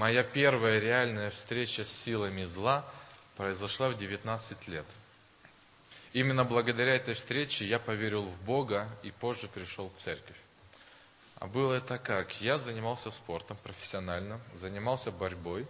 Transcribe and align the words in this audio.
Моя 0.00 0.22
первая 0.22 0.78
реальная 0.78 1.28
встреча 1.28 1.84
с 1.84 1.92
силами 1.92 2.44
зла 2.44 2.86
произошла 3.36 3.90
в 3.90 3.98
19 3.98 4.66
лет. 4.68 4.86
Именно 6.14 6.44
благодаря 6.44 6.94
этой 6.94 7.12
встрече 7.12 7.66
я 7.68 7.78
поверил 7.78 8.22
в 8.22 8.42
Бога 8.46 8.88
и 9.02 9.10
позже 9.10 9.46
пришел 9.46 9.90
в 9.90 10.00
церковь. 10.00 10.38
А 11.34 11.46
было 11.46 11.74
это 11.74 11.98
как? 11.98 12.40
Я 12.40 12.56
занимался 12.56 13.10
спортом 13.10 13.58
профессионально, 13.62 14.40
занимался 14.54 15.12
борьбой. 15.12 15.66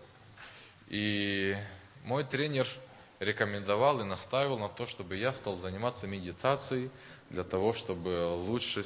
И 0.87 1.57
мой 2.05 2.23
тренер 2.23 2.69
рекомендовал 3.19 4.01
и 4.01 4.05
настаивал 4.05 4.61
на 4.61 4.69
то, 4.69 4.87
чтобы 4.87 5.17
я 5.17 5.33
стал 5.33 5.57
заниматься 5.57 6.07
медитацией 6.07 6.93
для 7.31 7.43
того, 7.43 7.73
чтобы 7.73 8.37
лучше 8.37 8.85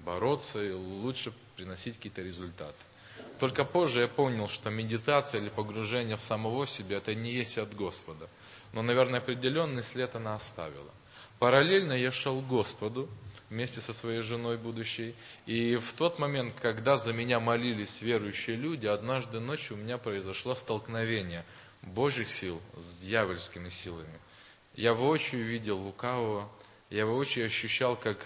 бороться 0.00 0.60
и 0.64 0.72
лучше 0.72 1.32
приносить 1.54 1.94
какие-то 1.94 2.22
результаты. 2.22 2.74
Только 3.38 3.64
позже 3.64 4.00
я 4.00 4.08
понял, 4.08 4.48
что 4.48 4.70
медитация 4.70 5.40
или 5.40 5.48
погружение 5.50 6.16
в 6.16 6.22
самого 6.22 6.66
себя, 6.66 6.98
это 6.98 7.14
не 7.14 7.32
есть 7.32 7.58
от 7.58 7.74
Господа. 7.74 8.28
Но, 8.72 8.82
наверное, 8.82 9.20
определенный 9.20 9.82
след 9.82 10.14
она 10.14 10.34
оставила. 10.34 10.90
Параллельно 11.38 11.92
я 11.92 12.10
шел 12.10 12.40
к 12.40 12.46
Господу 12.46 13.08
вместе 13.50 13.80
со 13.80 13.92
своей 13.92 14.22
женой 14.22 14.56
будущей. 14.56 15.14
И 15.44 15.76
в 15.76 15.92
тот 15.92 16.18
момент, 16.18 16.54
когда 16.60 16.96
за 16.96 17.12
меня 17.12 17.40
молились 17.40 18.00
верующие 18.00 18.56
люди, 18.56 18.86
однажды 18.86 19.40
ночью 19.40 19.76
у 19.76 19.80
меня 19.80 19.98
произошло 19.98 20.54
столкновение 20.54 21.44
Божьих 21.82 22.28
сил 22.28 22.60
с 22.76 22.96
дьявольскими 22.96 23.68
силами. 23.68 24.18
Я 24.74 24.94
воочию 24.94 25.44
видел 25.44 25.78
лукавого, 25.78 26.50
я 26.90 27.06
воочию 27.06 27.46
ощущал, 27.46 27.96
как 27.96 28.18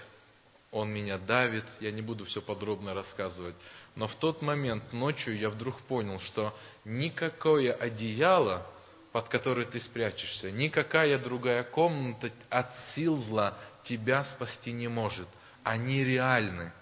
он 0.72 0.88
меня 0.90 1.18
давит, 1.18 1.64
я 1.80 1.90
не 1.90 2.02
буду 2.02 2.24
все 2.24 2.40
подробно 2.40 2.94
рассказывать. 2.94 3.54
Но 3.96 4.06
в 4.06 4.14
тот 4.14 4.42
момент 4.42 4.92
ночью 4.92 5.36
я 5.36 5.50
вдруг 5.50 5.80
понял, 5.82 6.18
что 6.20 6.56
никакое 6.84 7.72
одеяло, 7.72 8.66
под 9.12 9.28
которое 9.28 9.66
ты 9.66 9.80
спрячешься, 9.80 10.50
никакая 10.50 11.18
другая 11.18 11.64
комната 11.64 12.30
от 12.48 12.74
сил 12.74 13.16
зла 13.16 13.56
тебя 13.82 14.22
спасти 14.24 14.72
не 14.72 14.88
может. 14.88 15.28
Они 15.64 16.04
реальны. 16.04 16.72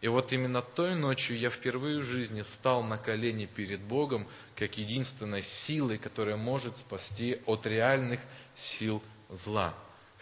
И 0.00 0.08
вот 0.08 0.32
именно 0.32 0.60
той 0.60 0.94
ночью 0.94 1.38
я 1.38 1.50
впервые 1.50 2.00
в 2.00 2.04
жизни 2.04 2.42
встал 2.42 2.82
на 2.82 2.98
колени 2.98 3.46
перед 3.46 3.80
Богом, 3.80 4.26
как 4.54 4.76
единственной 4.76 5.42
силой, 5.42 5.98
которая 5.98 6.36
может 6.36 6.76
спасти 6.76 7.40
от 7.46 7.66
реальных 7.66 8.20
сил 8.54 9.02
зла. 9.30 9.74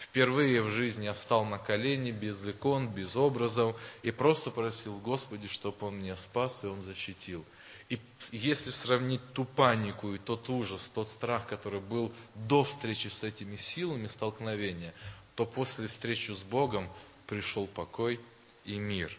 Впервые 0.09 0.61
в 0.61 0.69
жизни 0.69 1.05
я 1.05 1.13
встал 1.13 1.45
на 1.45 1.57
колени, 1.57 2.11
без 2.11 2.47
икон, 2.47 2.87
без 2.87 3.15
образов, 3.15 3.75
и 4.03 4.11
просто 4.11 4.51
просил 4.51 4.97
Господи, 4.99 5.47
чтобы 5.47 5.87
Он 5.87 5.99
меня 5.99 6.17
спас 6.17 6.63
и 6.63 6.67
Он 6.67 6.81
защитил. 6.81 7.45
И 7.89 7.99
если 8.31 8.71
сравнить 8.71 9.21
ту 9.33 9.45
панику 9.45 10.13
и 10.13 10.17
тот 10.17 10.49
ужас, 10.49 10.89
тот 10.93 11.09
страх, 11.09 11.47
который 11.47 11.79
был 11.79 12.11
до 12.33 12.63
встречи 12.63 13.07
с 13.09 13.23
этими 13.23 13.57
силами 13.57 14.07
столкновения, 14.07 14.93
то 15.35 15.45
после 15.45 15.87
встречи 15.87 16.31
с 16.31 16.43
Богом 16.43 16.89
пришел 17.27 17.67
покой 17.67 18.19
и 18.63 18.77
мир. 18.77 19.15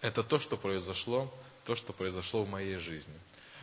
Это 0.00 0.22
то, 0.22 0.38
что 0.38 0.56
произошло, 0.56 1.32
то, 1.64 1.74
что 1.74 1.92
произошло 1.92 2.44
в 2.44 2.48
моей 2.48 2.76
жизни. 2.76 3.14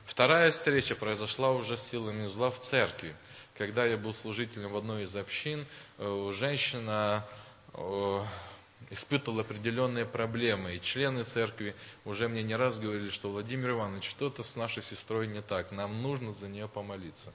Вторая 0.05 0.51
встреча 0.51 0.95
произошла 0.95 1.51
уже 1.51 1.77
с 1.77 1.83
силами 1.83 2.25
зла 2.25 2.49
в 2.51 2.59
церкви. 2.59 3.15
Когда 3.57 3.85
я 3.85 3.97
был 3.97 4.13
служителем 4.13 4.71
в 4.71 4.77
одной 4.77 5.03
из 5.03 5.15
общин, 5.15 5.65
э, 5.97 6.31
женщина 6.33 7.25
э, 7.73 8.25
испытывала 8.89 9.41
определенные 9.41 10.05
проблемы. 10.05 10.75
И 10.75 10.81
члены 10.81 11.23
церкви 11.23 11.75
уже 12.05 12.27
мне 12.27 12.43
не 12.43 12.55
раз 12.55 12.79
говорили, 12.79 13.09
что 13.09 13.29
Владимир 13.31 13.71
Иванович, 13.71 14.09
что-то 14.09 14.43
с 14.43 14.55
нашей 14.55 14.83
сестрой 14.83 15.27
не 15.27 15.41
так, 15.41 15.71
нам 15.71 16.01
нужно 16.01 16.33
за 16.33 16.47
нее 16.47 16.67
помолиться. 16.67 17.33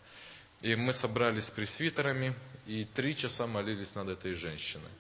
И 0.63 0.75
мы 0.75 0.93
собрались 0.93 1.45
с 1.45 1.51
пресвитерами 1.51 2.35
и 2.67 2.85
три 2.85 3.17
часа 3.17 3.47
молились 3.47 3.95
над 3.95 4.09
этой 4.09 4.35
женщиной. 4.35 4.91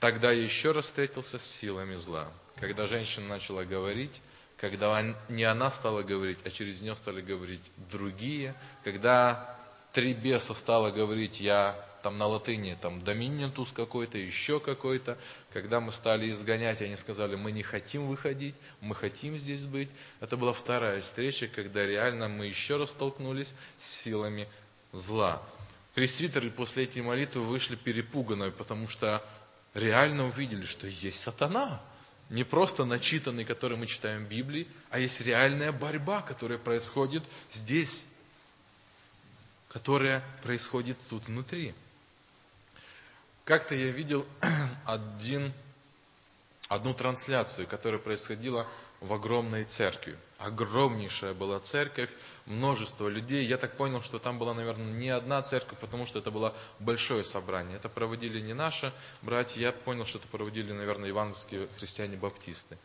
Тогда 0.00 0.30
я 0.32 0.42
еще 0.42 0.72
раз 0.72 0.86
встретился 0.86 1.38
с 1.38 1.44
силами 1.44 1.96
зла. 1.96 2.30
Когда 2.56 2.86
женщина 2.86 3.26
начала 3.26 3.64
говорить, 3.64 4.20
когда 4.58 5.02
не 5.28 5.44
она 5.44 5.70
стала 5.70 6.02
говорить, 6.02 6.38
а 6.44 6.50
через 6.50 6.82
нее 6.82 6.94
стали 6.94 7.20
говорить 7.20 7.70
другие, 7.90 8.54
когда 8.84 9.58
три 9.94 10.12
беса 10.12 10.52
стало 10.52 10.90
говорить, 10.90 11.40
я 11.40 11.74
там 12.02 12.18
на 12.18 12.26
латыни, 12.26 12.76
там 12.78 13.02
доминентус 13.02 13.72
какой-то, 13.72 14.18
еще 14.18 14.60
какой-то, 14.60 15.16
когда 15.54 15.80
мы 15.80 15.92
стали 15.92 16.30
изгонять, 16.30 16.82
они 16.82 16.96
сказали, 16.96 17.36
мы 17.36 17.52
не 17.52 17.62
хотим 17.62 18.06
выходить, 18.08 18.56
мы 18.82 18.94
хотим 18.94 19.38
здесь 19.38 19.64
быть. 19.64 19.88
Это 20.20 20.36
была 20.36 20.52
вторая 20.52 21.00
встреча, 21.00 21.48
когда 21.48 21.86
реально 21.86 22.28
мы 22.28 22.46
еще 22.46 22.76
раз 22.76 22.90
столкнулись 22.90 23.54
с 23.78 24.02
силами 24.02 24.48
зла. 24.92 25.40
Пресвитеры 25.94 26.50
после 26.50 26.84
этой 26.84 27.00
молитвы 27.00 27.42
вышли 27.42 27.76
перепуганные, 27.76 28.50
потому 28.50 28.88
что 28.88 29.24
реально 29.72 30.26
увидели, 30.26 30.66
что 30.66 30.86
есть 30.86 31.20
сатана– 31.20 31.80
не 32.30 32.42
просто 32.44 32.84
начитанный, 32.84 33.44
который 33.44 33.76
мы 33.76 33.86
читаем 33.86 34.24
в 34.24 34.28
Библии, 34.28 34.66
а 34.90 34.98
есть 34.98 35.20
реальная 35.20 35.72
борьба, 35.72 36.22
которая 36.22 36.58
происходит 36.58 37.22
здесь, 37.50 38.06
которая 39.74 40.22
происходит 40.44 40.96
тут 41.10 41.26
внутри. 41.26 41.74
Как-то 43.44 43.74
я 43.74 43.90
видел 43.90 44.24
один, 44.86 45.52
одну 46.68 46.94
трансляцию, 46.94 47.66
которая 47.66 48.00
происходила 48.00 48.68
в 49.00 49.12
огромной 49.12 49.64
церкви. 49.64 50.16
Огромнейшая 50.38 51.34
была 51.34 51.58
церковь, 51.58 52.08
множество 52.46 53.08
людей. 53.08 53.44
Я 53.46 53.58
так 53.58 53.76
понял, 53.76 54.00
что 54.00 54.20
там 54.20 54.38
была, 54.38 54.54
наверное, 54.54 54.92
не 54.92 55.10
одна 55.10 55.42
церковь, 55.42 55.80
потому 55.80 56.06
что 56.06 56.20
это 56.20 56.30
было 56.30 56.54
большое 56.78 57.24
собрание. 57.24 57.76
Это 57.76 57.88
проводили 57.88 58.40
не 58.40 58.54
наши 58.54 58.92
братья, 59.22 59.60
я 59.60 59.72
понял, 59.72 60.06
что 60.06 60.18
это 60.18 60.28
проводили, 60.28 60.70
наверное, 60.70 61.08
евангельские 61.08 61.68
христиане-баптисты. 61.78 62.78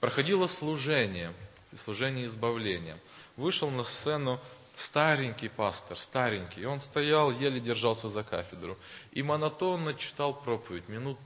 Проходило 0.00 0.48
служение, 0.48 1.32
служение 1.76 2.24
избавления. 2.24 2.98
Вышел 3.36 3.70
на 3.70 3.84
сцену 3.84 4.40
старенький 4.76 5.48
пастор, 5.48 5.98
старенький. 5.98 6.64
Он 6.66 6.80
стоял, 6.80 7.30
еле 7.30 7.60
держался 7.60 8.08
за 8.08 8.22
кафедру. 8.22 8.76
И 9.12 9.22
монотонно 9.22 9.94
читал 9.94 10.34
проповедь, 10.34 10.88
минут 10.88 11.18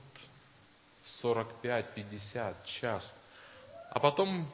45, 1.21 1.93
50, 1.93 2.65
час. 2.65 3.15
А 3.91 3.99
потом 3.99 4.49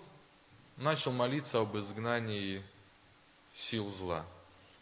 начал 0.77 1.11
молиться 1.11 1.59
об 1.59 1.77
изгнании 1.77 2.63
сил 3.53 3.89
зла. 3.89 4.25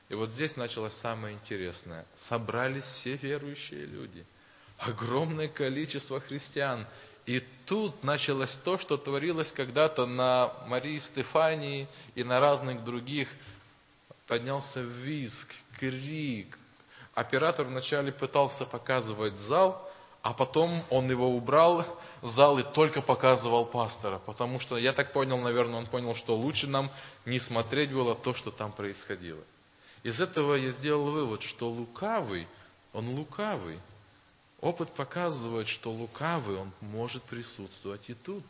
И 0.10 0.14
вот 0.14 0.30
здесь 0.30 0.58
началось 0.58 0.94
самое 0.94 1.36
интересное. 1.36 2.06
Собрались 2.16 2.84
все 2.84 3.16
верующие 3.16 3.86
люди. 3.86 4.26
Огромное 4.78 5.48
количество 5.48 6.20
христиан. 6.20 6.86
И 7.26 7.42
тут 7.66 8.04
началось 8.04 8.56
то, 8.56 8.78
что 8.78 8.98
творилось 8.98 9.52
когда-то 9.52 10.06
на 10.06 10.52
Марии 10.68 11.00
Стефании 11.00 11.88
и 12.16 12.24
на 12.24 12.40
разных 12.40 12.84
других. 12.84 13.30
Поднялся 14.31 14.80
визг, 14.80 15.53
крик. 15.78 16.58
Оператор 17.14 17.66
вначале 17.66 18.14
пытался 18.14 18.64
показывать 18.64 19.38
зал, 19.38 19.92
а 20.22 20.31
потом 20.31 20.86
он 20.90 21.09
его 21.09 21.36
убрал, 21.36 21.86
зал 22.22 22.58
и 22.58 22.64
только 22.64 23.02
показывал 23.02 23.66
пастора, 23.66 24.20
потому 24.25 24.62
что, 24.62 24.78
я 24.78 24.94
так 24.94 25.12
понял, 25.12 25.38
наверное, 25.38 25.80
он 25.80 25.86
понял, 25.86 26.16
что 26.16 26.38
лучше 26.38 26.68
нам 26.68 26.90
не 27.25 27.40
смотреть 27.40 27.91
было 27.91 28.16
то, 28.16 28.34
что 28.34 28.52
там 28.52 28.72
происходило. 28.72 29.44
Из 30.03 30.22
этого 30.22 30.56
я 30.56 30.72
сделал 30.72 31.12
вывод, 31.12 31.44
что 31.44 31.70
лукавый, 31.70 32.47
он 32.94 33.09
лукавый. 33.09 33.81
Опыт 34.62 34.94
показывает, 34.94 35.68
что 35.68 35.91
лукавый, 35.91 36.56
он 36.56 36.72
может 36.80 37.22
присутствовать 37.24 38.09
и 38.09 38.14
тут. 38.14 38.46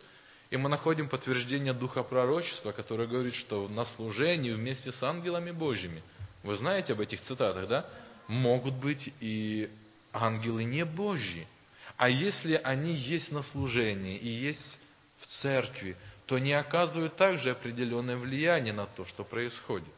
И 0.51 0.57
мы 0.57 0.67
находим 0.67 1.07
подтверждение 1.07 1.73
духа 1.73 2.03
пророчества, 2.03 2.73
которое 2.73 3.07
говорит, 3.07 3.35
что 3.35 3.69
на 3.69 3.85
служении 3.85 4.51
вместе 4.51 4.91
с 4.91 5.01
ангелами 5.01 5.51
Божьими, 5.51 6.03
вы 6.43 6.55
знаете 6.57 6.91
об 6.93 6.99
этих 6.99 7.21
цитатах, 7.21 7.67
да? 7.69 7.85
Могут 8.27 8.73
быть 8.73 9.13
и 9.21 9.69
ангелы 10.11 10.65
не 10.65 10.83
Божьи. 10.83 11.47
А 11.95 12.09
если 12.09 12.59
они 12.63 12.93
есть 12.93 13.31
на 13.31 13.43
служении 13.43 14.17
и 14.17 14.27
есть 14.27 14.81
в 15.19 15.27
церкви, 15.27 15.95
то 16.25 16.37
не 16.37 16.53
оказывают 16.53 17.15
также 17.15 17.51
определенное 17.51 18.17
влияние 18.17 18.73
на 18.73 18.87
то, 18.87 19.05
что 19.05 19.23
происходит. 19.23 19.93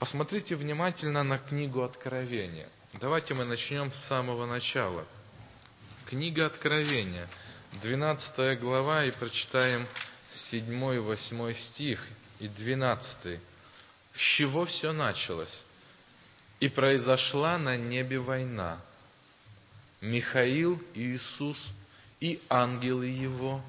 Посмотрите 0.00 0.56
внимательно 0.56 1.22
на 1.22 1.38
книгу 1.38 1.82
Откровения. 1.82 2.68
Давайте 2.94 3.34
мы 3.34 3.44
начнем 3.44 3.92
с 3.92 3.96
самого 3.96 4.46
начала. 4.46 5.04
Книга 6.06 6.46
Откровения, 6.46 7.28
12 7.82 8.60
глава, 8.60 9.04
и 9.04 9.10
прочитаем 9.10 9.86
7, 10.32 11.00
8 11.00 11.54
стих 11.54 12.06
и 12.38 12.48
12. 12.48 13.40
С 14.12 14.18
чего 14.18 14.64
все 14.64 14.92
началось? 14.92 15.64
«И 16.60 16.68
произошла 16.68 17.58
на 17.58 17.76
небе 17.76 18.18
война, 18.18 18.80
Михаил, 20.00 20.80
Иисус 20.94 21.74
и 22.20 22.40
ангелы 22.48 23.06
его 23.06 23.60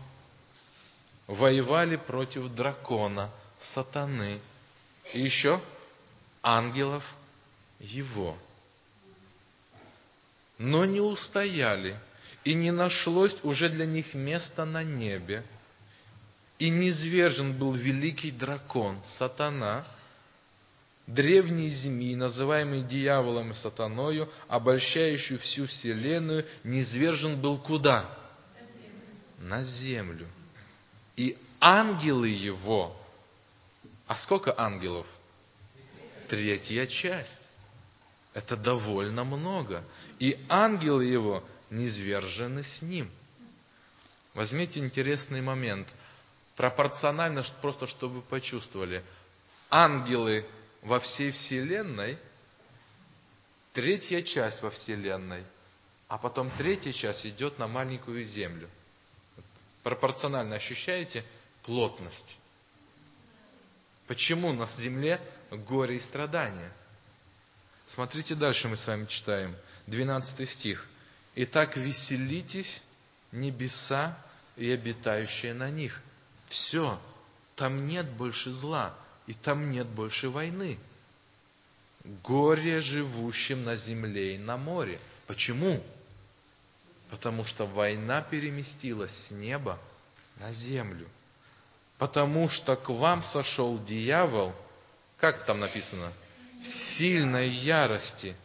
воевали 1.28 1.96
против 1.96 2.54
дракона, 2.54 3.32
сатаны 3.58 4.40
и 5.14 5.22
еще 5.22 5.60
ангелов 6.44 7.04
его. 7.80 8.38
Но 10.58 10.86
не 10.86 11.02
устояли, 11.02 12.00
и 12.46 12.54
не 12.54 12.72
нашлось 12.72 13.36
уже 13.44 13.70
для 13.70 13.86
них 13.86 14.14
места 14.14 14.66
на 14.66 14.84
небе, 14.84 15.44
и 16.60 16.70
низвержен 16.70 17.54
был 17.54 17.74
великий 17.74 18.32
дракон, 18.32 19.00
сатана, 19.04 19.86
древний 21.08 21.72
змей, 21.72 22.16
называемый 22.16 22.84
дьяволом 22.84 23.52
и 23.52 23.54
сатаною, 23.56 24.32
обольщающий 24.48 25.38
всю 25.38 25.66
вселенную, 25.66 26.46
низвержен 26.64 27.36
был 27.42 27.58
куда? 27.58 28.10
На 29.40 29.64
землю. 29.64 30.28
И 31.18 31.38
ангелы 31.60 32.30
его, 32.30 32.96
а 34.08 34.16
сколько 34.16 34.54
ангелов? 34.58 35.08
Третья 36.30 36.86
часть. 36.86 37.42
Это 38.34 38.56
довольно 38.56 39.24
много. 39.24 39.84
И 40.20 40.40
ангелы 40.50 41.06
его 41.06 41.44
низвержены 41.70 42.64
с 42.64 42.82
ним. 42.82 43.10
Возьмите 44.34 44.80
интересный 44.80 45.42
момент. 45.42 45.88
Пропорционально, 46.56 47.44
просто 47.62 47.88
чтобы 47.88 48.22
почувствовали. 48.22 49.04
Ангелы 49.70 50.46
во 50.82 51.00
всей 51.00 51.32
Вселенной, 51.32 52.18
третья 53.74 54.22
часть 54.22 54.62
во 54.62 54.70
Вселенной, 54.70 55.44
а 56.08 56.18
потом 56.18 56.52
третья 56.58 56.92
часть 56.92 57.26
идет 57.26 57.60
на 57.60 57.68
маленькую 57.68 58.24
Землю. 58.24 58.70
Пропорционально 59.84 60.56
ощущаете 60.56 61.26
плотность? 61.64 62.38
Почему 64.08 64.54
на 64.54 64.66
Земле 64.68 65.20
горе 65.52 65.98
и 65.98 66.00
страдания? 66.00 66.72
Смотрите 67.86 68.36
дальше, 68.36 68.68
мы 68.68 68.78
с 68.78 68.88
вами 68.88 69.06
читаем. 69.06 69.56
12 69.88 70.50
стих. 70.50 70.88
«Итак, 71.36 71.78
веселитесь, 71.78 72.82
небеса 73.32 74.18
и 74.56 74.72
обитающие 74.72 75.54
на 75.54 75.70
них». 75.70 76.02
Все, 76.48 77.00
там 77.56 77.88
нет 77.88 78.10
больше 78.10 78.52
зла 78.52 78.94
и 79.28 79.34
там 79.34 79.72
нет 79.72 79.88
больше 79.88 80.30
войны. 80.30 80.78
Горе 82.24 82.80
живущим 82.80 83.64
на 83.64 83.76
земле 83.76 84.36
и 84.36 84.38
на 84.38 84.58
море. 84.58 85.00
Почему? 85.26 85.84
Потому 87.10 87.46
что 87.46 87.66
война 87.66 88.22
переместилась 88.22 89.16
с 89.16 89.32
неба 89.32 89.80
на 90.38 90.54
землю. 90.54 91.08
Потому 91.98 92.50
что 92.50 92.76
к 92.76 92.90
вам 92.90 93.24
сошел 93.24 93.84
дьявол, 93.84 94.54
как 95.18 95.46
там 95.46 95.60
написано, 95.60 96.14
в 96.62 96.66
сильной 96.68 97.50
ярости, 97.50 98.36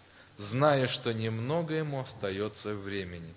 зная, 0.40 0.86
что 0.86 1.12
немного 1.12 1.74
ему 1.74 2.00
остается 2.00 2.74
времени. 2.74 3.34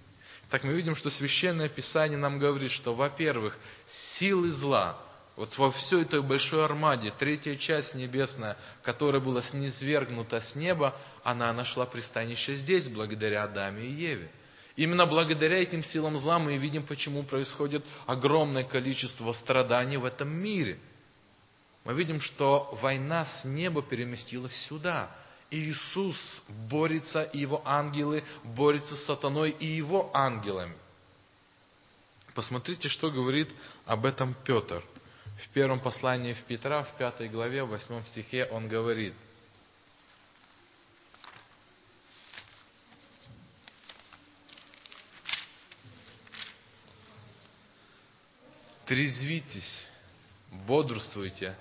Так 0.50 0.64
мы 0.64 0.74
видим, 0.74 0.96
что 0.96 1.10
Священное 1.10 1.70
Писание 1.70 2.18
нам 2.18 2.40
говорит, 2.40 2.72
что, 2.72 2.96
во-первых, 2.96 3.58
силы 3.86 4.52
зла– 4.52 4.98
вот 5.36 5.58
во 5.58 5.72
всей 5.72 6.04
этой 6.04 6.22
большой 6.22 6.64
армаде, 6.64 7.12
третья 7.18 7.56
часть 7.56 7.96
небесная, 7.96 8.56
которая 8.84 9.22
была 9.22 9.42
снизвергнута 9.42 10.40
с 10.40 10.56
неба, 10.56 10.96
она 11.24 11.52
нашла 11.54 11.86
пристанище 11.86 12.54
здесь, 12.54 12.88
благодаря 12.88 13.44
Адаме 13.44 13.84
и 13.84 13.92
Еве. 13.92 14.30
Именно 14.76 15.06
благодаря 15.08 15.58
этим 15.58 15.84
силам 15.84 16.18
зла 16.18 16.38
мы 16.38 16.58
видим, 16.58 16.84
почему 16.84 17.24
происходит 17.24 17.84
огромное 18.06 18.64
количество 18.64 19.34
страданий 19.34 19.98
в 19.98 20.06
этом 20.06 20.30
мире. 20.30 20.78
Мы 21.84 21.94
видим, 21.94 22.22
что 22.22 22.70
война 22.82 23.26
с 23.26 23.44
неба 23.44 23.82
переместилась 23.82 24.56
сюда. 24.56 25.12
Иисус 25.56 26.44
борется, 26.70 27.24
и 27.24 27.40
его 27.40 27.62
ангелы 27.66 28.24
борются 28.44 28.96
с 28.96 29.06
сатаной 29.06 29.52
и 29.52 29.66
его 29.66 30.10
ангелами. 30.14 30.76
Посмотрите, 32.34 32.90
что 32.90 33.12
говорит 33.12 33.50
об 33.86 34.06
этом 34.06 34.36
Петр– 34.46 34.84
в 35.44 35.50
первом 35.50 35.80
послании 35.80 36.34
в 36.34 36.42
Петра, 36.44 36.84
в 36.84 36.94
пятой 36.98 37.28
главе, 37.28 37.64
в 37.64 37.70
восьмом 37.70 38.06
стихе 38.06 38.46
он 38.46 38.68
говорит, 38.68 39.14
трезвитесь, 48.86 49.84
бодрствуйте. 50.50 51.56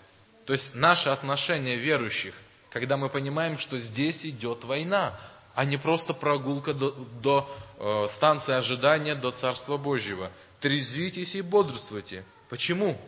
То 0.47 0.53
есть 0.53 0.75
наше 0.75 1.09
отношение 1.09 1.77
верующих, 1.77 2.35
когда 2.73 2.97
мы 2.97 3.09
понимаем, 3.11 3.59
что 3.59 3.79
здесь 3.79 4.25
идет 4.25 4.65
война, 4.65 5.19
а 5.55 5.67
не 5.67 5.77
просто 5.77 6.15
прогулка 6.15 6.73
до, 6.73 6.93
до 7.21 7.49
э, 7.79 8.09
станции 8.11 8.55
ожидания 8.55 9.15
до 9.15 9.31
Царства 9.31 9.77
Божьего. 9.77 10.31
Трезвитесь 10.61 11.35
и 11.35 11.43
бодрствуйте. 11.43 12.25
Почему? 12.49 12.99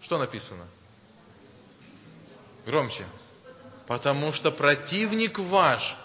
Что 0.00 0.18
написано? 0.18 0.64
Громче. 2.66 3.04
Потому 3.88 4.32
что 4.32 4.52
противник 4.52 5.38
ваш, 5.40 5.96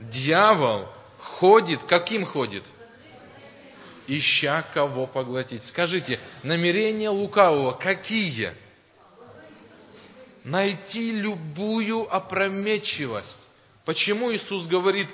дьявол, 0.00 0.86
ходит, 1.18 1.82
каким 1.82 2.24
ходит? 2.24 2.62
Ища 4.06 4.62
кого 4.62 5.08
поглотить. 5.08 5.64
Скажите, 5.64 6.20
намерения 6.44 7.10
лукавого 7.10 7.72
какие? 7.72 8.54
Найти 10.46 11.10
любую 11.10 12.06
опрометчивость. 12.14 13.40
Почему 13.84 14.32
Иисус 14.32 14.68
говорит, 14.68 15.08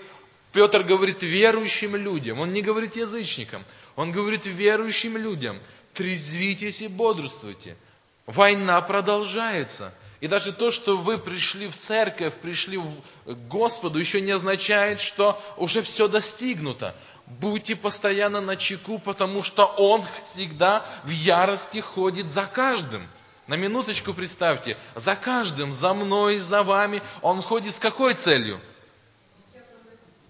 Петр 0.52 0.82
говорит 0.82 1.22
верующим 1.22 1.96
людям, 1.96 2.40
он 2.40 2.52
не 2.52 2.60
говорит 2.60 2.96
язычникам, 2.96 3.64
он 3.96 4.12
говорит 4.12 4.44
верующим 4.44 5.16
людям, 5.16 5.58
трезвитесь 5.94 6.82
и 6.82 6.88
бодрствуйте. 6.88 7.78
Война 8.26 8.78
продолжается. 8.82 9.94
И 10.20 10.28
даже 10.28 10.52
то, 10.52 10.70
что 10.70 10.98
вы 10.98 11.16
пришли 11.16 11.66
в 11.66 11.78
церковь, 11.78 12.34
пришли 12.34 12.78
к 13.24 13.48
Господу, 13.48 13.98
еще 13.98 14.20
не 14.20 14.32
означает, 14.32 15.00
что 15.00 15.42
уже 15.56 15.80
все 15.80 16.08
достигнуто. 16.08 16.94
Будьте 17.24 17.74
постоянно 17.74 18.42
на 18.42 18.56
чеку, 18.56 18.98
потому 18.98 19.42
что 19.42 19.64
Он 19.64 20.04
всегда 20.26 20.84
в 21.04 21.08
ярости 21.10 21.78
ходит 21.78 22.30
за 22.30 22.44
каждым. 22.44 23.08
На 23.52 23.56
минуточку 23.56 24.14
представьте, 24.14 24.78
за 24.96 25.14
каждым, 25.14 25.74
за 25.74 25.92
мной, 25.92 26.38
за 26.38 26.62
вами, 26.62 27.02
Он 27.20 27.42
ходит 27.42 27.74
с 27.74 27.78
какой 27.78 28.14
целью? 28.14 28.58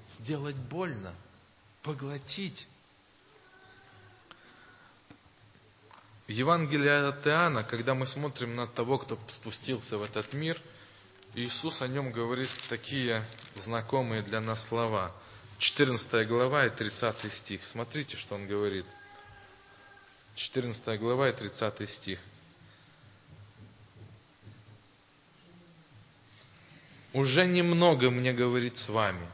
Сделать 0.08 0.56
больно, 0.56 1.14
поглотить. 1.84 2.66
В 6.26 6.32
Евангелии 6.32 7.10
от 7.10 7.24
Иоанна, 7.24 7.62
когда 7.62 7.94
мы 7.94 8.08
смотрим 8.08 8.56
на 8.56 8.66
того, 8.66 8.98
кто 8.98 9.16
спустился 9.28 9.98
в 9.98 10.02
этот 10.02 10.32
мир, 10.32 10.60
Иисус 11.34 11.80
о 11.80 11.86
нем 11.86 12.10
говорит 12.10 12.50
такие 12.68 13.24
знакомые 13.54 14.22
для 14.22 14.40
нас 14.40 14.66
слова. 14.66 15.12
14 15.58 16.26
глава 16.26 16.66
и 16.66 16.70
30 16.70 17.32
стих. 17.32 17.64
Смотрите, 17.64 18.16
что 18.16 18.34
он 18.34 18.48
говорит. 18.48 18.86
14 20.34 20.98
глава 20.98 21.28
и 21.28 21.32
30 21.32 21.88
стих. 21.88 22.18
Уже 27.12 27.46
немного 27.46 28.10
мне 28.10 28.32
говорит 28.32 28.76
с 28.76 28.88
вами, 28.88 29.26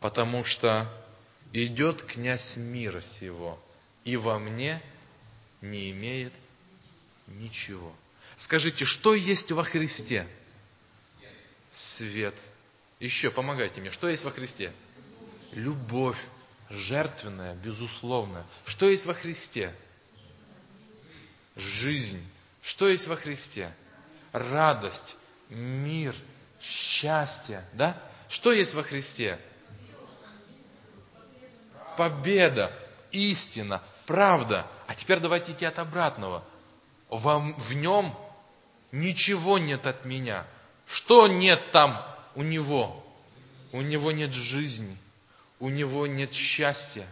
потому 0.00 0.44
что 0.44 0.90
идет 1.52 2.02
князь 2.02 2.56
мира 2.56 3.00
сего, 3.00 3.58
и 4.04 4.16
во 4.16 4.38
мне– 4.38 4.82
не 5.60 5.90
имеет 5.90 6.32
ничего. 7.26 7.92
Скажите, 8.36 8.84
что 8.84 9.14
есть 9.14 9.50
во 9.52 9.64
Христе? 9.64 10.26
Свет. 11.70 12.34
Еще 13.00 13.30
помогайте 13.30 13.80
мне. 13.80 13.90
Что 13.90 14.08
есть 14.08 14.24
во 14.24 14.30
Христе? 14.30 14.72
Любовь. 15.52 16.24
Жертвенная, 16.70 17.54
безусловная. 17.54 18.44
Что 18.66 18.88
есть 18.88 19.06
во 19.06 19.14
Христе? 19.14 19.74
Жизнь. 21.56 22.22
Что 22.62 22.88
есть 22.88 23.06
во 23.06 23.16
Христе? 23.16 23.74
Радость, 24.32 25.16
мир, 25.48 26.14
счастье. 26.60 27.64
Да? 27.72 27.96
Что 28.28 28.52
есть 28.52 28.74
во 28.74 28.82
Христе? 28.82 29.38
Победа, 31.96 32.72
истина, 33.10 33.82
правда. 34.06 34.66
А 34.86 34.94
теперь 34.94 35.18
давайте 35.18 35.52
идти 35.52 35.64
от 35.64 35.78
обратного. 35.78 36.44
Вам, 37.08 37.54
в 37.54 37.74
нем 37.74 38.16
ничего 38.92 39.58
нет 39.58 39.86
от 39.86 40.04
меня. 40.04 40.46
Что 40.86 41.26
нет 41.26 41.70
там 41.72 42.04
у 42.34 42.42
него? 42.42 43.04
У 43.72 43.82
него 43.82 44.12
нет 44.12 44.32
жизни, 44.32 44.96
у 45.60 45.68
него 45.68 46.06
нет 46.06 46.32
счастья, 46.32 47.06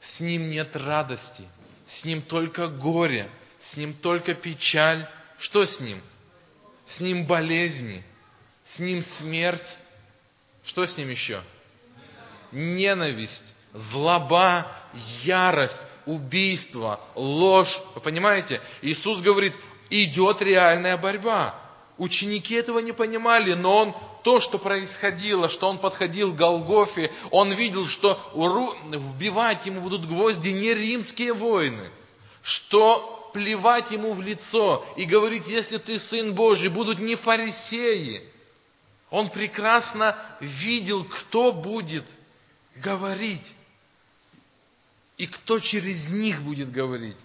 с 0.00 0.20
ним 0.20 0.50
нет 0.50 0.74
радости, 0.74 1.44
с 1.86 2.04
ним 2.04 2.20
только 2.20 2.66
горе, 2.66 3.30
с 3.60 3.76
ним 3.76 3.94
только 3.94 4.34
печаль. 4.34 5.08
Что 5.38 5.64
с 5.64 5.80
ним? 5.80 6.00
С 6.86 7.00
ним 7.00 7.24
болезни, 7.26 8.02
с 8.70 8.78
ним 8.78 9.02
смерть. 9.02 9.76
Что 10.64 10.86
с 10.86 10.96
ним 10.96 11.10
еще? 11.10 11.42
Ненависть, 12.52 13.52
злоба, 13.74 14.66
ярость, 15.24 15.80
убийство, 16.06 17.00
ложь. 17.16 17.80
Вы 17.96 18.00
понимаете? 18.00 18.60
Иисус 18.82 19.22
говорит, 19.22 19.54
идет 19.90 20.40
реальная 20.40 20.96
борьба. 20.96 21.56
Ученики 21.98 22.54
этого 22.54 22.78
не 22.78 22.92
понимали, 22.92 23.54
но 23.54 23.76
он 23.76 23.96
то, 24.22 24.38
что 24.38 24.56
происходило, 24.56 25.48
что 25.48 25.68
он 25.68 25.78
подходил 25.78 26.32
к 26.32 26.36
Голгофе, 26.36 27.10
он 27.32 27.52
видел, 27.52 27.88
что 27.88 28.20
вбивать 28.34 29.66
ему 29.66 29.80
будут 29.80 30.06
гвозди 30.06 30.50
не 30.50 30.74
римские 30.74 31.32
воины, 31.32 31.90
что 32.42 33.30
плевать 33.34 33.90
ему 33.90 34.12
в 34.12 34.22
лицо 34.22 34.86
и 34.96 35.04
говорить, 35.04 35.48
если 35.48 35.78
ты 35.78 35.98
сын 35.98 36.34
Божий, 36.34 36.68
будут 36.68 37.00
не 37.00 37.16
фарисеи. 37.16 38.30
Он 39.10 39.28
прекрасно 39.28 40.16
видел, 40.40 41.04
кто 41.04 41.52
будет 41.52 42.04
говорить 42.76 43.54
и 45.18 45.26
кто 45.26 45.58
через 45.58 46.10
них 46.10 46.42
будет 46.42 46.70
говорить. 46.70 47.16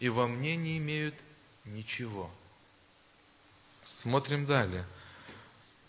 И 0.00 0.08
во 0.08 0.28
мне 0.28 0.56
не 0.56 0.78
имеют 0.78 1.14
ничего. 1.64 2.30
Смотрим 3.84 4.46
далее. 4.46 4.86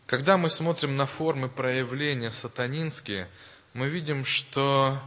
Когда 0.05 0.37
мы 0.37 0.49
смотрим 0.49 0.95
на 0.95 1.05
формы 1.05 1.49
проявления 1.49 2.31
сатанинские, 2.31 3.29
мы 3.73 3.89
видим, 3.89 4.25
что 4.25 4.99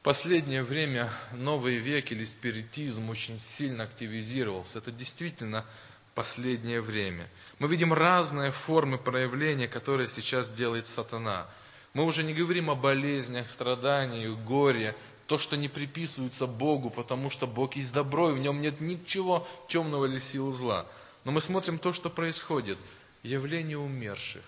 в 0.00 0.04
последнее 0.04 0.62
время 0.62 1.10
новый 1.32 1.76
век 1.76 2.12
или 2.12 2.24
спиритизм 2.24 3.10
очень 3.10 3.38
сильно 3.38 3.84
активизировался. 3.84 4.78
Это 4.78 4.92
действительно 4.92 5.64
последнее 6.14 6.80
время. 6.80 7.28
Мы 7.58 7.68
видим 7.68 7.92
разные 7.92 8.52
формы 8.52 8.98
проявления, 8.98 9.68
которые 9.68 10.08
сейчас 10.08 10.50
делает 10.50 10.86
сатана. 10.86 11.46
Мы 11.94 12.04
уже 12.04 12.22
не 12.22 12.34
говорим 12.34 12.70
о 12.70 12.74
болезнях, 12.74 13.50
страданиях, 13.50 14.38
горе, 14.40 14.96
то, 15.26 15.36
что 15.36 15.56
не 15.56 15.68
приписывается 15.68 16.46
Богу, 16.46 16.90
потому 16.90 17.28
что 17.28 17.46
Бог 17.46 17.76
есть 17.76 17.92
добро, 17.92 18.30
и 18.30 18.34
в 18.34 18.38
нем 18.38 18.62
нет 18.62 18.80
ничего 18.80 19.46
темного 19.68 20.06
или 20.06 20.18
силы 20.18 20.52
зла. 20.52 20.86
Но 21.24 21.32
мы 21.32 21.40
смотрим 21.40 21.78
то, 21.78 21.92
что 21.92 22.08
происходит 22.08 22.78
явление 23.22 23.78
умерших. 23.78 24.42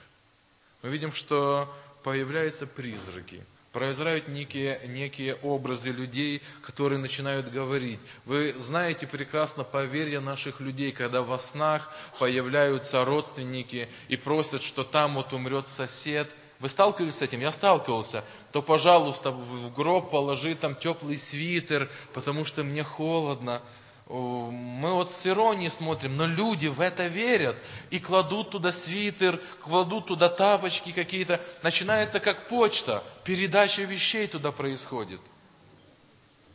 Мы 0.82 0.88
видим, 0.88 1.12
что 1.12 1.72
появляются 2.02 2.66
призраки, 2.66 3.44
произрают 3.72 4.28
некие, 4.28 4.80
некие 4.86 5.36
образы 5.36 5.90
людей, 5.90 6.42
которые 6.62 6.98
начинают 6.98 7.50
говорить. 7.50 8.00
Вы 8.24 8.54
знаете 8.58 9.06
прекрасно 9.06 9.64
поверье 9.64 10.20
наших 10.20 10.60
людей, 10.60 10.92
когда 10.92 11.22
во 11.22 11.38
снах 11.38 11.92
появляются 12.18 13.04
родственники 13.04 13.88
и 14.08 14.16
просят, 14.16 14.62
что 14.62 14.82
там 14.82 15.14
вот 15.14 15.32
умрет 15.32 15.68
сосед. 15.68 16.28
Вы 16.58 16.68
сталкивались 16.68 17.16
с 17.16 17.22
этим? 17.22 17.40
Я 17.40 17.52
сталкивался. 17.52 18.24
То, 18.52 18.60
пожалуйста, 18.60 19.30
в 19.30 19.72
гроб 19.72 20.10
положи 20.10 20.54
там 20.54 20.74
теплый 20.74 21.16
свитер, 21.16 21.88
потому 22.12 22.44
что 22.44 22.64
мне 22.64 22.82
холодно 22.82 23.62
мы 24.10 24.92
вот 24.92 25.12
с 25.12 25.24
иронией 25.24 25.70
смотрим, 25.70 26.16
но 26.16 26.26
люди 26.26 26.66
в 26.66 26.80
это 26.80 27.06
верят 27.06 27.56
и 27.90 28.00
кладут 28.00 28.50
туда 28.50 28.72
свитер, 28.72 29.40
кладут 29.60 30.06
туда 30.06 30.28
тапочки 30.28 30.90
какие-то. 30.90 31.40
Начинается 31.62 32.18
как 32.18 32.48
почта, 32.48 33.04
передача 33.22 33.82
вещей 33.82 34.26
туда 34.26 34.50
происходит. 34.50 35.20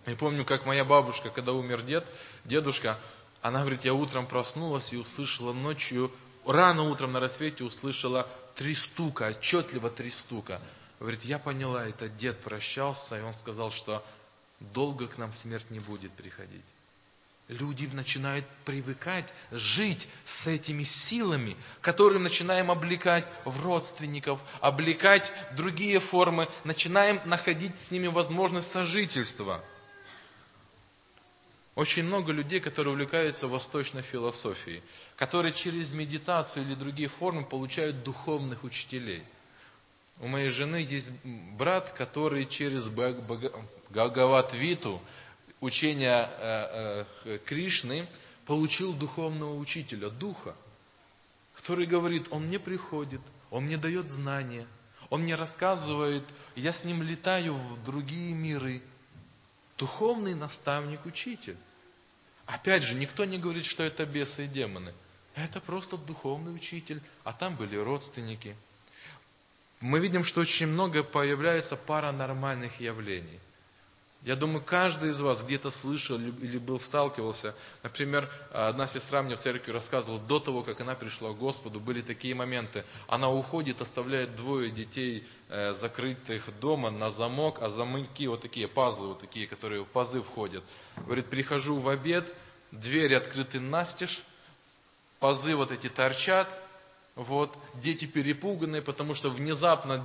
Я 0.05 0.15
помню, 0.17 0.43
как 0.43 0.65
моя 0.65 0.83
бабушка, 0.83 1.29
когда 1.29 1.53
умер 1.53 1.83
дед, 1.83 2.05
дедушка, 2.43 2.99
она 3.41 3.61
говорит, 3.61 3.85
я 3.85 3.93
утром 3.93 4.27
проснулась 4.27 4.91
и 4.91 4.97
услышала 4.97 5.53
ночью, 5.53 6.11
рано 6.45 6.83
утром 6.83 7.13
на 7.13 7.21
рассвете 7.21 7.63
услышала 7.63 8.27
три 8.55 8.75
стука, 8.75 9.27
отчетливо 9.27 9.89
три 9.89 10.11
стука. 10.11 10.61
Говорит, 10.99 11.23
я 11.23 11.39
поняла, 11.39 11.85
это 11.87 12.09
дед 12.09 12.41
прощался, 12.41 13.17
и 13.17 13.21
он 13.21 13.33
сказал, 13.33 13.71
что 13.71 14.05
долго 14.59 15.07
к 15.07 15.17
нам 15.17 15.31
смерть 15.31 15.71
не 15.71 15.79
будет 15.79 16.11
приходить. 16.11 16.65
Люди 17.47 17.87
начинают 17.93 18.43
привыкать 18.65 19.31
жить 19.51 20.07
с 20.25 20.47
этими 20.47 20.83
силами, 20.83 21.55
которые 21.81 22.19
начинаем 22.19 22.71
облекать 22.71 23.23
в 23.45 23.63
родственников, 23.63 24.41
облекать 24.61 25.31
в 25.51 25.55
другие 25.55 25.99
формы, 25.99 26.49
начинаем 26.63 27.21
находить 27.25 27.79
с 27.79 27.91
ними 27.91 28.07
возможность 28.07 28.71
сожительства. 28.71 29.63
Очень 31.75 32.05
много 32.05 32.31
людей, 32.31 32.59
которые 32.59 32.93
увлекаются 32.93 33.47
восточной 33.47 34.01
философией, 34.01 34.81
которые 35.15 35.53
через 35.53 35.93
медитацию 35.93 36.65
или 36.65 36.73
другие 36.73 37.09
формы 37.09 37.45
получают 37.45 38.03
духовных 38.03 38.63
учителей. 38.63 39.23
У 40.19 40.27
моей 40.27 40.49
жены 40.49 40.77
есть 40.77 41.11
брат, 41.57 41.91
который 41.91 42.45
через 42.45 42.87
Бхагават-виту, 42.87 44.99
учения 45.65 46.29
э, 46.37 47.05
э, 47.25 47.37
Кришны, 47.45 48.07
получил 48.45 48.93
духовного 48.93 49.55
учителя, 49.55 50.09
духа, 50.09 50.55
который 51.55 51.85
говорит, 51.85 52.27
он 52.29 52.45
мне 52.45 52.59
приходит, 52.59 53.21
он 53.49 53.65
мне 53.65 53.77
дает 53.77 54.09
знания, 54.09 54.67
он 55.09 55.21
мне 55.21 55.35
рассказывает, 55.35 56.23
я 56.55 56.71
с 56.71 56.83
ним 56.83 57.03
летаю 57.03 57.53
в 57.53 57.83
другие 57.83 58.33
миры. 58.33 58.81
Духовный 59.77 60.35
наставник, 60.35 61.05
учитель. 61.05 61.57
Опять 62.45 62.83
же, 62.83 62.95
никто 62.95 63.25
не 63.25 63.37
говорит, 63.37 63.65
что 63.65 63.83
это 63.83 64.05
бесы 64.05 64.45
и 64.45 64.47
демоны. 64.47 64.93
Это 65.35 65.59
просто 65.59 65.97
духовный 65.97 66.55
учитель, 66.55 67.01
а 67.23 67.33
там 67.33 67.55
были 67.55 67.75
родственники. 67.75 68.55
Мы 69.81 69.99
видим, 69.99 70.23
что 70.23 70.41
очень 70.41 70.67
много 70.67 71.03
появляется 71.03 71.75
паранормальных 71.75 72.79
явлений. 72.79 73.39
Я 74.25 74.35
думаю, 74.35 74.63
каждый 74.65 75.11
из 75.11 75.21
вас 75.21 75.43
где-то 75.43 75.69
слышал 75.69 76.17
или 76.17 76.57
был 76.57 76.79
сталкивался. 76.79 77.53
Например, 77.83 78.27
одна 78.51 78.87
сестра 78.87 79.21
мне 79.21 79.35
в 79.35 79.39
церкви 79.39 79.71
рассказывала, 79.71 80.19
до 80.19 80.39
того, 80.39 80.63
как 80.63 80.81
она 80.81 80.95
пришла 80.95 81.31
к 81.31 81.37
Господу, 81.37 81.79
были 81.79 82.01
такие 82.01 82.33
моменты. 82.33 82.85
Она 83.07 83.29
уходит, 83.29 83.83
оставляет 83.83 84.35
двое 84.35 84.71
детей 84.71 85.27
э, 85.49 85.73
закрытых 85.73 86.49
дома 86.59 86.89
на 86.89 87.11
замок, 87.11 87.59
а 87.61 87.69
замки 87.69 88.25
вот 88.25 88.41
такие, 88.41 88.67
пазлы 88.67 89.09
вот 89.09 89.19
такие, 89.19 89.45
которые 89.45 89.83
в 89.83 89.89
пазы 89.89 90.23
входят. 90.23 90.63
Говорит, 90.97 91.27
прихожу 91.27 91.75
в 91.75 91.87
обед, 91.87 92.33
двери 92.71 93.13
открыты 93.13 93.59
настежь, 93.59 94.23
пазы 95.19 95.55
вот 95.55 95.71
эти 95.71 95.87
торчат, 95.87 96.49
вот, 97.13 97.55
дети 97.75 98.05
перепуганные, 98.05 98.81
потому 98.81 99.13
что 99.13 99.29
внезапно 99.29 100.03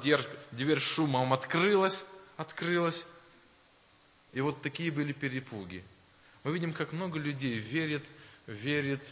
дверь, 0.53 0.79
шумом 0.79 1.33
открылась, 1.33 2.05
открылась, 2.37 3.07
и 4.33 4.41
вот 4.41 4.63
такие 4.63 4.91
были 4.91 5.13
перепуги. 5.13 5.83
Мы 6.45 6.53
видим, 6.53 6.73
как 6.73 6.93
много 6.93 7.19
людей 7.19 7.59
верит, 7.59 8.05
верит, 8.47 9.03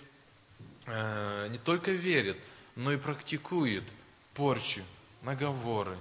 э, 0.87 1.49
не 1.51 1.59
только 1.59 1.91
верит, 1.91 2.39
но 2.77 2.93
и 2.93 2.97
практикует 2.97 3.85
порчу, 4.35 4.83
наговоры, 5.23 5.97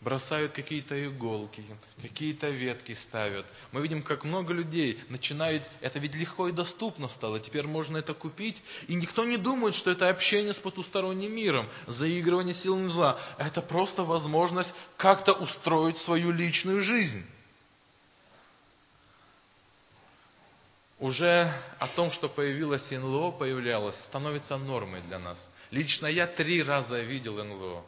бросают 0.00 0.52
какие-то 0.52 1.06
иголки, 1.06 1.64
какие-то 2.00 2.48
ветки 2.48 2.92
ставят. 2.92 3.46
Мы 3.72 3.82
видим, 3.82 4.02
как 4.02 4.24
много 4.24 4.52
людей 4.52 4.98
начинают, 5.08 5.62
это 5.80 5.98
ведь 5.98 6.14
легко 6.14 6.48
и 6.48 6.52
доступно 6.52 7.08
стало, 7.08 7.40
теперь 7.40 7.66
можно 7.66 7.98
это 7.98 8.14
купить, 8.14 8.62
и 8.88 8.94
никто 8.94 9.24
не 9.24 9.36
думает, 9.36 9.74
что 9.74 9.90
это 9.90 10.08
общение 10.08 10.54
с 10.54 10.60
потусторонним 10.60 11.34
миром, 11.34 11.68
заигрывание 11.86 12.54
силами 12.54 12.88
зла. 12.88 13.18
Это 13.38 13.60
просто 13.60 14.04
возможность 14.04 14.74
как-то 14.96 15.32
устроить 15.32 15.98
свою 15.98 16.30
личную 16.30 16.80
жизнь. 16.80 17.24
Уже 21.00 21.50
о 21.78 21.88
том, 21.88 22.12
что 22.12 22.28
появилось 22.28 22.90
НЛО, 22.90 23.32
появлялось, 23.32 23.96
становится 23.96 24.58
нормой 24.58 25.00
для 25.08 25.18
нас. 25.18 25.50
Лично 25.70 26.06
я 26.06 26.26
три 26.26 26.62
раза 26.62 27.00
видел 27.00 27.42
НЛО. 27.42 27.82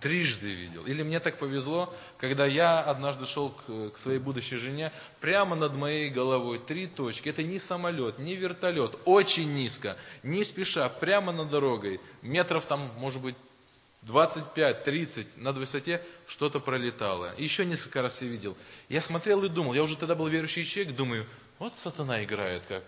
Трижды 0.00 0.52
видел. 0.52 0.84
Или 0.84 1.02
мне 1.02 1.18
так 1.18 1.38
повезло, 1.38 1.92
когда 2.18 2.46
я 2.46 2.80
однажды 2.80 3.26
шел 3.26 3.50
к, 3.50 3.98
своей 3.98 4.18
будущей 4.18 4.58
жене, 4.58 4.92
прямо 5.20 5.56
над 5.56 5.74
моей 5.74 6.10
головой 6.10 6.58
три 6.58 6.86
точки. 6.86 7.30
Это 7.30 7.42
не 7.42 7.58
самолет, 7.58 8.18
не 8.18 8.36
вертолет, 8.36 8.96
очень 9.06 9.52
низко, 9.54 9.96
не 10.22 10.44
спеша, 10.44 10.88
прямо 10.88 11.32
над 11.32 11.48
дорогой. 11.48 12.00
Метров 12.22 12.66
там, 12.66 12.92
может 12.98 13.22
быть, 13.22 13.34
25-30 14.06 15.26
над 15.36 15.56
высоте 15.56 16.02
что-то 16.26 16.60
пролетало. 16.60 17.34
Еще 17.38 17.64
несколько 17.64 18.02
раз 18.02 18.20
я 18.20 18.28
видел. 18.28 18.56
Я 18.88 19.00
смотрел 19.00 19.42
и 19.44 19.48
думал, 19.48 19.72
я 19.72 19.82
уже 19.82 19.96
тогда 19.96 20.14
был 20.14 20.28
верующий 20.28 20.64
человек, 20.64 20.94
думаю, 20.94 21.26
вот 21.58 21.76
сатана 21.78 22.22
играет 22.24 22.66
как. 22.66 22.84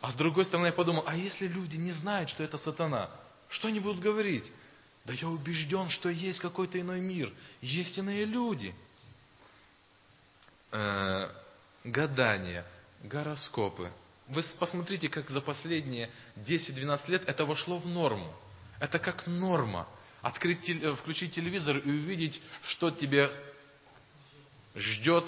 А 0.00 0.10
с 0.10 0.14
другой 0.14 0.44
стороны 0.44 0.66
я 0.66 0.72
подумал, 0.72 1.04
а 1.06 1.16
если 1.16 1.48
люди 1.48 1.76
не 1.76 1.92
знают, 1.92 2.28
что 2.28 2.42
это 2.42 2.58
сатана, 2.58 3.10
что 3.48 3.68
они 3.68 3.80
будут 3.80 4.00
говорить? 4.00 4.50
Да 5.04 5.12
я 5.12 5.28
убежден, 5.28 5.90
что 5.90 6.08
есть 6.08 6.40
какой-то 6.40 6.80
иной 6.80 7.00
мир, 7.00 7.32
есть 7.60 7.98
иные 7.98 8.24
люди. 8.24 8.74
Э, 10.72 11.30
гадания, 11.84 12.64
гороскопы. 13.02 13.90
Вы 14.28 14.42
посмотрите, 14.58 15.08
как 15.08 15.28
за 15.28 15.40
последние 15.40 16.10
10-12 16.36 17.10
лет 17.10 17.28
это 17.28 17.44
вошло 17.44 17.78
в 17.78 17.86
норму. 17.86 18.34
Это 18.80 18.98
как 18.98 19.26
норма. 19.26 19.86
Открыть, 20.22 20.68
э, 20.70 20.94
включить 20.94 21.34
телевизор 21.34 21.76
и 21.76 21.90
увидеть, 21.90 22.40
что 22.62 22.90
тебе 22.90 23.30
ждет, 24.74 25.24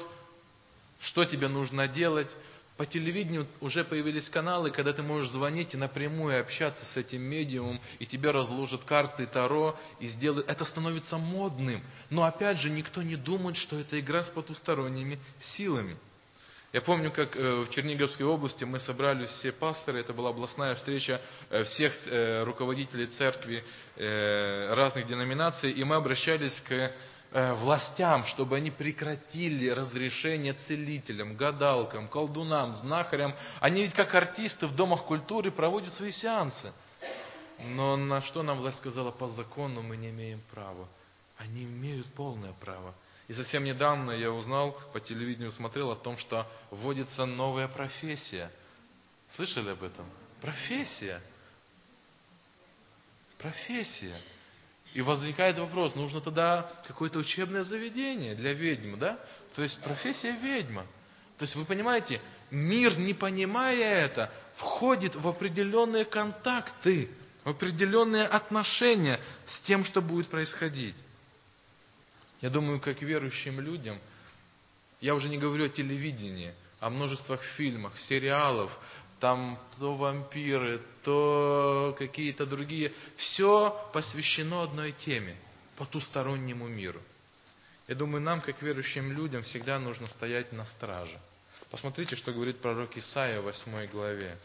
что 1.01 1.25
тебе 1.25 1.49
нужно 1.49 1.87
делать. 1.87 2.35
По 2.77 2.85
телевидению 2.85 3.47
уже 3.61 3.85
появились 3.85 4.29
каналы, 4.29 4.71
когда 4.71 4.93
ты 4.93 5.03
можешь 5.03 5.31
звонить 5.31 5.73
и 5.73 5.79
напрямую 5.79 6.39
общаться 6.39 6.85
с 6.85 6.99
этим 6.99 7.23
медиумом, 7.23 7.81
и 7.99 8.07
тебе 8.07 8.31
разложат 8.31 8.85
карты 8.85 9.27
Таро, 9.27 9.79
и 9.99 10.07
сделают... 10.07 10.49
Это 10.51 10.67
становится 10.67 11.17
модным. 11.17 11.83
Но 12.11 12.25
опять 12.25 12.59
же, 12.59 12.69
никто 12.69 13.03
не 13.03 13.17
думает, 13.17 13.57
что 13.57 13.81
это 13.81 13.99
игра 13.99 14.23
с 14.23 14.29
потусторонними 14.29 15.19
силами. 15.41 15.97
Я 16.75 16.83
помню, 16.83 17.11
как 17.11 17.35
э, 17.37 17.63
в 17.63 17.71
Черниговской 17.71 18.27
области 18.27 18.65
мы 18.65 18.79
собрались 18.79 19.31
все 19.31 19.53
пасторы, 19.53 20.01
это 20.01 20.13
была 20.13 20.29
областная 20.29 20.75
встреча 20.75 21.23
э, 21.49 21.65
всех 21.65 21.95
э, 22.07 22.43
руководителей 22.43 23.07
церкви 23.07 23.65
разных 23.97 25.07
деноминаций, 25.07 25.71
и 25.71 25.83
мы 25.85 25.95
обращались 25.97 26.61
к 26.61 26.93
властям, 27.33 28.25
чтобы 28.25 28.57
они 28.57 28.71
прекратили 28.71 29.69
разрешение 29.69 30.53
целителям, 30.53 31.37
гадалкам, 31.37 32.09
колдунам, 32.09 32.75
знахарям. 32.75 33.35
Они 33.61 33.83
ведь 33.83 33.95
как 33.95 34.15
артисты 34.15 34.67
в 34.67 34.75
домах 34.75 35.05
культуры 35.05 35.51
проводят 35.51 35.93
свои 35.93 36.13
сеансы. 36.13 36.73
Но 37.59 37.97
на 37.97 38.21
что 38.21 38.43
нам 38.43 38.59
власть 38.59 38.79
сказала, 38.79 39.11
по 39.11 39.29
закону 39.29 39.83
мы 39.83 39.97
не 39.97 40.11
имеем 40.11 40.41
права. 40.53 40.87
Они 41.39 41.65
имеют 41.65 42.07
полное 42.15 42.53
право. 42.61 42.95
И 43.29 43.33
совсем 43.33 43.65
недавно 43.65 44.13
я 44.13 44.31
узнал, 44.31 44.73
по 44.93 45.01
телевидению 45.01 45.51
смотрел 45.51 45.91
о 45.91 45.97
том, 45.97 46.17
что 46.17 46.47
вводится 46.71 47.27
новая 47.27 47.67
профессия. 47.67 48.51
Слышали 49.29 49.71
об 49.71 49.83
этом? 49.83 50.07
Профессия. 50.41 51.21
Профессия. 53.39 54.17
И 54.97 55.03
возникает 55.03 55.59
вопрос, 55.59 55.95
нужно 55.95 56.23
тогда 56.23 56.73
какое-то 56.87 57.19
учебное 57.19 57.65
заведение 57.65 58.35
для 58.35 58.55
ведьм, 58.55 58.97
да? 58.97 59.19
То 59.55 59.61
есть 59.63 59.83
профессия 59.83 60.33
ведьма. 60.33 60.87
То 61.37 61.43
есть 61.43 61.55
вы 61.55 61.67
понимаете, 61.67 62.19
мир, 62.51 62.99
не 62.99 63.13
понимая 63.13 64.07
это, 64.07 64.33
входит 64.55 65.15
в 65.15 65.29
определенные 65.29 66.07
контакты, 66.07 67.11
в 67.45 67.51
определенные 67.51 68.25
отношения 68.25 69.21
с 69.45 69.61
тем, 69.61 69.85
что 69.85 70.01
будет 70.01 70.29
происходить. 70.29 70.97
Я 72.41 72.49
думаю, 72.49 72.81
как 72.81 73.03
верующим 73.03 73.61
людям, 73.61 73.99
я 75.03 75.15
уже 75.15 75.29
не 75.29 75.37
говорю 75.37 75.67
о 75.67 75.69
телевидении, 75.69 76.55
о 76.81 76.89
множествах 76.89 77.43
фильмов, 77.43 78.01
сериалов, 78.01 78.73
там 79.21 79.59
то 79.79 79.95
вампиры, 79.95 80.83
то 81.03 81.95
какие-то 81.99 82.47
другие. 82.47 82.93
Все 83.17 83.71
посвящено 83.93 84.63
одной 84.63 84.93
теме, 84.93 85.37
потустороннему 85.77 86.69
миру. 86.69 87.01
Я 87.89 87.95
думаю, 87.95 88.23
нам, 88.23 88.41
как 88.41 88.63
верующим 88.63 89.13
людям, 89.13 89.43
всегда 89.43 89.79
нужно 89.79 90.07
стоять 90.07 90.53
на 90.53 90.67
страже. 90.67 91.19
Посмотрите, 91.71 92.17
что 92.17 92.33
говорит 92.33 92.59
пророк 92.59 92.97
Исаия 92.97 93.41
в 93.41 93.45
8 93.45 93.87
главе. 93.87 94.37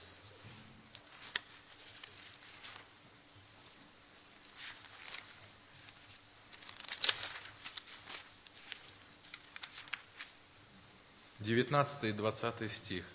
19 11.42 12.04
и 12.04 12.12
20 12.12 12.72
стих. 12.72 13.06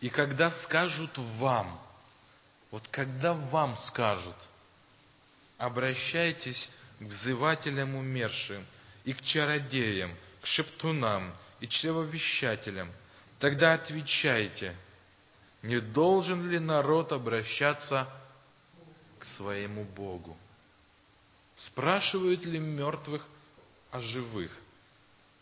И 0.00 0.10
когда 0.10 0.50
скажут 0.50 1.10
вам, 1.16 1.80
вот 2.70 2.86
когда 2.88 3.34
вам 3.34 3.76
скажут, 3.76 4.36
обращайтесь 5.56 6.70
к 7.00 7.04
взывателям 7.04 7.96
умершим 7.96 8.64
и 9.04 9.12
к 9.12 9.22
чародеям, 9.22 10.14
к 10.40 10.46
шептунам 10.46 11.34
и 11.60 11.66
чревовещателям, 11.66 12.92
тогда 13.40 13.74
отвечайте, 13.74 14.76
не 15.62 15.80
должен 15.80 16.48
ли 16.48 16.60
народ 16.60 17.12
обращаться 17.12 18.08
к 19.18 19.24
своему 19.24 19.82
Богу? 19.82 20.36
Спрашивают 21.56 22.44
ли 22.44 22.60
мертвых 22.60 23.26
о 23.90 24.00
живых? 24.00 24.56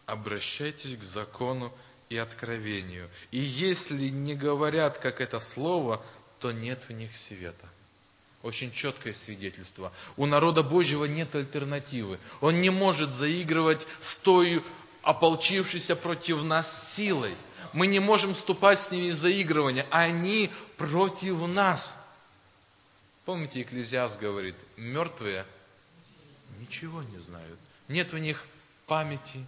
Обращайтесь 0.06 0.96
к 0.96 1.02
закону 1.02 1.70
и 2.08 2.16
откровению. 2.16 3.08
И 3.30 3.38
если 3.38 4.08
не 4.08 4.34
говорят, 4.34 4.98
как 4.98 5.20
это 5.20 5.40
слово, 5.40 6.04
то 6.38 6.52
нет 6.52 6.84
в 6.88 6.92
них 6.92 7.16
света. 7.16 7.68
Очень 8.42 8.70
четкое 8.70 9.12
свидетельство. 9.12 9.92
У 10.16 10.26
народа 10.26 10.62
Божьего 10.62 11.04
нет 11.06 11.34
альтернативы. 11.34 12.20
Он 12.40 12.60
не 12.60 12.70
может 12.70 13.10
заигрывать 13.10 13.86
с 14.00 14.14
той 14.16 14.62
ополчившейся 15.02 15.96
против 15.96 16.42
нас 16.42 16.94
силой. 16.94 17.34
Мы 17.72 17.86
не 17.88 17.98
можем 17.98 18.34
вступать 18.34 18.80
с 18.80 18.90
ними 18.90 19.10
в 19.10 19.16
заигрывание. 19.16 19.86
Они 19.90 20.50
против 20.76 21.46
нас. 21.48 21.96
Помните, 23.24 23.62
Экклезиас 23.62 24.18
говорит, 24.18 24.54
мертвые 24.76 25.44
ничего 26.60 27.02
не 27.02 27.18
знают. 27.18 27.58
Нет 27.88 28.12
у 28.12 28.18
них 28.18 28.44
памяти, 28.86 29.44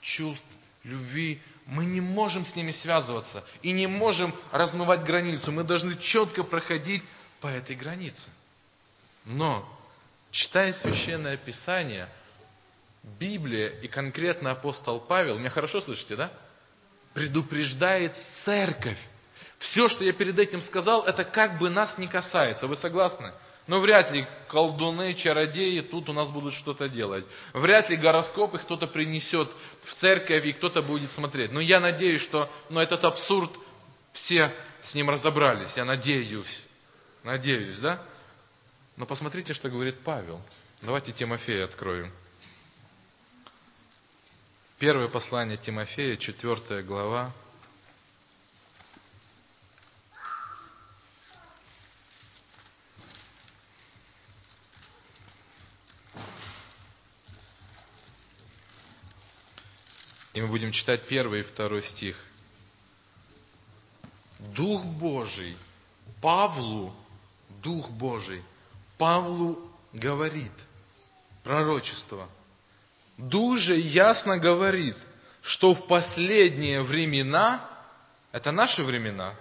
чувств, 0.00 0.46
любви, 0.84 1.40
мы 1.66 1.84
не 1.84 2.00
можем 2.00 2.44
с 2.44 2.56
ними 2.56 2.72
связываться 2.72 3.44
и 3.62 3.72
не 3.72 3.86
можем 3.86 4.34
размывать 4.50 5.04
границу. 5.04 5.52
Мы 5.52 5.64
должны 5.64 5.96
четко 5.96 6.42
проходить 6.42 7.02
по 7.40 7.46
этой 7.46 7.76
границе. 7.76 8.30
Но, 9.24 9.68
читая 10.30 10.72
Священное 10.72 11.36
Писание, 11.36 12.08
Библия 13.02 13.68
и 13.68 13.88
конкретно 13.88 14.50
апостол 14.50 15.00
Павел, 15.00 15.38
меня 15.38 15.50
хорошо 15.50 15.80
слышите, 15.80 16.16
да? 16.16 16.32
Предупреждает 17.14 18.12
церковь. 18.28 18.98
Все, 19.58 19.88
что 19.88 20.04
я 20.04 20.12
перед 20.12 20.38
этим 20.38 20.62
сказал, 20.62 21.04
это 21.04 21.24
как 21.24 21.58
бы 21.58 21.70
нас 21.70 21.98
не 21.98 22.08
касается. 22.08 22.66
Вы 22.66 22.76
согласны? 22.76 23.32
Но 23.70 23.78
вряд 23.78 24.10
ли 24.10 24.26
колдуны, 24.48 25.14
чародеи 25.14 25.78
тут 25.80 26.08
у 26.08 26.12
нас 26.12 26.32
будут 26.32 26.54
что-то 26.54 26.88
делать. 26.88 27.24
Вряд 27.52 27.88
ли 27.88 27.94
гороскопы 27.94 28.58
кто-то 28.58 28.88
принесет 28.88 29.48
в 29.84 29.94
церковь 29.94 30.44
и 30.44 30.52
кто-то 30.52 30.82
будет 30.82 31.08
смотреть. 31.08 31.52
Но 31.52 31.60
я 31.60 31.78
надеюсь, 31.78 32.20
что 32.20 32.50
но 32.68 32.82
этот 32.82 33.04
абсурд 33.04 33.52
все 34.12 34.52
с 34.80 34.96
ним 34.96 35.08
разобрались. 35.08 35.76
Я 35.76 35.84
надеюсь. 35.84 36.66
Надеюсь, 37.22 37.78
да? 37.78 38.02
Но 38.96 39.06
посмотрите, 39.06 39.54
что 39.54 39.68
говорит 39.68 40.00
Павел. 40.00 40.42
Давайте 40.82 41.12
Тимофея 41.12 41.66
откроем. 41.66 42.10
Первое 44.80 45.06
послание 45.06 45.58
Тимофея, 45.58 46.16
четвертая 46.16 46.82
глава, 46.82 47.32
И 60.32 60.40
мы 60.40 60.46
будем 60.46 60.70
читать 60.70 61.02
первый 61.02 61.40
и 61.40 61.44
второй 61.44 61.82
стих. 61.82 62.16
Дух 64.38 64.84
Божий, 64.84 65.56
Павлу, 66.20 66.94
Дух 67.62 67.90
Божий, 67.90 68.42
Павлу 68.96 69.58
говорит, 69.92 70.52
пророчество. 71.42 72.28
Дух 73.16 73.58
же 73.58 73.76
ясно 73.76 74.38
говорит, 74.38 74.96
что 75.42 75.74
в 75.74 75.86
последние 75.86 76.82
времена, 76.82 77.60
это 78.32 78.52
наши 78.52 78.82
времена, 78.82 79.34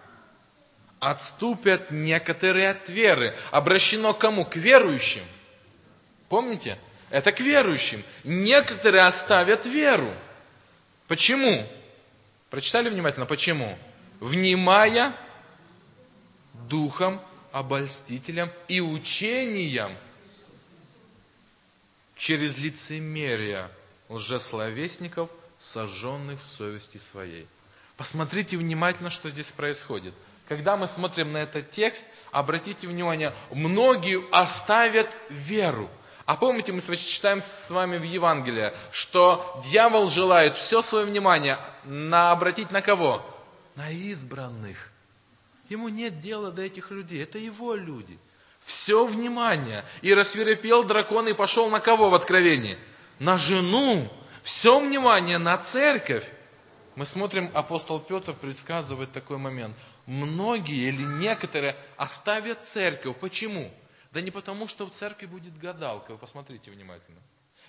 отступят 1.00 1.92
некоторые 1.92 2.72
от 2.72 2.90
веры. 2.90 3.38
Обращено 3.52 4.14
к 4.14 4.20
кому? 4.20 4.44
К 4.44 4.56
верующим. 4.56 5.24
Помните? 6.28 6.78
Это 7.10 7.32
к 7.32 7.40
верующим. 7.40 8.04
Некоторые 8.24 9.04
оставят 9.04 9.66
веру. 9.66 10.12
Почему? 11.10 11.68
Прочитали 12.52 12.88
внимательно, 12.88 13.26
почему? 13.26 13.76
Внимая 14.20 15.16
духом, 16.70 17.20
обольстителям 17.52 18.52
и 18.68 18.80
учением 18.80 19.98
через 22.16 22.58
лицемерие 22.60 23.72
лжесловесников, 24.08 25.32
сожженных 25.58 26.42
в 26.42 26.46
совести 26.46 27.00
своей. 27.00 27.48
Посмотрите 27.98 28.56
внимательно, 28.56 29.10
что 29.10 29.32
здесь 29.32 29.48
происходит. 29.48 30.14
Когда 30.48 30.78
мы 30.78 30.88
смотрим 30.88 31.32
на 31.32 31.38
этот 31.40 31.72
текст, 31.72 32.06
обратите 32.32 32.88
внимание, 32.88 33.34
многие 33.50 34.24
оставят 34.32 35.10
веру. 35.32 35.90
А 36.30 36.36
помните, 36.36 36.72
мы 36.72 36.80
читаем 36.96 37.42
с 37.42 37.72
вами 37.72 37.98
в 37.98 38.04
Евангелии, 38.04 38.72
что 38.92 39.60
дьявол 39.64 40.10
желает 40.10 40.56
все 40.58 40.84
свое 40.84 41.04
внимание 41.04 41.58
на, 41.86 42.30
обратить 42.30 42.70
на 42.70 42.84
кого? 42.84 43.26
На 43.74 43.90
избранных. 43.90 44.92
Ему 45.70 45.90
нет 45.90 46.22
дела 46.22 46.52
до 46.52 46.62
этих 46.62 46.92
людей, 46.92 47.24
это 47.24 47.40
его 47.40 47.74
люди. 47.74 48.20
Все 48.64 49.08
внимание. 49.08 49.84
И 50.04 50.14
рассверепел 50.14 50.84
дракон 50.84 51.28
и 51.28 51.34
пошел 51.34 51.68
на 51.68 51.80
кого 51.80 52.12
в 52.12 52.14
откровении? 52.14 52.78
На 53.18 53.40
жену. 53.40 54.08
Все 54.44 54.80
внимание 54.80 55.40
на 55.40 55.58
церковь. 55.58 56.30
Мы 56.94 57.08
смотрим, 57.08 57.50
апостол 57.56 58.00
Петр 58.00 58.34
предсказывает 58.34 59.12
такой 59.12 59.38
момент. 59.38 59.76
Многие 60.06 60.90
или 60.90 61.02
некоторые 61.02 61.76
оставят 61.98 62.66
церковь. 62.66 63.18
Почему? 63.18 63.74
Да 64.12 64.22
не 64.22 64.32
потому, 64.32 64.68
что 64.68 64.86
в 64.86 64.92
церкви 64.92 65.26
будет 65.26 65.58
гадалка. 65.58 66.12
Вы 66.12 66.18
посмотрите 66.18 66.72
внимательно. 66.72 67.20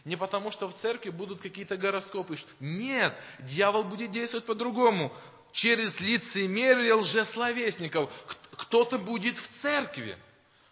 Не 0.04 0.16
потому, 0.16 0.50
что 0.50 0.68
в 0.68 0.74
церкви 0.74 1.10
будут 1.10 1.40
какие-то 1.40 1.76
гороскопы. 1.76 2.36
Нет, 2.60 3.14
дьявол 3.40 3.84
будет 3.84 4.10
действовать 4.10 4.46
по-другому. 4.46 5.12
Через 5.52 6.00
лицемерие 6.00 6.94
лжесловесников. 6.94 8.10
Кто-то 8.52 8.98
будет 8.98 9.36
в 9.36 9.48
церкви. 9.48 10.16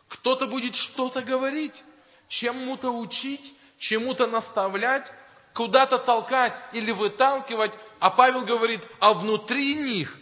Кто-то 0.08 0.46
будет 0.46 0.74
что-то 0.74 1.22
говорить. 1.22 1.84
Чему-то 2.28 2.90
учить, 2.90 3.54
чему-то 3.78 4.26
наставлять, 4.26 5.10
куда-то 5.54 5.98
толкать 5.98 6.54
или 6.72 6.92
выталкивать. 6.92 7.72
А 8.00 8.10
Павел 8.10 8.44
говорит, 8.44 8.86
а 9.00 9.14
внутри 9.14 9.74
них, 9.74 10.16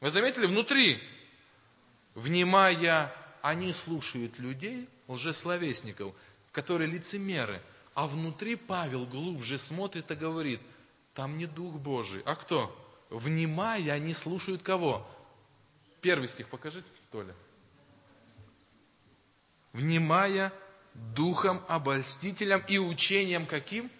вы 0.00 0.10
заметили, 0.10 0.46
внутри, 0.46 1.02
внимая, 2.14 3.12
они 3.48 3.72
слушают 3.72 4.40
людей, 4.40 4.88
лжесловесников, 5.06 6.12
которые 6.50 6.90
лицемеры, 6.90 7.62
а 7.94 8.08
внутри 8.08 8.56
Павел 8.56 9.06
глубже 9.06 9.60
смотрит 9.60 10.10
и 10.10 10.16
говорит, 10.16 10.60
там 11.14 11.38
не 11.38 11.46
Дух 11.46 11.74
Божий. 11.74 12.22
А 12.26 12.34
кто? 12.34 12.74
Внимая, 13.08 13.92
они 13.92 14.14
слушают 14.14 14.62
кого? 14.62 15.08
Первый 16.00 16.28
стих 16.28 16.48
покажите, 16.48 16.88
Толя. 17.12 17.36
Внимая 19.72 20.52
духом 21.14 21.62
обольстителем 21.68 22.64
и 22.66 22.78
учением 22.78 23.46
каким? 23.46 23.92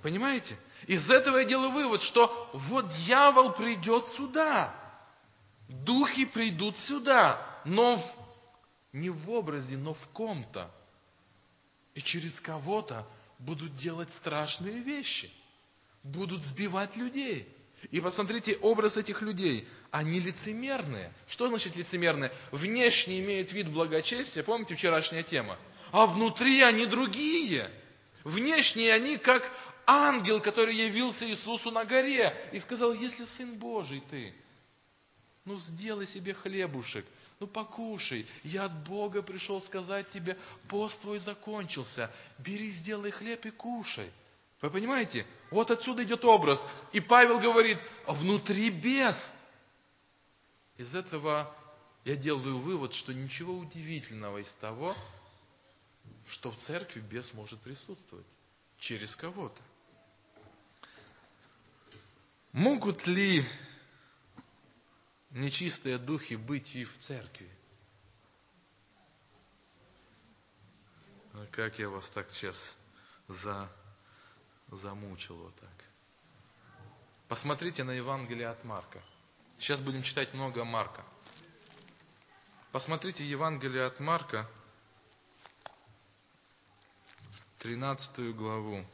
Понимаете? 0.00 0.56
Из 0.86 1.10
этого 1.10 1.36
я 1.36 1.44
делаю 1.44 1.72
вывод, 1.72 2.00
что 2.00 2.50
вот 2.54 2.88
дьявол 2.88 3.52
придет 3.52 4.06
сюда. 4.16 4.74
Духи 5.68 6.24
придут 6.24 6.78
сюда, 6.78 7.38
но 7.66 7.96
в, 7.96 8.22
не 8.92 9.10
в 9.10 9.30
образе, 9.30 9.76
но 9.76 9.94
в 9.94 10.08
ком-то 10.08 10.70
и 11.94 12.00
через 12.00 12.40
кого-то 12.40 13.06
будут 13.38 13.76
делать 13.76 14.12
страшные 14.12 14.80
вещи, 14.80 15.30
будут 16.02 16.42
сбивать 16.44 16.96
людей. 16.96 17.48
И 17.90 18.00
посмотрите, 18.00 18.56
образ 18.56 18.96
этих 18.96 19.22
людей, 19.22 19.66
они 19.90 20.20
лицемерные. 20.20 21.12
Что 21.26 21.48
значит 21.48 21.74
лицемерные? 21.74 22.30
Внешне 22.52 23.20
имеют 23.20 23.52
вид 23.52 23.68
благочестия, 23.68 24.42
помните 24.42 24.76
вчерашняя 24.76 25.22
тема? 25.22 25.58
А 25.90 26.06
внутри 26.06 26.62
они 26.62 26.86
другие. 26.86 27.70
Внешне 28.22 28.92
они 28.92 29.16
как 29.16 29.50
ангел, 29.84 30.40
который 30.40 30.76
явился 30.76 31.28
Иисусу 31.28 31.72
на 31.72 31.84
горе 31.84 32.34
и 32.52 32.60
сказал, 32.60 32.94
если 32.94 33.24
Сын 33.24 33.58
Божий 33.58 34.02
ты, 34.08 34.32
ну 35.44 35.58
сделай 35.58 36.06
себе 36.06 36.34
хлебушек, 36.34 37.04
ну 37.42 37.48
покушай, 37.48 38.24
я 38.44 38.66
от 38.66 38.84
Бога 38.84 39.20
пришел 39.20 39.60
сказать 39.60 40.08
тебе, 40.12 40.38
пост 40.68 41.00
твой 41.00 41.18
закончился, 41.18 42.08
бери, 42.38 42.70
сделай 42.70 43.10
хлеб 43.10 43.44
и 43.44 43.50
кушай. 43.50 44.12
Вы 44.60 44.70
понимаете? 44.70 45.26
Вот 45.50 45.72
отсюда 45.72 46.04
идет 46.04 46.24
образ. 46.24 46.64
И 46.92 47.00
Павел 47.00 47.40
говорит, 47.40 47.78
внутри 48.06 48.70
бес. 48.70 49.32
Из 50.76 50.94
этого 50.94 51.52
я 52.04 52.14
делаю 52.14 52.58
вывод, 52.58 52.94
что 52.94 53.12
ничего 53.12 53.58
удивительного 53.58 54.38
из 54.38 54.54
того, 54.54 54.94
что 56.28 56.52
в 56.52 56.56
церкви 56.56 57.00
бес 57.00 57.34
может 57.34 57.58
присутствовать 57.58 58.26
через 58.78 59.16
кого-то. 59.16 59.60
Могут 62.52 63.08
ли 63.08 63.44
нечистые 65.32 65.98
духи 65.98 66.34
быть 66.34 66.74
и 66.74 66.84
в 66.84 66.98
церкви. 66.98 67.50
А 71.34 71.46
как 71.50 71.78
я 71.78 71.88
вас 71.88 72.08
так 72.08 72.30
сейчас 72.30 72.76
за, 73.28 73.70
замучил 74.68 75.36
вот 75.36 75.54
так. 75.56 75.84
Посмотрите 77.28 77.84
на 77.84 77.92
Евангелие 77.92 78.48
от 78.48 78.62
Марка. 78.64 79.02
Сейчас 79.58 79.80
будем 79.80 80.02
читать 80.02 80.34
много 80.34 80.64
Марка. 80.64 81.04
Посмотрите 82.72 83.24
Евангелие 83.26 83.84
от 83.84 84.00
Марка, 84.00 84.48
13 87.58 88.34
главу. 88.34 88.84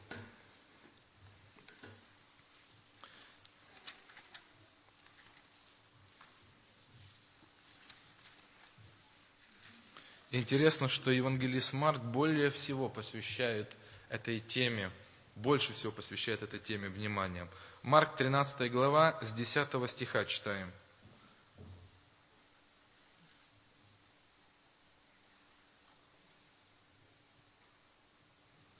Интересно, 10.31 10.87
что 10.87 11.09
евангелист 11.09 11.73
Марк 11.73 12.01
более 12.01 12.51
всего 12.51 12.87
посвящает 12.87 13.75
этой 14.09 14.39
теме, 14.39 14.91
больше 15.35 15.73
всего 15.73 15.91
посвящает 15.91 16.43
этой 16.43 16.59
теме 16.59 16.87
внимания. 16.87 17.47
Марк 17.81 18.15
13 18.15 18.71
глава, 18.71 19.17
с 19.23 19.33
10 19.33 19.89
стиха 19.89 20.25
читаем. 20.25 20.71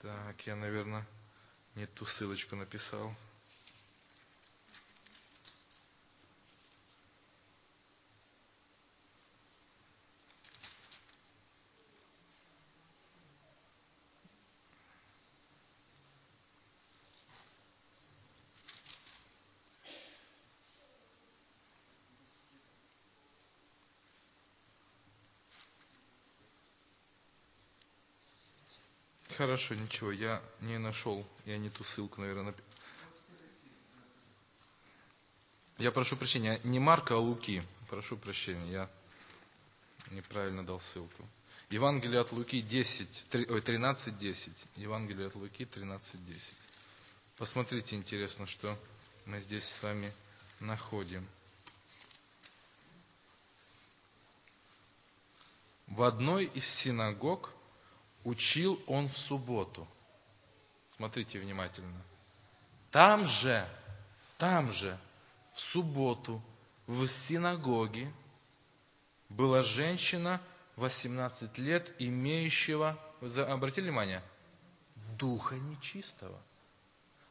Так, 0.01 0.45
я, 0.45 0.55
наверное, 0.55 1.05
не 1.73 1.87
ту 1.87 2.05
ссылочку 2.05 2.55
написал. 2.55 3.13
Хорошо, 29.69 29.83
ничего, 29.83 30.11
я 30.11 30.41
не 30.61 30.79
нашел, 30.79 31.23
я 31.45 31.59
не 31.59 31.69
ту 31.69 31.83
ссылку, 31.83 32.21
наверное. 32.21 32.55
Я 35.77 35.91
прошу 35.91 36.17
прощения, 36.17 36.59
не 36.63 36.79
Марка, 36.79 37.13
а 37.13 37.17
Луки. 37.17 37.61
Прошу 37.87 38.17
прощения, 38.17 38.71
я 38.71 38.89
неправильно 40.09 40.65
дал 40.65 40.79
ссылку. 40.79 41.23
Евангелие 41.69 42.19
от 42.19 42.31
Луки 42.31 42.61
10, 42.61 43.25
13, 43.29 44.17
10. 44.17 44.65
Евангелие 44.75 45.27
от 45.27 45.35
Луки 45.35 45.65
13, 45.65 46.25
10. 46.25 46.53
Посмотрите, 47.37 47.95
интересно, 47.95 48.47
что 48.47 48.75
мы 49.27 49.39
здесь 49.39 49.65
с 49.65 49.83
вами 49.83 50.11
находим. 50.59 51.27
В 55.85 56.01
одной 56.01 56.45
из 56.45 56.65
синагог 56.65 57.51
учил 58.23 58.79
он 58.87 59.07
в 59.09 59.17
субботу. 59.17 59.87
Смотрите 60.87 61.39
внимательно. 61.39 62.01
Там 62.91 63.25
же, 63.25 63.67
там 64.37 64.71
же, 64.71 64.97
в 65.53 65.59
субботу, 65.59 66.41
в 66.87 67.07
синагоге 67.07 68.11
была 69.29 69.61
женщина 69.61 70.41
18 70.75 71.57
лет, 71.59 71.93
имеющего, 71.99 72.97
обратили 73.21 73.85
внимание, 73.85 74.23
духа 75.17 75.55
нечистого. 75.55 76.41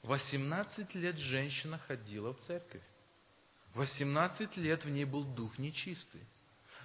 18 0.03 0.95
лет 0.95 1.19
женщина 1.19 1.79
ходила 1.79 2.33
в 2.33 2.39
церковь. 2.39 2.83
18 3.75 4.57
лет 4.59 4.85
в 4.85 4.91
ней 4.91 5.05
был 5.05 5.25
дух 5.25 5.59
нечистый. 5.59 6.23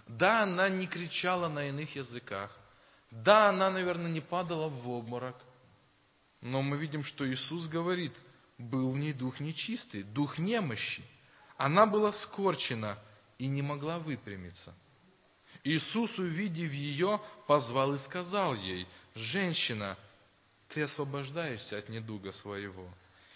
Да, 0.07 0.43
она 0.43 0.67
не 0.69 0.87
кричала 0.87 1.47
на 1.47 1.67
иных 1.67 1.95
языках. 1.95 2.57
Да, 3.13 3.49
она, 3.49 3.69
наверное, 3.69 4.09
не 4.09 4.21
падала 4.21 4.69
в 4.69 4.89
обморок, 4.89 5.35
но 6.41 6.63
мы 6.63 6.77
видим, 6.77 7.03
что 7.03 7.31
Иисус 7.31 7.67
говорит, 7.67 8.11
был 8.57 8.89
в 8.89 8.97
ней 8.97 9.13
дух 9.13 9.39
нечистый, 9.39 10.01
дух 10.01 10.39
немощи. 10.39 11.03
Она 11.57 11.85
была 11.85 12.11
скорчена 12.11 12.97
и 13.37 13.47
не 13.47 13.61
могла 13.61 13.99
выпрямиться. 13.99 14.73
Иисус, 15.63 16.17
увидев 16.17 16.73
ее, 16.73 17.21
позвал 17.45 17.93
и 17.93 17.99
сказал 17.99 18.55
ей, 18.55 18.87
«Женщина, 19.13 19.95
ты 20.69 20.81
освобождаешься 20.81 21.77
от 21.77 21.89
недуга 21.89 22.31
своего». 22.31 22.89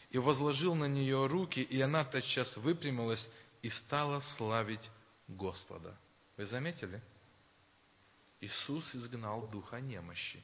И 0.09 0.17
возложил 0.17 0.73
на 0.73 0.85
нее 0.85 1.27
руки, 1.27 1.59
и 1.59 1.79
она 1.79 2.03
тотчас 2.03 2.57
выпрямилась 2.57 3.29
и 3.61 3.69
стала 3.69 4.21
славить 4.21 4.89
Господа. 5.27 5.95
Вы 6.35 6.45
заметили? 6.45 6.99
Иисус 8.41 8.95
изгнал 8.95 9.47
духа 9.47 9.79
немощи. 9.79 10.41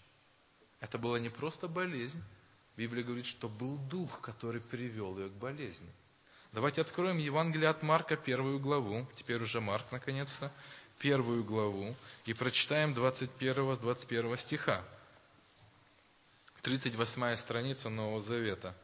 Это 0.79 0.97
была 0.97 1.19
не 1.19 1.29
просто 1.29 1.67
болезнь. 1.67 2.21
Библия 2.75 3.03
говорит, 3.03 3.25
что 3.25 3.47
был 3.47 3.77
дух, 3.77 4.19
который 4.21 4.61
привел 4.61 5.17
ее 5.17 5.29
к 5.29 5.33
болезни. 5.33 5.89
Давайте 6.51 6.81
откроем 6.81 7.17
Евангелие 7.17 7.69
от 7.69 7.83
Марка, 7.83 8.15
первую 8.15 8.59
главу. 8.59 9.07
Теперь 9.15 9.41
уже 9.41 9.61
Марк, 9.61 9.91
наконец-то. 9.91 10.51
Первую 10.99 11.43
главу. 11.43 11.95
И 12.25 12.33
прочитаем 12.33 12.93
21 12.93 13.75
с 13.75 13.79
21 13.79 14.37
стиха. 14.37 14.83
38 16.61 17.35
страница 17.37 17.89
Нового 17.89 18.19
Завета. 18.19 18.75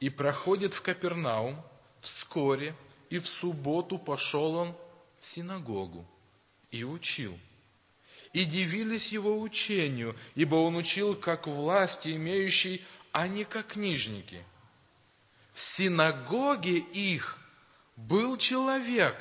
И 0.00 0.10
проходит 0.10 0.74
в 0.74 0.82
Капернаум 0.82 1.62
вскоре, 2.00 2.74
и 3.12 3.18
в 3.18 3.28
субботу 3.28 3.98
пошел 3.98 4.54
он 4.54 4.74
в 5.20 5.26
синагогу 5.26 6.06
и 6.70 6.82
учил. 6.82 7.38
И 8.32 8.46
дивились 8.46 9.08
его 9.08 9.38
учению, 9.38 10.16
ибо 10.34 10.54
он 10.54 10.76
учил 10.76 11.14
как 11.14 11.46
власти 11.46 12.16
имеющий, 12.16 12.82
а 13.12 13.28
не 13.28 13.44
как 13.44 13.66
книжники. 13.66 14.42
В 15.52 15.60
синагоге 15.60 16.78
их 16.78 17.36
был 17.96 18.38
человек. 18.38 19.14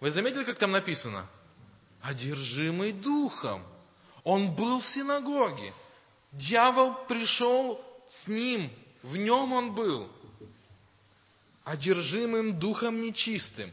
Вы 0.00 0.10
заметили, 0.10 0.42
как 0.42 0.58
там 0.58 0.72
написано? 0.72 1.28
Одержимый 2.00 2.90
духом. 2.90 3.62
Он 4.24 4.52
был 4.52 4.80
в 4.80 4.84
синагоге. 4.84 5.72
Дьявол 6.32 6.94
пришел 7.06 7.80
с 8.08 8.26
ним, 8.26 8.68
в 9.04 9.16
нем 9.16 9.52
он 9.52 9.76
был. 9.76 10.10
Одержимым 11.66 12.60
духом 12.60 13.00
нечистым. 13.00 13.72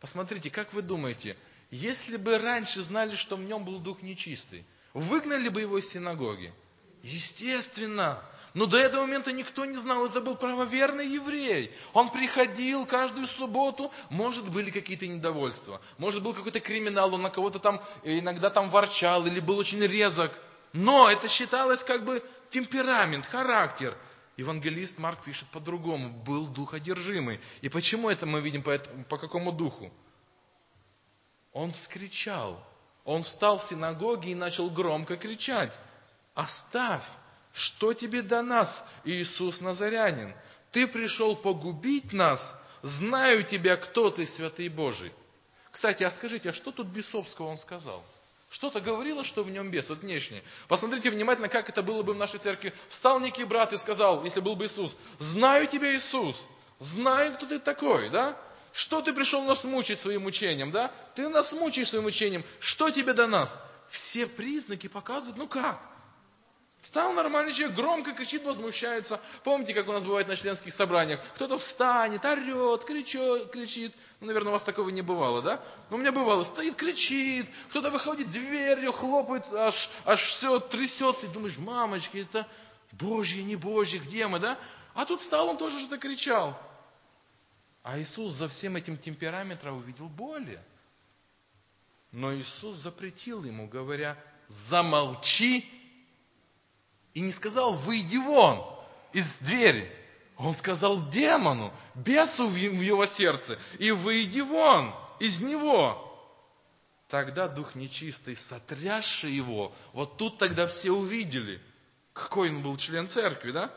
Посмотрите, 0.00 0.50
как 0.50 0.72
вы 0.72 0.82
думаете, 0.82 1.36
если 1.70 2.16
бы 2.16 2.36
раньше 2.38 2.82
знали, 2.82 3.14
что 3.14 3.36
в 3.36 3.40
нем 3.40 3.64
был 3.64 3.78
дух 3.78 4.02
нечистый, 4.02 4.64
выгнали 4.94 5.48
бы 5.48 5.60
его 5.60 5.78
из 5.78 5.88
синагоги? 5.88 6.52
Естественно. 7.04 8.20
Но 8.52 8.66
до 8.66 8.78
этого 8.78 9.02
момента 9.02 9.30
никто 9.30 9.64
не 9.64 9.76
знал, 9.76 10.06
это 10.06 10.20
был 10.20 10.34
правоверный 10.34 11.06
еврей. 11.06 11.72
Он 11.92 12.10
приходил 12.10 12.84
каждую 12.84 13.28
субботу, 13.28 13.92
может, 14.10 14.50
были 14.50 14.72
какие-то 14.72 15.06
недовольства, 15.06 15.80
может, 15.98 16.24
был 16.24 16.34
какой-то 16.34 16.58
криминал, 16.58 17.14
он 17.14 17.22
на 17.22 17.30
кого-то 17.30 17.60
там 17.60 17.80
иногда 18.02 18.50
там 18.50 18.70
ворчал 18.70 19.24
или 19.24 19.38
был 19.38 19.56
очень 19.56 19.86
резок. 19.86 20.32
Но 20.72 21.08
это 21.08 21.28
считалось 21.28 21.84
как 21.84 22.04
бы 22.04 22.24
темперамент, 22.48 23.24
характер. 23.26 23.96
Евангелист 24.36 24.98
Марк 24.98 25.24
пишет 25.24 25.48
по-другому. 25.48 26.10
Был 26.10 26.46
дух 26.48 26.74
одержимый. 26.74 27.40
И 27.60 27.68
почему 27.68 28.08
это 28.08 28.26
мы 28.26 28.40
видим 28.40 28.62
по, 28.62 28.70
этому, 28.70 29.04
по 29.04 29.18
какому 29.18 29.52
духу? 29.52 29.92
Он 31.52 31.72
вскричал. 31.72 32.62
Он 33.04 33.22
встал 33.22 33.58
в 33.58 33.62
синагоге 33.62 34.30
и 34.30 34.34
начал 34.34 34.70
громко 34.70 35.16
кричать. 35.16 35.76
Оставь 36.34 37.04
что 37.52 37.94
тебе 37.94 38.22
до 38.22 38.42
нас, 38.42 38.84
Иисус 39.04 39.60
Назарянин? 39.60 40.34
Ты 40.70 40.86
пришел 40.86 41.34
погубить 41.34 42.12
нас, 42.12 42.56
знаю 42.82 43.42
тебя, 43.42 43.76
кто 43.76 44.10
ты, 44.10 44.24
святый 44.26 44.68
Божий. 44.68 45.12
Кстати, 45.70 46.02
а 46.02 46.10
скажите, 46.10 46.50
а 46.50 46.52
что 46.52 46.70
тут 46.70 46.88
бесовского 46.88 47.46
он 47.46 47.58
сказал? 47.58 48.04
Что-то 48.50 48.80
говорило, 48.80 49.22
что 49.22 49.44
в 49.44 49.50
нем 49.50 49.70
бес, 49.70 49.88
вот 49.90 50.00
внешне. 50.00 50.42
Посмотрите 50.66 51.08
внимательно, 51.10 51.48
как 51.48 51.68
это 51.68 51.82
было 51.82 52.02
бы 52.02 52.14
в 52.14 52.16
нашей 52.16 52.40
церкви. 52.40 52.74
Встал 52.88 53.20
некий 53.20 53.44
брат 53.44 53.72
и 53.72 53.76
сказал, 53.76 54.24
если 54.24 54.40
был 54.40 54.56
бы 54.56 54.66
Иисус, 54.66 54.96
знаю 55.20 55.68
тебя, 55.68 55.94
Иисус, 55.94 56.44
знаю, 56.80 57.34
кто 57.34 57.46
ты 57.46 57.60
такой, 57.60 58.10
да? 58.10 58.36
Что 58.72 59.02
ты 59.02 59.12
пришел 59.12 59.42
нас 59.42 59.62
мучить 59.62 60.00
своим 60.00 60.26
учением, 60.26 60.72
да? 60.72 60.92
Ты 61.14 61.28
нас 61.28 61.52
мучаешь 61.52 61.90
своим 61.90 62.06
учением, 62.06 62.44
что 62.58 62.90
тебе 62.90 63.12
до 63.12 63.28
нас? 63.28 63.56
Все 63.88 64.26
признаки 64.26 64.88
показывают, 64.88 65.38
ну 65.38 65.46
как? 65.46 65.80
Встал 66.82 67.12
нормальный 67.12 67.52
человек, 67.52 67.76
громко 67.76 68.12
кричит, 68.12 68.42
возмущается. 68.44 69.20
Помните, 69.44 69.74
как 69.74 69.86
у 69.88 69.92
нас 69.92 70.04
бывает 70.04 70.28
на 70.28 70.36
членских 70.36 70.72
собраниях? 70.72 71.20
Кто-то 71.34 71.58
встанет, 71.58 72.24
орет, 72.24 72.84
кричит, 72.84 73.50
кричит. 73.50 73.94
Ну, 74.20 74.28
наверное, 74.28 74.48
у 74.48 74.52
вас 74.52 74.64
такого 74.64 74.88
не 74.88 75.02
бывало, 75.02 75.42
да? 75.42 75.62
Но 75.90 75.96
у 75.96 76.00
меня 76.00 76.10
бывало, 76.10 76.42
стоит, 76.42 76.76
кричит, 76.76 77.48
кто-то 77.68 77.90
выходит 77.90 78.30
дверью, 78.30 78.92
хлопает, 78.92 79.44
аж, 79.52 79.90
аж 80.06 80.22
все 80.22 80.58
трясется. 80.58 81.26
И 81.26 81.28
думаешь, 81.28 81.58
мамочки, 81.58 82.18
это 82.18 82.48
Божье, 82.92 83.42
не 83.42 83.56
Божье, 83.56 84.00
где 84.00 84.26
мы, 84.26 84.38
да? 84.38 84.58
А 84.94 85.04
тут 85.04 85.20
встал, 85.20 85.48
он 85.48 85.58
тоже 85.58 85.78
что-то 85.78 85.98
кричал. 85.98 86.58
А 87.82 87.98
Иисус 87.98 88.32
за 88.32 88.48
всем 88.48 88.76
этим 88.76 88.96
темпераментом 88.96 89.76
увидел 89.76 90.08
боли. 90.08 90.60
Но 92.12 92.34
Иисус 92.34 92.76
запретил 92.76 93.44
ему, 93.44 93.68
говоря, 93.68 94.16
замолчи 94.48 95.64
и 97.20 97.22
не 97.22 97.32
сказал, 97.32 97.74
выйди 97.74 98.16
вон 98.16 98.64
из 99.12 99.30
двери. 99.40 99.94
Он 100.38 100.54
сказал 100.54 101.10
демону, 101.10 101.70
бесу 101.94 102.46
в 102.46 102.54
его 102.54 103.04
сердце, 103.04 103.58
и 103.78 103.90
выйди 103.90 104.40
вон 104.40 104.94
из 105.18 105.42
него. 105.42 106.06
Тогда 107.08 107.46
дух 107.46 107.74
нечистый, 107.74 108.36
сотрясший 108.36 109.32
его, 109.32 109.70
вот 109.92 110.16
тут 110.16 110.38
тогда 110.38 110.66
все 110.66 110.92
увидели, 110.92 111.60
какой 112.14 112.48
он 112.48 112.62
был 112.62 112.78
член 112.78 113.06
церкви, 113.06 113.50
да? 113.50 113.70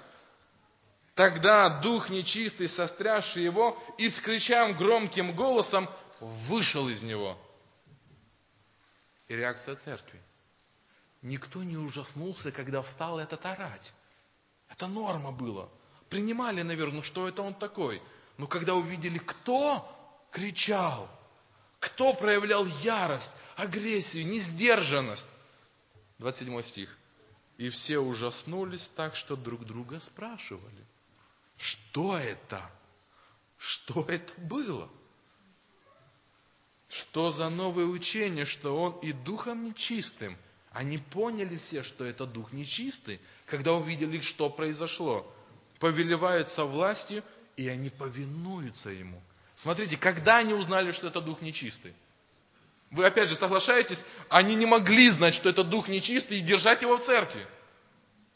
Тогда 1.14 1.82
дух 1.82 2.10
нечистый, 2.10 2.70
сострясший 2.70 3.44
его, 3.44 3.78
и 3.98 4.10
с 4.10 4.22
громким 4.22 5.36
голосом 5.36 5.90
вышел 6.22 6.88
из 6.88 7.02
него. 7.02 7.38
И 9.28 9.36
реакция 9.36 9.76
церкви– 9.76 10.22
Никто 11.24 11.64
не 11.64 11.78
ужаснулся, 11.78 12.52
когда 12.52 12.82
встал 12.82 13.18
этот 13.18 13.46
орать. 13.46 13.94
Это 14.68 14.88
норма 14.88 15.32
было. 15.32 15.70
Принимали, 16.10 16.62
наверное, 16.64 17.02
что 17.02 17.30
это 17.30 17.42
он 17.42 17.54
такой. 17.54 18.04
Но 18.38 18.46
когда 18.46 18.76
увидели, 18.76 19.20
кто 19.20 19.90
кричал, 20.32 21.10
кто 21.80 22.14
проявлял 22.14 22.66
ярость, 22.66 23.32
агрессию, 23.56 24.28
несдержанность. 24.28 25.26
27 26.20 26.62
стих. 26.62 26.98
И 27.58 27.70
все 27.70 28.00
ужаснулись 28.00 28.90
так, 28.94 29.16
что 29.16 29.38
друг 29.38 29.66
друга 29.66 30.02
спрашивали. 30.02 30.86
Что 31.56 32.18
это? 32.18 32.70
Что 33.58 34.04
это 34.10 34.34
было? 34.42 34.90
Что 36.90 37.32
за 37.32 37.50
новое 37.50 37.86
учение, 37.86 38.44
что 38.44 38.78
он 38.78 39.00
и 39.00 39.14
духом 39.14 39.64
нечистым– 39.64 40.38
они 40.74 40.98
поняли 40.98 41.58
все, 41.58 41.84
что 41.84 42.04
это 42.04 42.26
дух 42.26 42.52
нечистый, 42.52 43.20
когда 43.46 43.74
увидели, 43.74 44.20
что 44.22 44.50
произошло. 44.50 45.32
Повелеваются 45.80 46.66
властью, 46.66 47.24
и 47.56 47.68
они 47.68 47.90
повинуются 47.90 48.90
ему. 48.90 49.22
Смотрите, 49.56 49.98
когда 49.98 50.38
они 50.38 50.54
узнали, 50.54 50.92
что 50.92 51.08
это 51.08 51.22
дух 51.22 51.42
нечистый? 51.42 51.94
Вы 52.90 53.06
опять 53.06 53.30
же 53.30 53.36
соглашаетесь, 53.36 54.04
они 54.30 54.56
не 54.56 54.66
могли 54.66 55.10
знать, 55.10 55.36
что 55.36 55.50
это 55.50 55.64
дух 55.64 55.88
нечистый 55.88 56.40
и 56.40 56.42
держать 56.42 56.82
его 56.82 56.98
в 56.98 57.04
церкви. 57.04 57.46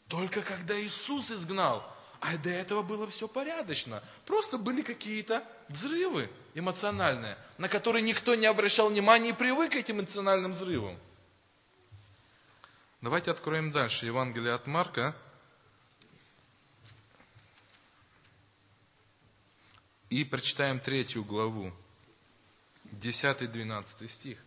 Только 0.08 0.42
когда 0.42 0.80
Иисус 0.80 1.30
изгнал. 1.30 1.84
А 2.20 2.36
до 2.36 2.50
этого 2.50 2.82
было 2.82 3.06
все 3.06 3.28
порядочно. 3.28 4.02
Просто 4.26 4.58
были 4.58 4.82
какие-то 4.82 5.44
взрывы 5.68 6.28
эмоциональные, 6.54 7.36
на 7.58 7.68
которые 7.68 8.02
никто 8.02 8.34
не 8.34 8.46
обращал 8.46 8.88
внимания 8.88 9.30
и 9.30 9.32
привык 9.32 9.72
к 9.72 9.76
этим 9.76 10.00
эмоциональным 10.00 10.50
взрывам. 10.50 10.98
Давайте 13.00 13.30
откроем 13.30 13.70
дальше 13.70 14.06
Евангелие 14.06 14.52
от 14.52 14.66
Марка. 14.66 15.14
И 20.10 20.24
прочитаем 20.24 20.80
третью 20.80 21.22
главу, 21.22 21.72
10-12 22.86 24.08
стих. 24.08 24.38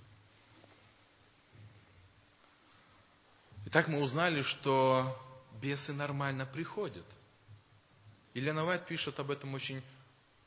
Итак, 3.67 3.87
мы 3.87 4.01
узнали, 4.01 4.41
что 4.41 5.17
бесы 5.61 5.93
нормально 5.93 6.45
приходят. 6.45 7.05
Елена 8.33 8.65
Вайт 8.65 8.85
пишет 8.85 9.17
об 9.21 9.31
этом 9.31 9.53
очень 9.53 9.81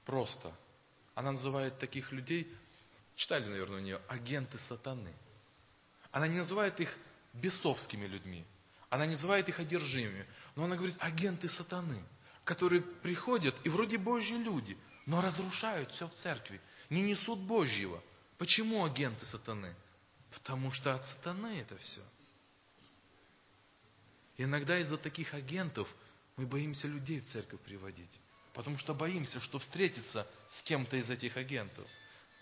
просто. 0.05 0.53
Она 1.15 1.33
называет 1.33 1.79
таких 1.79 2.13
людей, 2.13 2.53
читали, 3.17 3.47
наверное, 3.47 3.79
у 3.79 3.83
нее, 3.83 4.01
агенты 4.09 4.59
сатаны. 4.59 5.15
Она 6.11 6.29
не 6.29 6.37
называет 6.37 6.81
их 6.81 6.95
бесовскими 7.35 8.07
людьми. 8.07 8.45
Она 8.91 9.07
называет 9.07 9.49
их 9.49 9.61
одержимыми. 9.61 10.27
Но 10.55 10.65
она 10.65 10.77
говорит, 10.77 10.97
агенты 11.01 11.49
сатаны, 11.49 12.03
которые 12.45 12.83
приходят 12.83 13.55
и 13.65 13.69
вроде 13.69 13.99
Божьи 13.99 14.37
люди, 14.37 14.77
но 15.07 15.21
разрушают 15.21 15.91
все 15.93 16.09
в 16.09 16.15
церкви, 16.15 16.61
не 16.91 17.03
несут 17.03 17.41
Божьего. 17.41 18.03
Почему 18.39 18.85
агенты 18.85 19.27
сатаны? 19.27 19.75
Потому 20.31 20.71
что 20.71 20.95
от 20.95 21.05
сатаны 21.05 21.61
это 21.61 21.77
все. 21.79 22.03
Иногда 24.37 24.79
из-за 24.79 24.97
таких 24.97 25.35
агентов 25.35 25.89
мы 26.37 26.47
боимся 26.47 26.89
людей 26.89 27.21
в 27.21 27.25
церковь 27.25 27.61
приводить. 27.61 28.21
Потому 28.53 28.79
что 28.79 28.95
боимся, 28.95 29.41
что 29.41 29.59
встретиться 29.59 30.27
с 30.49 30.63
кем-то 30.63 30.97
из 30.97 31.11
этих 31.11 31.37
агентов. 31.37 31.87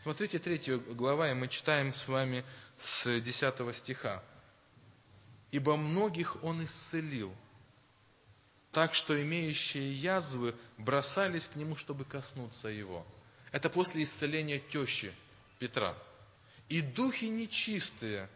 Смотрите, 0.02 0.38
третья 0.38 0.76
глава, 0.76 1.30
и 1.30 1.34
мы 1.34 1.48
читаем 1.48 1.92
с 1.92 2.08
вами 2.08 2.44
с 2.76 3.20
10 3.20 3.76
стиха. 3.76 4.22
«Ибо 5.52 5.76
многих 5.76 6.42
Он 6.42 6.64
исцелил, 6.64 7.32
так 8.72 8.94
что 8.94 9.22
имеющие 9.22 9.92
язвы 9.92 10.56
бросались 10.78 11.46
к 11.46 11.54
Нему, 11.54 11.76
чтобы 11.76 12.04
коснуться 12.04 12.68
Его». 12.68 13.06
Это 13.52 13.70
после 13.70 14.02
исцеления 14.02 14.58
тещи 14.58 15.12
Петра. 15.60 15.96
«И 16.68 16.80
духи 16.80 17.26
нечистые, 17.26 18.28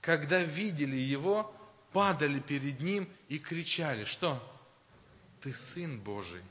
когда 0.00 0.42
видели 0.42 0.96
Его, 0.96 1.52
падали 1.92 2.40
перед 2.40 2.80
Ним 2.80 3.08
и 3.28 3.38
кричали, 3.38 4.04
что? 4.04 4.42
Ты 5.40 5.52
Сын 5.52 6.00
Божий. 6.00 6.42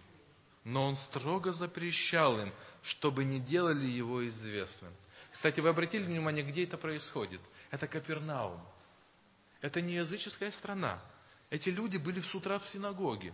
Но 0.64 0.86
Он 0.86 0.98
строго 0.98 1.52
запрещал 1.52 2.40
им, 2.40 2.52
чтобы 2.84 3.24
не 3.24 3.40
делали 3.40 3.86
Его 3.86 4.28
известным. 4.28 4.92
Кстати, 5.32 5.60
вы 5.60 5.70
обратили 5.70 6.04
внимание, 6.04 6.44
где 6.44 6.64
это 6.64 6.78
происходит? 6.78 7.42
Это 7.72 7.88
Капернаум. 7.88 8.60
Это 9.62 9.82
не 9.82 9.96
языческая 9.96 10.52
страна. 10.52 11.02
Эти 11.50 11.70
люди 11.70 11.98
были 11.98 12.22
с 12.22 12.34
утра 12.36 12.60
в 12.60 12.68
синагоге. 12.68 13.34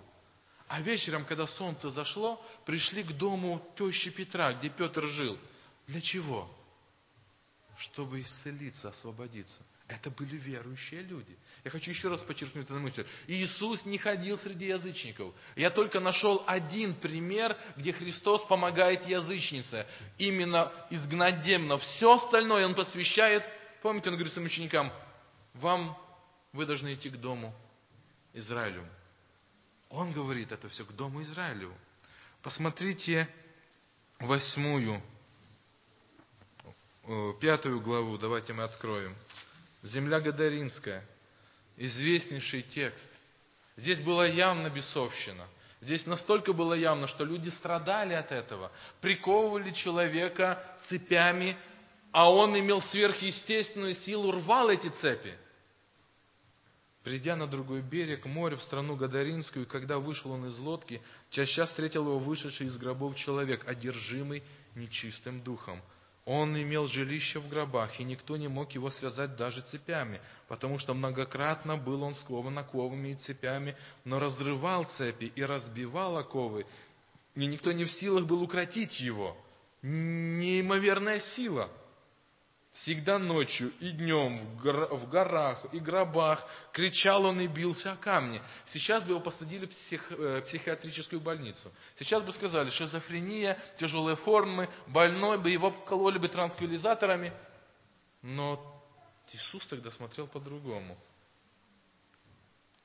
А 0.68 0.82
вечером, 0.82 1.26
когда 1.26 1.46
солнце 1.46 1.90
зашло, 1.90 2.44
пришли 2.66 3.04
к 3.04 3.12
дому 3.12 3.66
тещи 3.78 4.10
Петра, 4.10 4.54
где 4.54 4.70
Петр 4.70 5.06
жил. 5.06 5.38
Для 5.88 6.02
чего? 6.02 6.50
Чтобы 7.78 8.22
исцелиться, 8.22 8.90
освободиться. 8.90 9.62
Это 9.88 10.10
были 10.10 10.38
верующие 10.38 11.02
люди. 11.02 11.38
Я 11.64 11.72
хочу 11.72 11.92
еще 11.92 12.08
раз 12.08 12.24
подчеркнуть 12.24 12.66
эту 12.66 12.80
мысль. 12.80 13.06
Иисус 13.28 13.86
не 13.86 13.98
ходил 13.98 14.38
среди 14.38 14.68
язычников. 14.68 15.34
Я 15.56 15.70
только 15.70 16.00
нашел 16.00 16.44
один 16.48 16.96
пример, 16.96 17.58
где 17.76 17.92
Христос 17.92 18.46
помогает 18.46 19.06
язычнице. 19.06 19.86
Именно 20.18 20.72
изгнать 20.90 21.42
демонов. 21.42 21.82
Все 21.84 22.16
остальное 22.16 22.66
Он 22.66 22.76
посвящает. 22.76 23.44
Помните, 23.82 24.10
Он 24.10 24.16
говорит 24.16 24.32
своим 24.32 24.48
ученикам, 24.48 24.92
вам, 25.54 25.98
вы 26.54 26.66
должны 26.66 26.94
идти 26.94 27.10
к 27.10 27.18
дому 27.18 27.54
Израилю. 28.34 28.88
Он 29.90 30.12
говорит 30.12 30.52
это 30.52 30.70
все 30.70 30.86
к 30.86 30.92
дому 30.94 31.22
Израилю. 31.24 31.74
Посмотрите 32.42 33.28
восьмую, 34.20 35.02
э, 37.04 37.34
пятую 37.42 37.82
главу, 37.82 38.18
давайте 38.18 38.54
мы 38.54 38.64
откроем. 38.64 39.16
Земля 39.82 40.20
Гадаринская, 40.20 41.04
известнейший 41.78 42.62
текст. 42.62 43.10
Здесь 43.76 44.02
была 44.02 44.26
явно 44.26 44.70
бесовщина. 44.70 45.48
Здесь 45.82 46.06
настолько 46.06 46.54
было 46.54 46.74
явно, 46.74 47.08
что 47.08 47.26
люди 47.26 47.50
страдали 47.50 48.14
от 48.14 48.32
этого, 48.32 48.72
приковывали 49.02 49.72
человека 49.72 50.64
цепями, 50.80 51.58
а 52.12 52.32
он 52.32 52.58
имел 52.58 52.80
сверхъестественную 52.80 53.94
силу, 53.96 54.32
рвал 54.32 54.70
эти 54.70 54.88
цепи. 54.88 55.38
Придя 57.04 57.36
на 57.36 57.48
другой 57.48 57.82
берег 57.82 58.26
моря, 58.26 58.56
в 58.56 58.64
страну 58.64 58.96
Гадаринскую, 58.96 59.68
когда 59.68 60.00
вышел 60.00 60.32
он 60.32 60.48
из 60.48 60.58
лодки, 60.58 61.02
чаща 61.30 61.66
встретил 61.66 62.04
его 62.06 62.18
вышедший 62.18 62.68
из 62.68 62.78
гробов 62.78 63.18
человек, 63.18 63.68
одержимый 63.68 64.42
нечистым 64.76 65.42
духом. 65.42 65.82
Он 66.26 66.56
имел 66.56 66.88
жилище 66.88 67.40
в 67.40 67.50
гробах, 67.50 68.00
и 68.00 68.06
никто 68.06 68.38
не 68.38 68.48
мог 68.48 68.72
его 68.72 68.90
связать 68.90 69.36
даже 69.36 69.60
цепями, 69.60 70.22
потому 70.48 70.80
что 70.80 70.94
многократно 70.94 71.76
был 71.76 72.04
он 72.04 72.16
скован 72.16 72.58
оковами 72.58 73.10
и 73.10 73.16
цепями, 73.16 73.76
но 74.06 74.20
разрывал 74.20 74.86
цепи 74.86 75.26
и 75.36 75.44
разбивал 75.44 76.18
оковы, 76.18 76.66
и 77.36 77.46
никто 77.46 77.74
не 77.74 77.84
в 77.84 77.92
силах 77.92 78.26
был 78.26 78.42
укротить 78.42 79.02
его. 79.02 79.36
Неимоверная 79.82 81.20
сила– 81.20 81.70
Всегда 82.74 83.20
ночью 83.20 83.72
и 83.80 83.92
днем 83.92 84.38
в 84.58 85.08
горах 85.08 85.64
и 85.74 85.80
гробах 85.80 86.44
кричал 86.72 87.26
он 87.26 87.40
и 87.40 87.46
бился 87.46 87.92
о 87.92 87.96
камни. 87.96 88.42
Сейчас 88.66 89.04
бы 89.04 89.12
его 89.12 89.20
посадили 89.20 89.68
в 89.68 89.70
псих, 89.70 90.12
э, 90.12 90.42
психиатрическую 90.42 91.22
больницу. 91.22 91.72
Сейчас 92.00 92.24
бы 92.24 92.32
сказали, 92.32 92.72
шизофрения, 92.72 93.60
тяжелые 93.78 94.16
формы, 94.16 94.68
больной 94.88 95.38
бы, 95.38 95.52
его 95.52 95.70
кололи 95.70 96.18
бы 96.18 96.28
транквилизаторами. 96.28 97.32
Но 98.24 98.84
Иисус 99.32 99.68
тогда 99.68 99.92
смотрел 99.92 100.26
по-другому. 100.26 100.98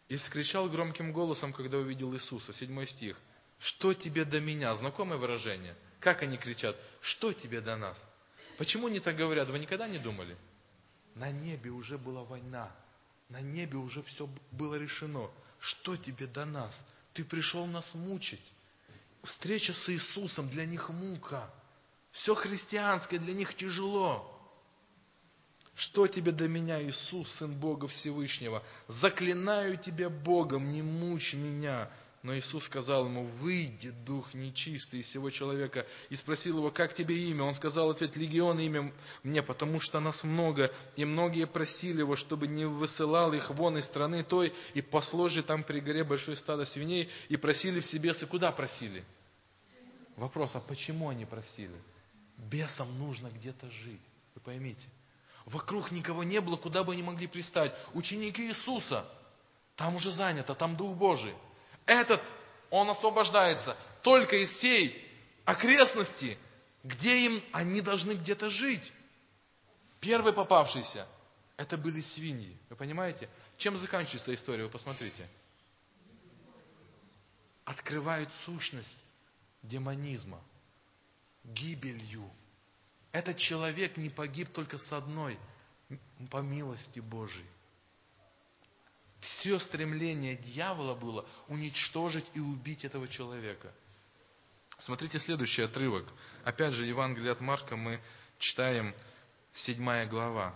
И 0.09 0.17
вскричал 0.17 0.69
громким 0.69 1.13
голосом, 1.15 1.55
когда 1.55 1.79
увидел 1.79 2.13
Иисуса. 2.13 2.53
Седьмой 2.53 2.87
стих. 2.87 3.17
Что 3.59 3.95
тебе 3.95 4.27
до 4.27 4.39
меня? 4.39 4.75
Знакомое 4.75 5.17
выражение. 5.17 5.75
Как 5.99 6.23
они 6.23 6.37
кричат? 6.37 6.77
Что 7.01 7.33
тебе 7.33 7.63
до 7.63 7.77
нас? 7.77 8.07
Почему 8.59 8.89
они 8.89 8.99
так 8.99 9.17
говорят? 9.17 9.49
Вы 9.49 9.61
никогда 9.61 9.87
не 9.89 9.99
думали? 9.99 10.37
На 11.15 11.31
небе 11.31 11.71
уже 11.71 11.97
была 11.97 12.25
война. 12.25 12.71
На 13.29 13.41
небе 13.41 13.79
уже 13.79 14.03
все 14.03 14.29
было 14.51 14.75
решено. 14.75 15.31
Что 15.61 15.97
тебе 15.97 16.27
до 16.27 16.45
нас? 16.45 16.85
Ты 17.15 17.25
пришел 17.25 17.67
нас 17.67 17.95
мучить. 17.95 18.43
Встреча 19.23 19.73
с 19.73 19.89
Иисусом 19.89 20.49
для 20.49 20.67
них 20.67 20.91
мука. 20.91 21.49
Все 22.11 22.35
христианское 22.35 23.19
для 23.19 23.33
них 23.33 23.55
тяжело. 23.55 24.35
Что 25.77 26.09
тебе 26.09 26.33
до 26.33 26.49
меня, 26.49 26.83
Иисус, 26.83 27.31
Сын 27.39 27.53
Бога 27.53 27.87
Всевышнего? 27.87 28.65
Заклинаю 28.89 29.77
тебя 29.77 30.11
Богом, 30.11 30.73
не 30.73 30.83
мучь 30.83 31.35
меня. 31.35 31.89
Но 32.23 32.37
Иисус 32.37 32.65
сказал 32.65 33.07
ему, 33.07 33.23
выйди, 33.23 33.91
дух 33.91 34.35
нечистый 34.35 35.01
из 35.01 35.07
всего 35.07 35.31
человека. 35.31 35.87
И 36.11 36.17
спросил 36.17 36.59
его, 36.59 36.71
как 36.73 36.93
тебе 36.93 37.17
имя? 37.31 37.45
Он 37.45 37.55
сказал 37.55 37.91
ответ, 37.91 38.17
легион 38.17 38.59
имя 38.59 38.93
мне, 39.23 39.41
потому 39.41 39.79
что 39.79 40.01
нас 40.01 40.25
много. 40.25 40.73
И 40.97 41.05
многие 41.05 41.47
просили 41.47 42.01
его, 42.01 42.17
чтобы 42.17 42.49
не 42.49 42.65
высылал 42.65 43.33
их 43.35 43.51
вон 43.51 43.79
из 43.79 43.85
страны 43.85 44.25
той, 44.25 44.53
и 44.75 44.83
посло 44.83 45.29
же 45.29 45.45
там 45.45 45.63
при 45.63 45.79
горе 45.79 46.03
большое 46.03 46.37
стадо 46.37 46.65
свиней, 46.65 47.09
и 47.29 47.37
просили 47.37 47.79
в 47.79 47.87
себе, 47.87 48.11
и 48.11 48.25
куда 48.25 48.51
просили? 48.51 49.05
Вопрос, 50.17 50.57
а 50.57 50.61
почему 50.61 51.11
они 51.11 51.25
просили? 51.25 51.81
Бесам 52.37 52.99
нужно 52.99 53.29
где-то 53.29 53.71
жить. 53.71 54.03
Вы 54.35 54.41
поймите. 54.41 54.89
Вокруг 55.45 55.93
никого 55.93 56.25
не 56.25 56.41
было, 56.41 56.57
куда 56.57 56.83
бы 56.83 56.95
они 56.95 57.03
могли 57.05 57.29
пристать. 57.29 57.73
Ученики 57.95 58.49
Иисуса. 58.49 59.07
Там 59.77 59.95
уже 59.95 60.11
занято, 60.11 60.57
там 60.57 60.77
Дух 60.77 60.97
Божий. 60.97 61.35
Этот, 61.89 62.23
он 62.69 62.91
освобождается 62.91 63.75
только 64.03 64.37
из 64.37 64.51
всей 64.51 65.11
окрестности, 65.47 66.37
где 66.85 67.25
им 67.25 67.43
они 67.53 67.81
должны 67.81 68.13
где-то 68.13 68.51
жить. 68.51 68.93
Первый 69.99 70.35
попавшийся, 70.35 71.09
это 71.57 71.79
были 71.79 72.03
свиньи. 72.03 72.55
Вы 72.69 72.77
понимаете? 72.77 73.29
Чем 73.57 73.79
заканчивается 73.79 74.35
история? 74.35 74.65
Вы 74.65 74.69
посмотрите. 74.69 75.27
Открывают 77.65 78.31
сущность 78.45 79.01
демонизма, 79.63 80.43
гибелью. 81.43 82.31
Этот 83.13 83.39
человек 83.39 83.97
не 83.97 84.11
погиб 84.11 84.51
только 84.51 84.77
с 84.77 84.93
одной, 84.93 85.39
по 86.31 86.39
милости 86.39 87.01
Божией. 87.01 87.47
Все 89.21 89.59
стремление 89.59 90.37
дьявола 90.37 90.95
было 90.95 91.27
уничтожить 91.49 92.27
и 92.35 92.41
убить 92.41 92.85
этого 92.85 93.09
человека. 93.09 93.73
Смотрите 94.79 95.19
следующий 95.19 95.63
отрывок. 95.63 96.07
Опять 96.45 96.75
же, 96.75 96.87
Евангелие 96.87 97.33
от 97.33 97.41
Марка 97.41 97.77
мы 97.77 98.01
читаем 98.39 98.95
седьмая 99.53 100.07
глава. 100.07 100.55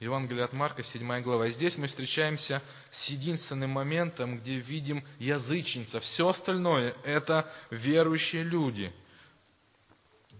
Евангелие 0.00 0.44
от 0.44 0.52
Марка, 0.52 0.82
седьмая 0.82 1.22
глава. 1.22 1.46
И 1.46 1.52
здесь 1.52 1.78
мы 1.78 1.86
встречаемся 1.86 2.62
с 2.90 3.06
единственным 3.06 3.70
моментом, 3.70 4.36
где 4.38 4.56
видим 4.56 5.02
язычница. 5.18 6.00
Все 6.00 6.28
остальное– 6.28 6.94
это 7.04 7.50
верующие 7.70 8.42
люди. 8.42 8.92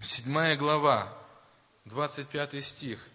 Седьмая 0.00 0.56
глава, 0.56 1.16
25 1.86 2.62
стих. 2.62 3.08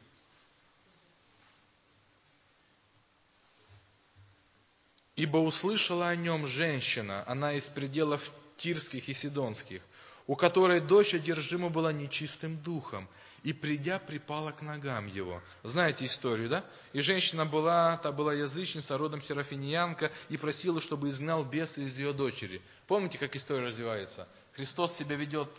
Ибо 5.22 5.38
услышала 5.38 6.08
о 6.08 6.16
нем 6.16 6.48
женщина, 6.48 7.24
она 7.28 7.54
из 7.54 7.66
пределов 7.66 8.34
Тирских 8.58 9.08
и 9.08 9.14
Сидонских, 9.14 9.84
у 10.26 10.36
которой 10.36 10.80
дочь 10.82 11.14
одержима 11.14 11.70
была 11.70 11.94
нечистым 11.94 12.58
духом, 12.58 13.08
и 13.44 13.54
придя, 13.54 14.00
припала 14.00 14.52
к 14.52 14.64
ногам 14.64 15.06
его. 15.06 15.44
Знаете 15.62 16.06
историю, 16.06 16.50
да? 16.50 16.66
И 16.94 17.02
женщина 17.02 17.46
была, 17.46 17.98
та 17.98 18.12
была 18.12 18.34
язычница, 18.34 18.98
родом 18.98 19.22
серафиньянка, 19.22 20.12
и 20.30 20.38
просила, 20.38 20.82
чтобы 20.82 21.10
изгнал 21.10 21.46
беса 21.46 21.82
из 21.82 21.96
ее 22.00 22.14
дочери. 22.14 22.60
Помните, 22.88 23.20
как 23.20 23.36
история 23.36 23.68
развивается? 23.68 24.28
Христос 24.54 24.98
себя 24.98 25.16
ведет 25.18 25.50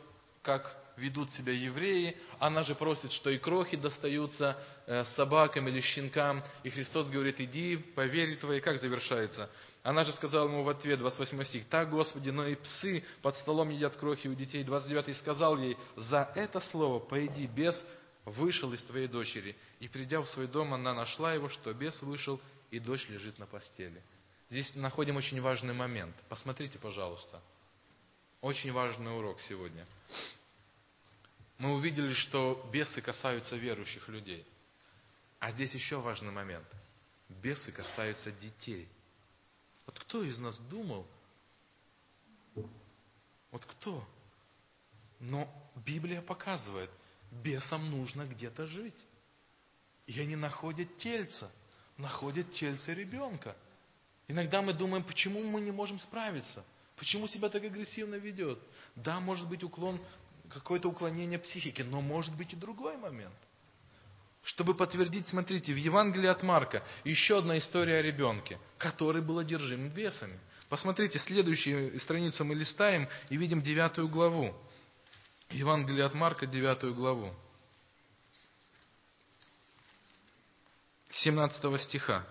как 0.42 0.76
ведут 0.96 1.30
себя 1.30 1.52
евреи, 1.52 2.16
она 2.38 2.62
же 2.62 2.74
просит, 2.74 3.12
что 3.12 3.30
и 3.30 3.38
крохи 3.38 3.76
достаются 3.76 4.56
э, 4.86 5.04
собакам 5.04 5.68
или 5.68 5.80
щенкам, 5.80 6.42
и 6.62 6.70
Христос 6.70 7.08
говорит, 7.08 7.40
иди, 7.40 7.76
поверь 7.76 8.36
твоей, 8.36 8.60
как 8.60 8.78
завершается? 8.78 9.50
Она 9.82 10.04
же 10.04 10.12
сказала 10.12 10.46
ему 10.48 10.62
в 10.62 10.68
ответ, 10.68 11.00
28 11.00 11.42
стих, 11.42 11.66
«Так, 11.66 11.90
Господи, 11.90 12.30
но 12.30 12.46
и 12.46 12.54
псы 12.54 13.02
под 13.20 13.36
столом 13.36 13.70
едят 13.70 13.96
крохи 13.96 14.28
у 14.28 14.34
детей». 14.34 14.62
29 14.62 15.08
и 15.08 15.12
сказал 15.12 15.58
ей, 15.58 15.76
«За 15.96 16.30
это 16.36 16.60
слово 16.60 17.00
пойди, 17.00 17.46
бес 17.48 17.84
вышел 18.24 18.72
из 18.72 18.84
твоей 18.84 19.08
дочери». 19.08 19.56
И 19.80 19.88
придя 19.88 20.20
в 20.20 20.28
свой 20.28 20.46
дом, 20.46 20.72
она 20.72 20.94
нашла 20.94 21.34
его, 21.34 21.48
что 21.48 21.74
бес 21.74 22.02
вышел, 22.02 22.40
и 22.70 22.78
дочь 22.78 23.08
лежит 23.08 23.40
на 23.40 23.46
постели. 23.46 24.00
Здесь 24.48 24.76
находим 24.76 25.16
очень 25.16 25.40
важный 25.40 25.74
момент. 25.74 26.14
Посмотрите, 26.28 26.78
пожалуйста. 26.78 27.40
Очень 28.40 28.72
важный 28.72 29.16
урок 29.16 29.40
сегодня. 29.40 29.86
Мы 31.62 31.72
увидели, 31.72 32.12
что 32.12 32.68
бесы 32.72 33.00
касаются 33.00 33.56
верующих 33.56 34.08
людей. 34.08 34.44
А 35.38 35.50
здесь 35.50 35.74
еще 35.74 36.00
важный 36.00 36.32
момент. 36.32 36.66
Бесы 37.28 37.72
касаются 37.72 38.30
детей– 38.32 38.86
вот 39.86 39.98
кто 39.98 40.22
из 40.22 40.38
нас 40.38 40.58
думал? 40.58 41.06
Вот 42.54 43.64
кто? 43.66 44.06
Но 45.20 45.48
Библия 45.84 46.22
показывает, 46.22 46.90
бесам 47.30 47.90
нужно 47.90 48.26
где-то 48.26 48.66
жить. 48.66 48.96
И 50.06 50.18
они 50.18 50.36
находят 50.36 50.96
тельца, 50.96 51.50
находят 51.96 52.50
тельце 52.52 52.94
ребенка. 52.94 53.56
Иногда 54.28 54.62
мы 54.62 54.72
думаем, 54.72 55.04
почему 55.04 55.42
мы 55.42 55.60
не 55.60 55.70
можем 55.70 55.98
справиться? 55.98 56.64
Почему 56.96 57.26
себя 57.26 57.48
так 57.48 57.62
агрессивно 57.62 58.16
ведет? 58.16 58.58
Да, 58.96 59.20
может 59.20 59.48
быть 59.48 59.62
уклон, 59.62 60.00
какое-то 60.52 60.88
уклонение 60.88 61.38
психики, 61.38 61.82
но 61.82 62.00
может 62.00 62.34
быть 62.36 62.52
и 62.52 62.56
другой 62.56 62.96
момент– 62.96 63.34
чтобы 64.42 64.74
подтвердить, 64.74 65.28
смотрите, 65.28 65.72
в 65.72 65.76
Евангелии 65.76 66.28
от 66.28 66.42
Марка 66.42 66.82
еще 67.04 67.38
одна 67.38 67.58
история 67.58 67.98
о 67.98 68.02
ребенке, 68.02 68.58
который 68.76 69.22
был 69.22 69.38
одержим 69.38 69.88
бесами. 69.88 70.38
Посмотрите, 70.68 71.18
следующую 71.18 71.98
страницу 72.00 72.44
мы 72.44 72.54
листаем 72.54 73.08
и 73.28 73.36
видим 73.36 73.62
девятую 73.62 74.08
главу. 74.08 74.54
Евангелие 75.50 76.04
от 76.04 76.14
Марка, 76.14 76.46
девятую 76.46 76.94
главу. 76.94 77.32
17 81.10 81.80
стиха. 81.80 82.24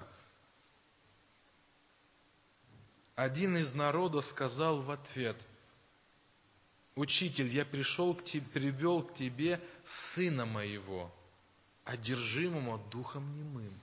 Один 3.16 3.56
из 3.56 3.74
народа 3.74 4.22
сказал 4.22 4.82
в 4.82 4.90
ответ, 4.90 5.38
«Учитель, 6.96 7.48
я 7.48 7.64
пришел 7.66 8.14
к 8.14 8.24
тебе, 8.24 8.46
привел 8.54 9.04
к 9.04 9.16
тебе 9.16 9.62
сына 9.86 10.46
моего, 10.46 11.12
одержимому 11.86 12.78
духом 12.92 13.36
немым. 13.38 13.74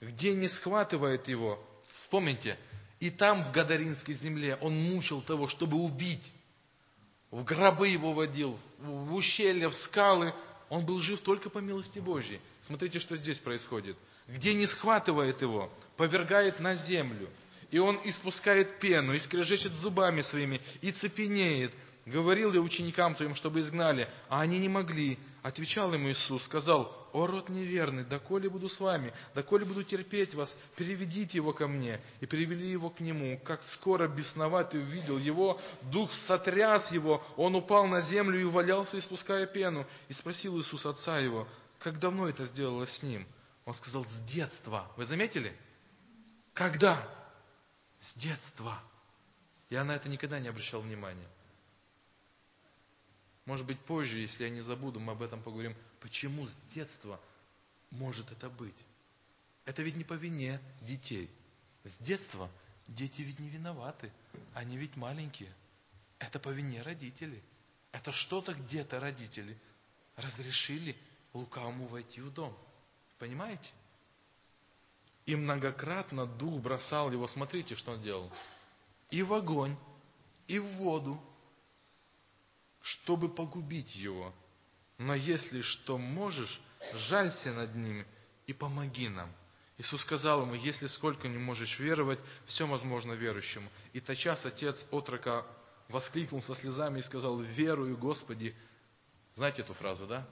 Где 0.00 0.34
не 0.34 0.48
схватывает 0.48 1.28
его, 1.28 1.62
вспомните, 1.94 2.56
и 3.00 3.10
там, 3.10 3.42
в 3.42 3.50
Гадаринской 3.50 4.14
земле, 4.14 4.56
он 4.56 4.74
мучил 4.74 5.22
того, 5.22 5.48
чтобы 5.48 5.78
убить. 5.78 6.32
В 7.30 7.44
гробы 7.44 7.88
его 7.88 8.12
водил, 8.12 8.58
в 8.78 9.14
ущелья, 9.14 9.68
в 9.68 9.74
скалы. 9.74 10.34
Он 10.68 10.84
был 10.84 11.00
жив 11.00 11.20
только 11.20 11.48
по 11.48 11.58
милости 11.58 11.98
Божьей. 11.98 12.40
Смотрите, 12.60 12.98
что 12.98 13.16
здесь 13.16 13.38
происходит. 13.38 13.96
Где 14.28 14.54
не 14.54 14.66
схватывает 14.66 15.42
его, 15.42 15.72
повергает 15.96 16.60
на 16.60 16.74
землю. 16.74 17.28
И 17.70 17.78
он 17.78 18.00
испускает 18.04 18.80
пену, 18.80 19.12
и 19.12 19.18
скрежечет 19.18 19.72
зубами 19.72 20.20
своими, 20.22 20.60
и 20.80 20.90
цепенеет, 20.90 21.72
говорил 22.04 22.50
ли 22.50 22.58
ученикам 22.58 23.14
твоим, 23.14 23.34
чтобы 23.34 23.60
изгнали, 23.60 24.08
а 24.28 24.40
они 24.40 24.58
не 24.58 24.68
могли. 24.68 25.18
Отвечал 25.42 25.94
ему 25.94 26.10
Иисус, 26.10 26.44
сказал, 26.44 26.94
«О, 27.12 27.26
род 27.26 27.48
неверный, 27.48 28.04
доколе 28.04 28.50
буду 28.50 28.68
с 28.68 28.78
вами, 28.78 29.14
доколе 29.34 29.64
буду 29.64 29.82
терпеть 29.82 30.34
вас, 30.34 30.56
переведите 30.76 31.38
его 31.38 31.52
ко 31.52 31.66
мне». 31.66 32.00
И 32.20 32.26
привели 32.26 32.68
его 32.68 32.90
к 32.90 33.00
нему. 33.00 33.40
Как 33.42 33.62
скоро 33.62 34.06
бесноватый 34.06 34.80
увидел 34.80 35.16
его, 35.16 35.60
дух 35.82 36.12
сотряс 36.12 36.92
его, 36.92 37.24
он 37.36 37.54
упал 37.54 37.86
на 37.86 38.00
землю 38.00 38.38
и 38.40 38.44
валялся, 38.44 38.98
испуская 38.98 39.46
пену. 39.46 39.86
И 40.08 40.12
спросил 40.12 40.60
Иисус 40.60 40.84
отца 40.84 41.18
его, 41.18 41.48
как 41.78 41.98
давно 41.98 42.28
это 42.28 42.44
сделалось 42.44 42.92
с 42.92 43.02
ним? 43.02 43.26
Он 43.64 43.74
сказал, 43.74 44.04
с 44.04 44.12
детства. 44.30 44.90
Вы 44.96 45.06
заметили? 45.06 45.56
Когда? 46.52 47.02
С 48.00 48.14
детства. 48.14 48.82
Я 49.68 49.84
на 49.84 49.92
это 49.92 50.08
никогда 50.08 50.40
не 50.40 50.48
обращал 50.48 50.80
внимания. 50.80 51.28
Может 53.44 53.66
быть, 53.66 53.78
позже, 53.80 54.18
если 54.18 54.44
я 54.44 54.50
не 54.50 54.60
забуду, 54.60 55.00
мы 55.00 55.12
об 55.12 55.22
этом 55.22 55.42
поговорим. 55.42 55.76
Почему 56.00 56.46
с 56.46 56.54
детства 56.74 57.20
может 57.90 58.32
это 58.32 58.48
быть? 58.48 58.76
Это 59.66 59.82
ведь 59.82 59.96
не 59.96 60.04
по 60.04 60.14
вине 60.14 60.60
детей. 60.80 61.30
С 61.84 61.96
детства 61.98 62.50
дети 62.88 63.20
ведь 63.20 63.38
не 63.38 63.50
виноваты. 63.50 64.10
Они 64.54 64.78
ведь 64.78 64.96
маленькие. 64.96 65.52
Это 66.18 66.38
по 66.38 66.48
вине 66.48 66.80
родителей. 66.82 67.42
Это 67.92 68.12
что-то 68.12 68.54
где-то 68.54 68.98
родители 68.98 69.58
разрешили 70.16 70.96
лукавому 71.34 71.86
войти 71.86 72.20
в 72.20 72.32
дом. 72.32 72.56
Понимаете? 73.18 73.70
И 75.26 75.36
многократно 75.36 76.26
дух 76.26 76.60
бросал 76.60 77.12
его. 77.12 77.26
Смотрите, 77.26 77.74
что 77.74 77.92
он 77.92 78.02
делал. 78.02 78.32
И 79.10 79.22
в 79.22 79.34
огонь, 79.34 79.76
и 80.48 80.58
в 80.58 80.66
воду, 80.76 81.20
чтобы 82.80 83.28
погубить 83.28 83.94
его. 83.94 84.32
Но 84.98 85.14
если 85.14 85.62
что 85.62 85.98
можешь, 85.98 86.60
жалься 86.94 87.52
над 87.52 87.74
ним 87.74 88.06
и 88.46 88.52
помоги 88.52 89.08
нам. 89.08 89.32
Иисус 89.78 90.02
сказал 90.02 90.42
ему, 90.42 90.54
если 90.54 90.86
сколько 90.88 91.26
не 91.26 91.38
можешь 91.38 91.78
веровать, 91.78 92.18
все 92.44 92.66
возможно 92.66 93.12
верующему. 93.12 93.70
И 93.94 94.00
тотчас 94.00 94.44
отец 94.44 94.84
отрока 94.90 95.46
воскликнул 95.88 96.42
со 96.42 96.54
слезами 96.54 96.98
и 96.98 97.02
сказал, 97.02 97.38
верую, 97.38 97.96
Господи. 97.96 98.54
Знаете 99.34 99.62
эту 99.62 99.72
фразу, 99.72 100.06
да? 100.06 100.26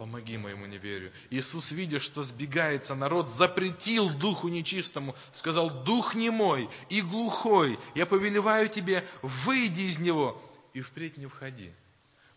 Помоги 0.00 0.38
моему 0.38 0.64
неверию. 0.64 1.12
Иисус, 1.28 1.72
видя, 1.72 2.00
что 2.00 2.22
сбегается 2.22 2.94
народ, 2.94 3.28
запретил 3.28 4.08
духу 4.08 4.48
нечистому, 4.48 5.14
сказал, 5.30 5.68
дух 5.84 6.14
не 6.14 6.30
мой 6.30 6.70
и 6.88 7.02
глухой, 7.02 7.78
я 7.94 8.06
повелеваю 8.06 8.70
тебе, 8.70 9.06
выйди 9.20 9.82
из 9.82 9.98
него 9.98 10.42
и 10.72 10.80
впредь 10.80 11.18
не 11.18 11.26
входи. 11.26 11.70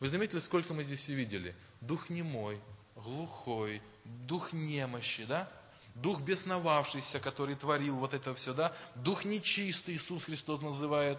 Вы 0.02 0.10
заметили, 0.10 0.40
сколько 0.40 0.74
мы 0.74 0.84
здесь 0.84 1.08
увидели? 1.08 1.56
Дух 1.80 2.10
немой, 2.10 2.60
глухой, 2.98 3.82
дух 4.04 4.52
немощи, 4.52 5.24
да? 5.24 5.50
Дух 5.96 6.20
бесновавшийся, 6.20 7.22
который 7.22 7.56
творил 7.56 7.96
вот 7.96 8.14
это 8.14 8.36
все, 8.36 8.54
да? 8.54 8.76
Дух 8.96 9.24
нечистый, 9.24 9.96
Иисус 9.96 10.26
Христос 10.26 10.62
называет. 10.62 11.18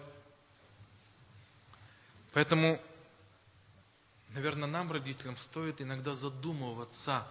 Поэтому, 2.33 2.79
наверное, 4.35 4.67
нам, 4.67 4.91
родителям, 4.91 5.37
стоит 5.37 5.81
иногда 5.81 6.13
задумываться 6.13 7.25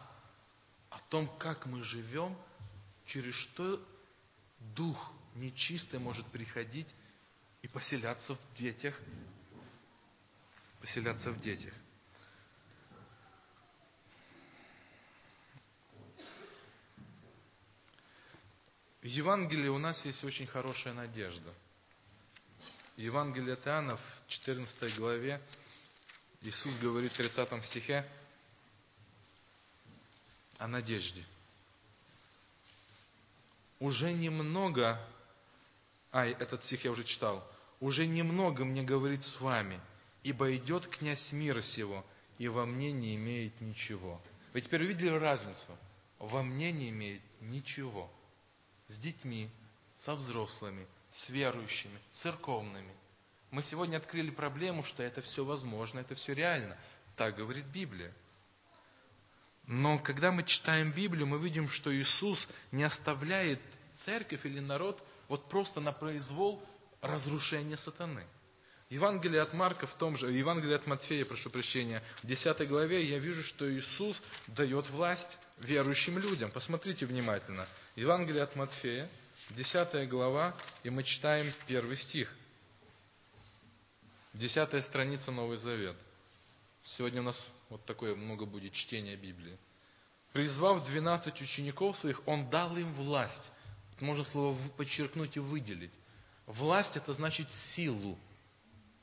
о 0.88 0.98
том, 1.10 1.28
как 1.38 1.66
мы 1.66 1.82
живем, 1.82 2.34
через 3.04 3.34
что 3.34 3.78
дух 4.74 5.12
нечистый 5.34 6.00
может 6.00 6.26
приходить 6.28 6.88
и 7.60 7.68
поселяться 7.68 8.34
в 8.34 8.54
детях, 8.54 8.98
поселяться 10.80 11.30
в 11.30 11.40
детях. 11.40 11.74
В 19.02 19.06
Евангелии 19.06 19.68
у 19.68 19.78
нас 19.78 20.06
есть 20.06 20.24
очень 20.24 20.46
хорошая 20.46 20.94
надежда. 20.94 21.52
В 22.96 23.00
Евангелии 23.00 23.52
от 23.52 23.66
Иоанна 23.66 23.98
в 23.98 24.22
14 24.28 24.96
главе 24.96 25.42
Иисус 26.44 26.74
говорит 26.76 27.12
в 27.12 27.16
30 27.16 27.64
стихе 27.64 28.08
о 30.58 30.68
надежде. 30.68 31.24
Уже 33.80 34.12
немного, 34.12 35.00
ай, 36.12 36.32
этот 36.32 36.64
стих 36.64 36.84
я 36.84 36.92
уже 36.92 37.04
читал, 37.04 37.46
уже 37.80 38.06
немного 38.06 38.64
мне 38.64 38.82
говорит 38.82 39.22
с 39.22 39.40
вами– 39.40 39.80
ибо 40.24 40.56
идет 40.56 40.88
князь 40.88 41.32
мира 41.32 41.62
сего, 41.62 42.04
и 42.38 42.48
во 42.48 42.66
мне 42.66 42.90
не 42.90 43.14
имеет 43.14 43.60
ничего. 43.60 44.20
Вы 44.52 44.62
теперь 44.62 44.82
увидели 44.82 45.10
разницу? 45.10 45.78
Во 46.18 46.42
мне 46.42 46.72
не 46.72 46.88
имеет 46.88 47.22
ничего. 47.42 48.10
С 48.88 48.98
детьми, 48.98 49.50
со 49.98 50.14
взрослыми, 50.14 50.86
с 51.10 51.28
верующими, 51.28 51.98
церковными. 52.14 52.92
Мы 53.54 53.62
сегодня 53.62 53.98
открыли 53.98 54.30
проблему, 54.30 54.82
что 54.82 55.04
это 55.04 55.22
все 55.22 55.44
возможно, 55.44 56.00
это 56.00 56.16
все 56.16 56.32
реально. 56.32 56.76
Так 57.14 57.36
говорит 57.36 57.64
Библия. 57.66 58.12
Но 59.68 59.96
когда 60.00 60.32
мы 60.32 60.42
читаем 60.42 60.90
Библию, 60.90 61.28
мы 61.28 61.38
видим, 61.38 61.68
что 61.68 61.94
Иисус 61.94 62.48
не 62.72 62.82
оставляет 62.82 63.60
церковь 63.94 64.44
или 64.44 64.58
народ 64.58 65.00
вот 65.28 65.48
просто 65.48 65.80
на 65.80 65.92
произвол 65.92 66.66
разрушения 67.00 67.76
сатаны. 67.76 68.26
Евангелие 68.90 69.40
от 69.40 69.54
Марка 69.54 69.86
в 69.86 69.94
том 69.94 70.16
же, 70.16 70.32
Евангелие 70.32 70.74
от 70.74 70.88
Матфея, 70.88 71.24
прошу 71.24 71.48
прощения, 71.48 72.02
в 72.24 72.26
10 72.26 72.66
главе 72.68 73.04
я 73.04 73.20
вижу, 73.20 73.44
что 73.44 73.72
Иисус 73.72 74.20
дает 74.48 74.90
власть 74.90 75.38
верующим 75.58 76.18
людям. 76.18 76.50
Посмотрите 76.50 77.06
внимательно. 77.06 77.68
Евангелие 77.94 78.42
от 78.42 78.56
Матфея, 78.56 79.08
10 79.50 80.08
глава, 80.08 80.56
и 80.82 80.90
мы 80.90 81.04
читаем 81.04 81.46
первый 81.68 81.96
стих. 81.96 82.34
Десятая 84.34 84.82
страница 84.82 85.30
Новый 85.30 85.56
Завет. 85.56 85.96
Сегодня 86.82 87.20
у 87.20 87.24
нас 87.24 87.52
вот 87.70 87.84
такое 87.84 88.16
много 88.16 88.46
будет 88.46 88.72
чтения 88.72 89.14
Библии. 89.14 89.56
Призвав 90.32 90.84
12 90.84 91.40
учеников 91.40 91.96
своих, 91.96 92.26
Он 92.26 92.50
дал 92.50 92.76
им 92.76 92.92
власть. 92.94 93.52
Можно 94.00 94.24
слово 94.24 94.58
подчеркнуть 94.76 95.36
и 95.36 95.40
выделить. 95.40 95.92
Власть 96.46 96.96
это 96.96 97.12
значит 97.12 97.52
силу. 97.52 98.18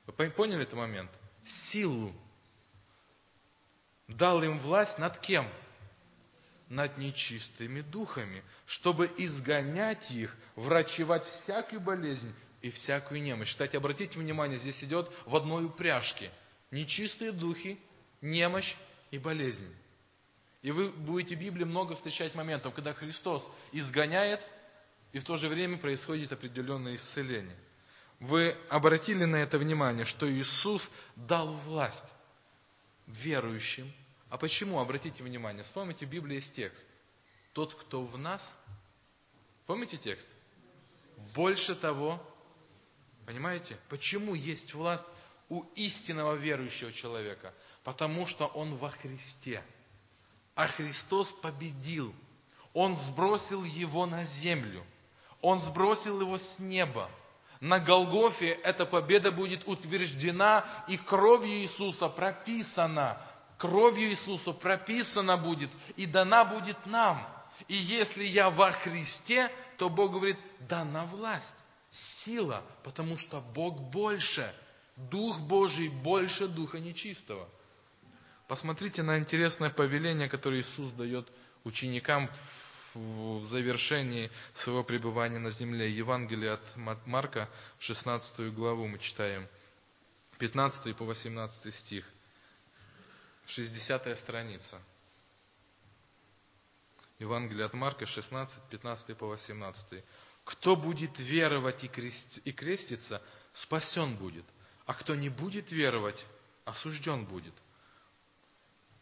Вы 0.05 0.29
поняли 0.31 0.63
этот 0.63 0.73
момент? 0.73 1.09
Силу. 1.45 2.13
Дал 4.09 4.43
им 4.43 4.59
власть 4.59 4.99
над 4.99 5.17
кем? 5.17 5.49
Над 6.67 6.97
нечистыми 6.97 7.79
духами, 7.79 8.43
чтобы 8.65 9.09
изгонять 9.17 10.11
их, 10.11 10.35
врачевать 10.57 11.23
всякую 11.23 11.79
болезнь 11.79 12.33
и 12.61 12.69
всякую 12.69 13.21
немощь. 13.21 13.49
Кстати, 13.49 13.75
обратите 13.75 14.19
внимание, 14.19 14.57
здесь 14.57 14.83
идет 14.83 15.11
в 15.25 15.35
одной 15.35 15.65
упряжке. 15.65 16.31
Нечистые 16.69 17.31
духи, 17.31 17.79
немощь 18.21 18.75
и 19.09 19.17
болезнь. 19.17 19.67
И 20.61 20.71
вы 20.71 20.89
будете 20.89 21.35
в 21.35 21.39
Библии 21.39 21.63
много 21.63 21.95
встречать 21.95 22.35
моментов, 22.35 22.73
когда 22.73 22.93
Христос 22.93 23.47
изгоняет, 23.71 24.41
и 25.11 25.19
в 25.19 25.23
то 25.23 25.37
же 25.37 25.49
время 25.49 25.77
происходит 25.77 26.31
определенное 26.31 26.95
исцеление. 26.95 27.57
Вы 28.19 28.55
обратили 28.69 29.25
на 29.25 29.37
это 29.37 29.57
внимание, 29.57 30.05
что 30.05 30.31
Иисус 30.31 30.89
дал 31.15 31.53
власть 31.53 32.05
верующим. 33.07 33.91
А 34.29 34.37
почему? 34.37 34.79
Обратите 34.79 35.23
внимание. 35.23 35.63
Вспомните, 35.63 36.05
в 36.05 36.09
Библии 36.09 36.35
есть 36.35 36.55
текст. 36.55 36.87
Тот, 37.53 37.73
кто 37.73 38.05
в 38.05 38.17
нас, 38.17 38.55
помните 39.65 39.97
текст? 39.97 40.27
Больше 41.33 41.75
того, 41.75 42.23
понимаете? 43.31 43.77
Почему 43.87 44.35
есть 44.35 44.73
власть 44.73 45.05
у 45.47 45.61
истинного 45.75 46.35
верующего 46.35 46.91
человека? 46.91 47.53
Потому 47.85 48.27
что 48.27 48.45
он 48.47 48.75
во 48.75 48.89
Христе. 48.89 49.63
А 50.53 50.67
Христос 50.67 51.29
победил. 51.31 52.13
Он 52.73 52.93
сбросил 52.93 53.63
его 53.63 54.05
на 54.05 54.25
землю. 54.25 54.85
Он 55.39 55.59
сбросил 55.59 56.19
его 56.19 56.37
с 56.37 56.59
неба. 56.59 57.09
На 57.61 57.79
Голгофе 57.79 58.49
эта 58.49 58.85
победа 58.85 59.31
будет 59.31 59.65
утверждена 59.65 60.65
и 60.89 60.97
кровью 60.97 61.53
Иисуса 61.61 62.09
прописана. 62.09 63.21
Кровью 63.57 64.09
Иисуса 64.09 64.51
прописана 64.51 65.37
будет 65.37 65.69
и 65.95 66.05
дана 66.05 66.43
будет 66.43 66.85
нам. 66.85 67.25
И 67.69 67.75
если 67.75 68.25
я 68.25 68.49
во 68.49 68.71
Христе, 68.71 69.49
то 69.77 69.87
Бог 69.87 70.11
говорит, 70.11 70.37
дана 70.67 71.05
власть, 71.05 71.55
сила, 71.91 72.63
потому 72.83 73.17
что 73.17 73.41
Бог 73.41 73.79
больше. 73.79 74.53
Дух 74.95 75.39
Божий 75.39 75.89
больше 75.89 76.47
духа 76.47 76.79
нечистого. 76.79 77.49
Посмотрите 78.47 79.03
на 79.03 79.17
интересное 79.17 79.69
повеление, 79.69 80.27
которое 80.27 80.61
Иисус 80.61 80.91
дает 80.91 81.27
ученикам 81.63 82.29
в 82.93 83.45
завершении 83.45 84.29
своего 84.53 84.83
пребывания 84.83 85.39
на 85.39 85.51
земле. 85.51 85.89
Евангелие 85.89 86.51
от 86.51 87.05
Марка, 87.05 87.49
16 87.79 88.53
главу 88.53 88.87
мы 88.87 88.99
читаем, 88.99 89.47
15 90.39 90.95
по 90.95 91.05
18 91.05 91.73
стих, 91.73 92.05
60 93.45 94.17
страница. 94.17 94.81
Евангелие 97.19 97.65
от 97.65 97.73
Марка, 97.73 98.05
16, 98.05 98.63
15 98.69 99.17
по 99.17 99.27
18. 99.27 100.03
Кто 100.43 100.75
будет 100.75 101.19
веровать 101.19 101.83
и, 101.83 101.87
крест, 101.87 102.39
и 102.43 102.51
креститься, 102.51 103.21
спасен 103.53 104.15
будет, 104.15 104.45
а 104.85 104.93
кто 104.93 105.15
не 105.15 105.29
будет 105.29 105.71
веровать, 105.71 106.25
осужден 106.65 107.25
будет. 107.25 107.53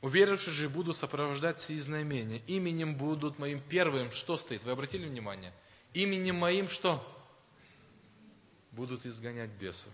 Уверовавшие 0.02 0.54
же 0.54 0.70
буду 0.70 0.94
сопровождать 0.94 1.60
сии 1.60 1.78
знамения. 1.78 2.42
Именем 2.48 2.96
будут 2.96 3.38
моим 3.38 3.60
первым, 3.62 4.12
что 4.12 4.38
стоит? 4.38 4.64
Вы 4.64 4.72
обратили 4.72 5.06
внимание? 5.06 5.54
Именем 5.94 6.36
моим 6.38 6.70
что? 6.70 7.06
Будут 8.72 9.06
изгонять 9.06 9.50
бесов. 9.50 9.92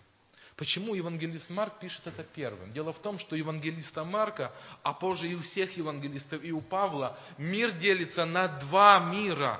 Почему 0.57 0.93
евангелист 0.93 1.49
Марк 1.49 1.79
пишет 1.79 2.07
это 2.07 2.23
первым? 2.23 2.71
Дело 2.71 2.93
в 2.93 2.99
том, 2.99 3.19
что 3.19 3.35
евангелиста 3.35 4.03
Марка, 4.05 4.53
а 4.83 4.93
позже 4.93 5.27
и 5.27 5.35
у 5.35 5.41
всех 5.41 5.75
евангелистов, 5.75 6.43
и 6.43 6.51
у 6.51 6.61
Павла, 6.61 7.19
мир 7.37 7.71
делится 7.71 8.25
на 8.25 8.47
два 8.47 8.99
мира. 8.99 9.59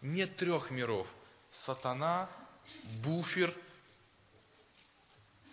Нет 0.00 0.36
трех 0.36 0.70
миров. 0.70 1.06
Сатана, 1.50 2.28
буфер, 3.02 3.54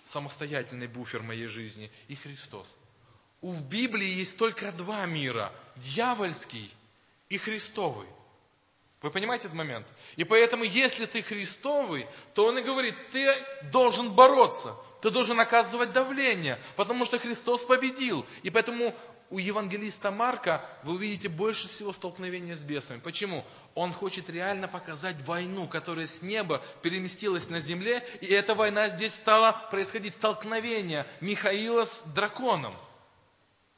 самостоятельный 0.05 0.87
буфер 0.87 1.21
моей 1.21 1.47
жизни 1.47 1.91
и 2.07 2.15
Христос 2.15 2.67
у 3.41 3.53
Библии 3.53 4.07
есть 4.07 4.37
только 4.37 4.71
два 4.71 5.05
мира. 5.05 5.51
Дьявольский 5.75 6.73
и 7.29 7.37
Христовый. 7.37 8.07
Вы 9.01 9.11
понимаете 9.11 9.45
этот 9.45 9.55
момент? 9.55 9.85
И 10.15 10.23
поэтому, 10.23 10.63
если 10.63 11.05
ты 11.05 11.21
Христовый, 11.21 12.07
то 12.33 12.45
он 12.45 12.57
и 12.57 12.63
говорит, 12.63 12.95
ты 13.11 13.31
должен 13.71 14.11
бороться, 14.11 14.75
ты 15.01 15.11
должен 15.11 15.39
оказывать 15.39 15.93
давление, 15.93 16.59
потому 16.75 17.05
что 17.05 17.19
Христос 17.19 17.63
победил. 17.63 18.25
И 18.41 18.49
поэтому 18.49 18.95
у 19.29 19.39
евангелиста 19.39 20.11
Марка 20.11 20.65
вы 20.83 20.95
увидите 20.95 21.27
больше 21.27 21.67
всего 21.67 21.91
столкновения 21.91 22.55
с 22.55 22.63
бесами. 22.63 22.99
Почему? 22.99 23.43
Он 23.75 23.91
хочет 23.91 24.29
реально 24.29 24.67
показать 24.67 25.21
войну, 25.25 25.67
которая 25.67 26.07
с 26.07 26.21
неба 26.21 26.61
переместилась 26.81 27.49
на 27.49 27.59
земле, 27.59 28.03
и 28.21 28.27
эта 28.27 28.55
война 28.55 28.89
здесь 28.89 29.13
стала 29.13 29.51
происходить, 29.69 30.15
столкновение 30.15 31.05
Михаила 31.19 31.85
с 31.85 32.01
драконом. 32.15 32.73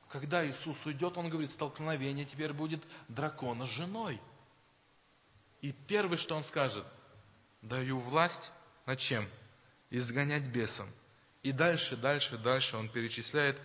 Когда 0.10 0.46
Иисус 0.46 0.78
уйдет, 0.86 1.18
Он 1.18 1.30
говорит, 1.30 1.52
столкновение 1.52 2.26
теперь 2.26 2.54
будет 2.54 2.82
дракона 3.08 3.66
с 3.66 3.70
женой. 3.70 4.20
И 5.62 5.72
первое, 5.72 6.18
что 6.18 6.36
Он 6.36 6.44
скажет, 6.44 6.86
даю 7.62 8.00
власть 8.00 8.52
над 8.86 9.00
чем? 9.00 9.28
Изгонять 9.90 10.44
бесом. 10.44 10.88
И 11.42 11.52
дальше, 11.52 11.96
дальше, 11.96 12.38
дальше 12.38 12.78
Он 12.78 12.90
перечисляет, 12.90 13.58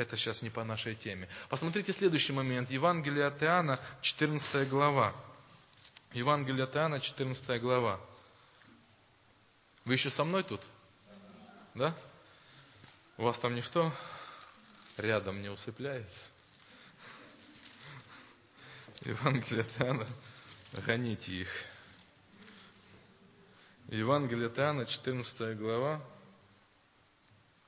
это 0.00 0.16
сейчас 0.16 0.42
не 0.42 0.50
по 0.50 0.64
нашей 0.64 0.94
теме. 0.94 1.28
Посмотрите 1.48 1.92
следующий 1.92 2.32
момент. 2.32 2.70
Евангелие 2.70 3.26
от 3.26 3.42
Иоанна, 3.42 3.78
14 4.00 4.68
глава. 4.68 5.14
Евангелие 6.12 6.64
от 6.64 6.74
Иоанна, 6.76 7.00
14 7.00 7.60
глава. 7.60 8.00
Вы 9.84 9.94
еще 9.94 10.10
со 10.10 10.24
мной 10.24 10.42
тут? 10.42 10.60
Да? 11.74 11.94
У 13.16 13.24
вас 13.24 13.38
там 13.38 13.54
никто 13.54 13.92
рядом 14.96 15.42
не 15.42 15.48
усыпляет. 15.48 16.08
Евангелие 19.02 19.62
от 19.62 19.80
Иоанна, 19.80 20.06
гоните 20.86 21.32
их. 21.32 21.48
Евангелие 23.88 24.48
от 24.48 24.58
Иоанна, 24.58 24.86
14 24.86 25.58
глава, 25.58 26.02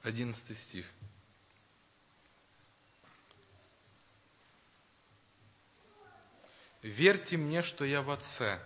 11 0.02 0.58
стих. 0.58 0.86
Верьте 6.82 7.36
мне, 7.36 7.62
что 7.62 7.84
я 7.84 8.02
в 8.02 8.10
Отце, 8.10 8.60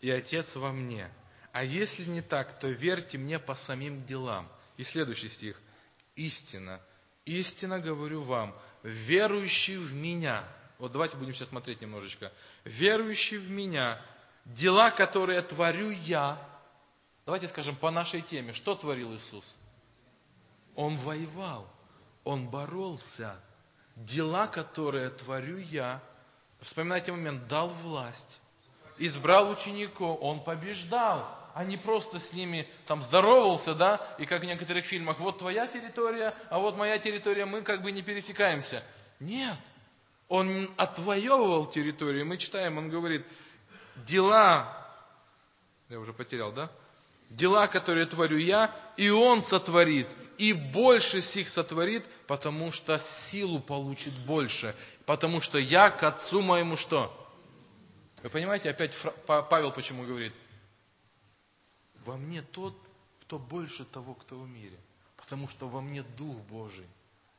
и 0.00 0.10
Отец 0.10 0.56
во 0.56 0.72
мне. 0.72 1.10
А 1.52 1.64
если 1.64 2.04
не 2.04 2.22
так, 2.22 2.58
то 2.58 2.68
верьте 2.68 3.18
мне 3.18 3.38
по 3.38 3.54
самим 3.54 4.04
делам. 4.06 4.50
И 4.76 4.82
следующий 4.82 5.28
стих. 5.28 5.60
Истина– 6.16 6.80
Истинно 7.24 7.78
говорю 7.78 8.22
вам, 8.22 8.54
верующий 8.82 9.76
в 9.76 9.94
меня, 9.94 10.44
вот 10.78 10.90
давайте 10.90 11.16
будем 11.16 11.34
сейчас 11.34 11.50
смотреть 11.50 11.80
немножечко, 11.80 12.32
верующий 12.64 13.38
в 13.38 13.48
меня, 13.48 14.00
дела, 14.44 14.90
которые 14.90 15.40
творю 15.42 15.90
я, 15.90 16.36
давайте 17.24 17.46
скажем 17.46 17.76
по 17.76 17.92
нашей 17.92 18.22
теме, 18.22 18.52
что 18.52 18.74
творил 18.74 19.14
Иисус? 19.14 19.58
Он 20.74 20.96
воевал, 20.96 21.68
Он 22.24 22.48
боролся. 22.48 23.36
Дела, 23.94 24.46
которые 24.46 25.10
творю 25.10 25.58
я, 25.58 26.02
вспоминайте 26.62 27.12
момент, 27.12 27.46
дал 27.48 27.68
власть, 27.68 28.40
избрал 28.98 29.50
учеников, 29.50 30.18
Он 30.20 30.42
побеждал 30.42 31.42
а 31.54 31.64
не 31.64 31.76
просто 31.76 32.18
с 32.18 32.32
ними 32.32 32.68
там 32.86 33.02
здоровался, 33.02 33.74
да, 33.74 34.00
и 34.18 34.26
как 34.26 34.42
в 34.42 34.44
некоторых 34.44 34.86
фильмах, 34.86 35.18
вот 35.18 35.38
твоя 35.38 35.66
территория, 35.66 36.34
а 36.50 36.58
вот 36.58 36.76
моя 36.76 36.98
территория, 36.98 37.44
мы 37.44 37.62
как 37.62 37.82
бы 37.82 37.92
не 37.92 38.02
пересекаемся. 38.02 38.82
Нет, 39.20 39.56
он 40.28 40.70
отвоевывал 40.76 41.66
территорию. 41.66 42.26
Мы 42.26 42.38
читаем, 42.38 42.78
он 42.78 42.88
говорит, 42.88 43.26
дела, 43.96 44.88
я 45.88 45.98
уже 45.98 46.12
потерял, 46.12 46.52
да? 46.52 46.70
Дела, 47.36 47.66
которые 47.66 48.06
творю 48.06 48.38
я, 48.38 48.74
и 48.96 49.10
он 49.10 49.42
сотворит, 49.42 50.06
и 50.38 50.52
больше 50.52 51.20
сих 51.20 51.48
сотворит, 51.48 52.04
потому 52.26 52.72
что 52.72 52.98
силу 52.98 53.60
получит 53.60 54.12
больше, 54.26 54.74
потому 55.06 55.40
что 55.40 55.58
я 55.58 55.90
к 55.90 56.02
отцу 56.02 56.42
моему 56.42 56.76
что? 56.76 57.10
Вы 58.22 58.30
понимаете, 58.30 58.70
опять 58.70 58.94
Павел 59.26 59.72
почему 59.72 60.04
говорит? 60.04 60.32
во 62.04 62.16
мне 62.16 62.42
тот, 62.42 62.76
кто 63.22 63.38
больше 63.38 63.84
того, 63.84 64.14
кто 64.14 64.38
в 64.38 64.48
мире. 64.48 64.78
Потому 65.16 65.48
что 65.48 65.68
во 65.68 65.80
мне 65.80 66.02
Дух 66.02 66.36
Божий. 66.48 66.86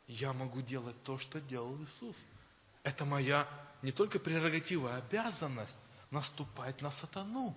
Я 0.08 0.34
могу 0.34 0.62
делать 0.62 1.02
то, 1.04 1.18
что 1.18 1.40
делал 1.42 1.78
Иисус. 1.84 2.26
Это 2.84 3.06
моя 3.06 3.48
не 3.82 3.92
только 3.92 4.20
прерогатива, 4.20 4.96
а 4.96 4.98
обязанность 4.98 5.78
наступать 6.12 6.82
на 6.82 6.92
сатану 6.92 7.56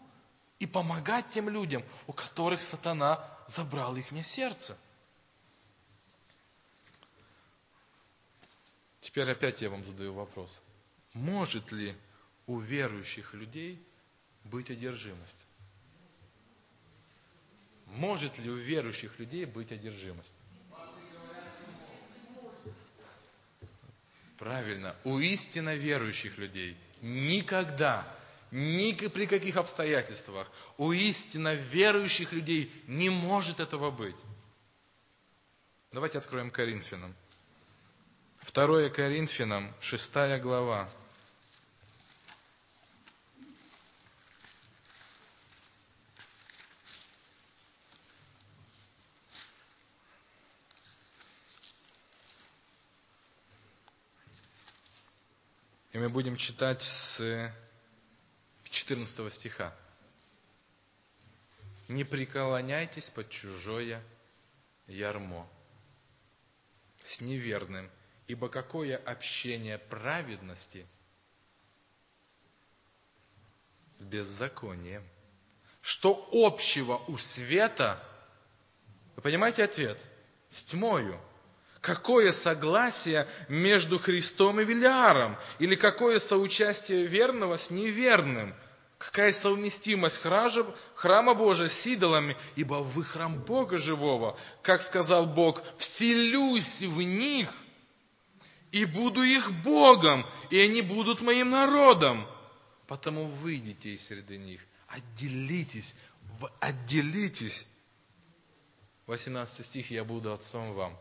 и 0.59 0.66
помогать 0.66 1.30
тем 1.30 1.48
людям, 1.48 1.84
у 2.07 2.12
которых 2.12 2.62
сатана 2.62 3.22
забрал 3.48 3.96
их 3.96 4.07
сердце. 4.24 4.76
Теперь 9.00 9.30
опять 9.30 9.62
я 9.62 9.70
вам 9.70 9.84
задаю 9.84 10.14
вопрос. 10.14 10.61
Может 11.14 11.72
ли 11.72 11.96
у 12.46 12.59
верующих 12.59 13.34
людей 13.34 13.82
быть 14.44 14.70
одержимость? 14.70 15.46
Может 17.86 18.38
ли 18.38 18.50
у 18.50 18.57
верующих 18.57 19.18
людей 19.18 19.44
быть 19.44 19.72
одержимость? 19.72 20.34
Правильно, 24.38 24.94
у 25.04 25.18
истинно 25.18 25.74
верующих 25.74 26.36
людей 26.36 26.76
никогда, 27.00 28.07
ни 28.51 28.92
при 28.92 29.26
каких 29.26 29.57
обстоятельствах, 29.57 30.51
у 30.78 30.92
истинно 30.92 31.55
верующих 31.55 32.32
людей 32.32 32.72
не 32.86 33.11
может 33.11 33.61
этого 33.61 33.90
быть. 33.90 34.16
Давайте 35.92 36.18
откроем 36.18 36.51
Коринфянам. 36.51 37.14
2 38.53 38.90
Коринфянам, 38.90 39.74
6 39.80 40.12
глава. 40.40 40.88
И 55.92 55.99
мы 55.99 56.11
будем 56.11 56.36
читать 56.36 56.82
с 56.82 57.51
14 58.87 59.32
стиха. 59.32 59.74
Не 61.89 62.05
преклоняйтесь 62.05 63.11
под 63.11 63.28
чужое 63.30 64.01
ярмо 64.87 65.49
с 67.03 67.20
неверным, 67.20 67.91
ибо 68.28 68.49
какое 68.49 68.97
общение 68.97 69.78
праведности 69.78 70.87
с 73.99 74.05
беззаконием? 74.05 75.05
Что 75.80 76.28
общего 76.32 76.99
у 77.09 77.18
света? 77.18 78.01
Вы 79.16 79.22
понимаете 79.22 79.64
ответ? 79.64 80.01
С 80.51 80.62
тьмою. 80.62 81.20
Какое 81.80 82.30
согласие 82.30 83.26
между 83.49 83.99
Христом 83.99 84.61
и 84.61 84.64
Велиаром? 84.64 85.37
Или 85.59 85.74
какое 85.74 86.20
соучастие 86.20 87.07
верного 87.07 87.57
с 87.57 87.70
неверным? 87.70 88.55
Какая 88.99 89.32
совместимость 89.32 90.22
храма 90.94 91.34
Божия 91.34 91.68
с 91.68 91.86
идолами? 91.86 92.36
Ибо 92.55 92.76
вы 92.76 93.05
храм 93.05 93.38
Бога 93.42 93.78
живого. 93.78 94.38
Как 94.62 94.80
сказал 94.80 95.26
Бог, 95.26 95.62
вселюсь 95.76 96.82
в 96.82 97.03
них 97.03 97.53
и 98.72 98.84
буду 98.84 99.22
их 99.22 99.53
Богом, 99.62 100.26
и 100.51 100.59
они 100.59 100.80
будут 100.80 101.20
моим 101.20 101.51
народом. 101.51 102.26
Потому 102.86 103.26
выйдите 103.26 103.90
из 103.90 104.07
среды 104.07 104.38
них, 104.38 104.61
отделитесь, 104.86 105.94
отделитесь. 106.61 107.66
18 109.07 109.64
стих, 109.66 109.90
я 109.90 110.05
буду 110.05 110.32
отцом 110.32 110.72
вам. 110.72 110.97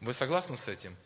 Вы 0.00 0.12
согласны 0.12 0.56
с 0.56 0.68
этим? 0.68 0.96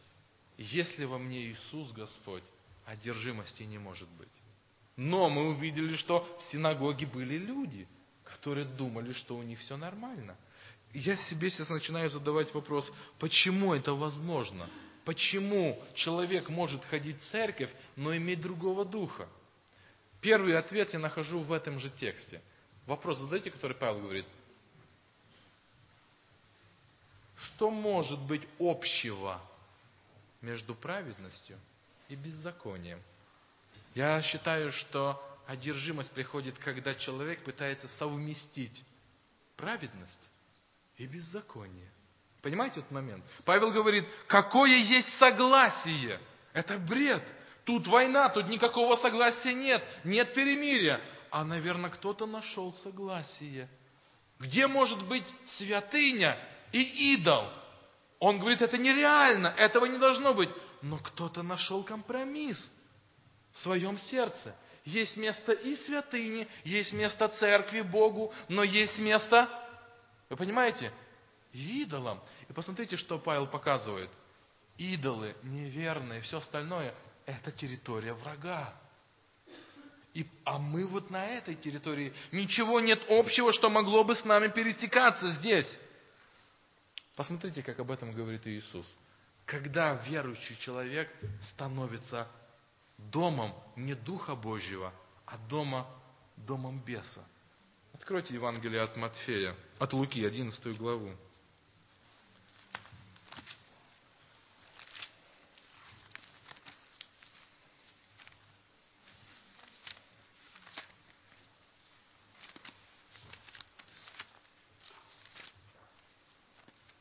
Если 0.57 1.05
во 1.05 1.19
мне 1.19 1.43
Иисус 1.47 1.93
Господь, 1.93 2.45
одержимости 2.87 3.63
не 3.63 3.79
может 3.79 4.09
быть. 4.11 4.29
Но 5.01 5.31
мы 5.31 5.49
увидели, 5.49 5.97
что 5.97 6.29
в 6.39 6.45
синагоге 6.45 7.07
были 7.07 7.39
люди, 7.39 7.89
которые 8.23 8.67
думали, 8.67 9.15
что 9.15 9.35
у 9.35 9.43
них 9.43 9.59
все 9.59 9.79
нормально. 9.79 10.37
Я 10.93 11.17
себе 11.17 11.49
сейчас 11.49 11.71
начинаю 11.71 12.11
задавать 12.11 12.53
вопрос, 12.53 12.93
почему 13.19 13.73
это 13.73 13.95
возможно? 13.95 14.69
Почему 15.07 15.83
человек 15.95 16.51
может 16.51 16.85
ходить 16.85 17.21
в 17.21 17.25
церковь, 17.25 17.71
но 17.97 18.15
иметь 18.15 18.43
другого 18.43 18.85
духа? 18.85 19.27
Первый 20.21 20.59
ответ 20.59 20.93
я 20.93 20.99
нахожу 20.99 21.39
в 21.39 21.51
этом 21.51 21.81
же 21.81 21.89
тексте. 21.89 22.43
Вопрос 22.85 23.21
задайте, 23.21 23.51
который 23.51 23.77
Павел 23.77 24.03
говорит– 24.03 24.27
Что 27.43 27.71
может 27.71 28.19
быть 28.21 28.43
общего 28.59 29.41
между 30.43 30.75
праведностью 30.75 31.59
и 32.09 32.15
беззаконием? 32.15 33.03
Я 33.95 34.23
считаю, 34.23 34.73
что 34.73 35.21
одержимость 35.47 36.13
приходит, 36.13 36.59
когда 36.59 36.95
человек 36.95 37.43
пытается 37.43 37.89
совместить 37.89 38.85
праведность 39.57 40.21
и 40.97 41.07
беззаконие. 41.07 41.91
Понимаете 42.43 42.81
этот 42.81 42.93
момент? 42.93 43.25
Павел 43.45 43.71
говорит, 43.71 44.07
какое 44.27 44.71
есть 44.71 45.13
согласие? 45.13 46.19
Это 46.53 46.79
бред. 46.79 47.23
Тут 47.65 47.87
война, 47.87 48.29
тут 48.29 48.49
никакого 48.49 48.97
согласия 48.97 49.53
нет, 49.53 49.85
нет 50.05 50.33
перемирия. 50.35 51.01
А, 51.31 51.45
наверное, 51.45 51.91
кто-то 51.91 52.27
нашел 52.27 52.73
согласие. 52.73 53.69
Где 54.39 54.67
может 54.67 55.07
быть 55.07 55.27
святыня 55.47 56.39
и 56.73 57.15
идол. 57.15 57.45
Он 58.19 58.39
говорит, 58.39 58.63
это 58.63 58.79
нереально, 58.79 59.49
этого 59.49 59.87
не 59.87 59.99
должно 59.99 60.33
быть. 60.33 60.51
Но 60.83 60.97
кто-то 60.97 61.43
нашел 61.43 61.83
компромисс 61.83 62.71
в 63.53 63.59
своем 63.59 63.99
сердце. 63.99 64.55
Есть 64.85 65.17
место 65.17 65.53
и 65.53 65.75
святыни, 65.77 66.49
есть 66.65 66.93
место 66.93 67.29
церкви 67.29 67.83
Богу, 67.83 68.33
но 68.49 68.63
есть 68.63 68.99
место, 68.99 69.49
вы 70.29 70.37
понимаете, 70.37 70.93
идолам. 71.53 72.21
И 72.49 72.53
посмотрите, 72.53 72.97
что 72.97 73.19
Павел 73.19 73.47
показывает. 73.47 74.11
Идолы, 74.79 75.35
неверные, 75.43 76.23
все 76.23 76.39
остальное, 76.39 76.95
это 77.27 77.53
территория 77.53 78.15
врага. 78.15 78.75
И, 80.15 80.27
а 80.45 80.59
мы 80.59 80.87
вот 80.87 81.11
на 81.11 81.25
этой 81.27 81.55
территории. 81.55 82.13
Ничего 82.33 82.81
нет 82.81 83.01
общего, 83.09 83.53
что 83.53 83.71
могло 83.71 84.03
бы 84.03 84.15
с 84.15 84.25
нами 84.25 84.49
пересекаться 84.49 85.29
здесь. 85.29 85.79
Посмотрите, 87.15 87.63
как 87.63 87.79
об 87.79 87.91
этом 87.91 88.13
говорит 88.13 88.47
Иисус. 88.47 88.99
Когда 89.45 89.95
верующий 90.07 90.57
человек 90.57 91.11
становится 91.43 92.27
домом 93.11 93.55
не 93.77 93.95
Духа 93.95 94.35
Божьего, 94.35 94.93
а 95.27 95.39
дома, 95.49 95.87
домом 96.37 96.79
беса. 96.81 97.25
Откройте 97.95 98.35
Евангелие 98.35 98.83
от 98.83 98.97
Матфея, 98.97 99.55
от 99.79 99.93
Луки, 99.93 100.25
11 100.25 100.77
главу. 100.79 101.11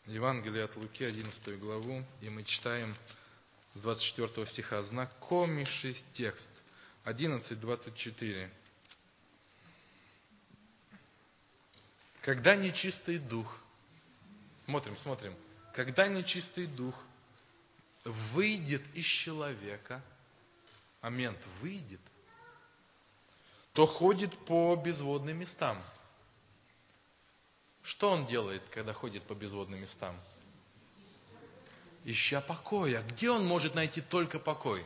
Евангелие 0.05 0.63
от 0.63 0.75
Луки, 0.75 1.03
11 1.03 1.59
главу, 1.59 2.03
и 2.19 2.29
мы 2.29 2.43
читаем 2.43 2.95
с 3.75 3.81
24 3.81 4.45
стиха 4.47 4.81
знакомейший 4.81 5.97
текст, 6.13 6.49
11.24. 7.05 8.49
Когда 12.21 12.55
нечистый 12.55 13.17
дух, 13.17 13.59
смотрим, 14.57 14.95
смотрим, 14.95 15.35
когда 15.73 16.07
нечистый 16.07 16.67
дух 16.67 16.95
выйдет 18.03 18.83
из 18.93 19.05
человека, 19.05 20.01
момент 21.01 21.39
выйдет, 21.61 22.01
то 23.73 23.85
ходит 23.85 24.37
по 24.45 24.75
безводным 24.75 25.37
местам– 25.37 25.81
что 27.89 28.11
он 28.11 28.27
делает, 28.27 28.61
когда 28.69 28.93
ходит 28.93 29.23
по 29.23 29.33
безводным 29.33 29.81
местам? 29.81 30.15
Ища 32.09 32.41
покоя. 32.41 33.03
Где 33.03 33.29
он 33.29 33.45
может 33.45 33.75
найти 33.75 34.01
только 34.01 34.39
покой? 34.39 34.83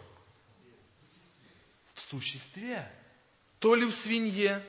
В 1.94 2.02
существе. 2.02 2.92
То 3.60 3.76
ли 3.76 3.86
в 3.86 3.94
свинье, 3.94 4.62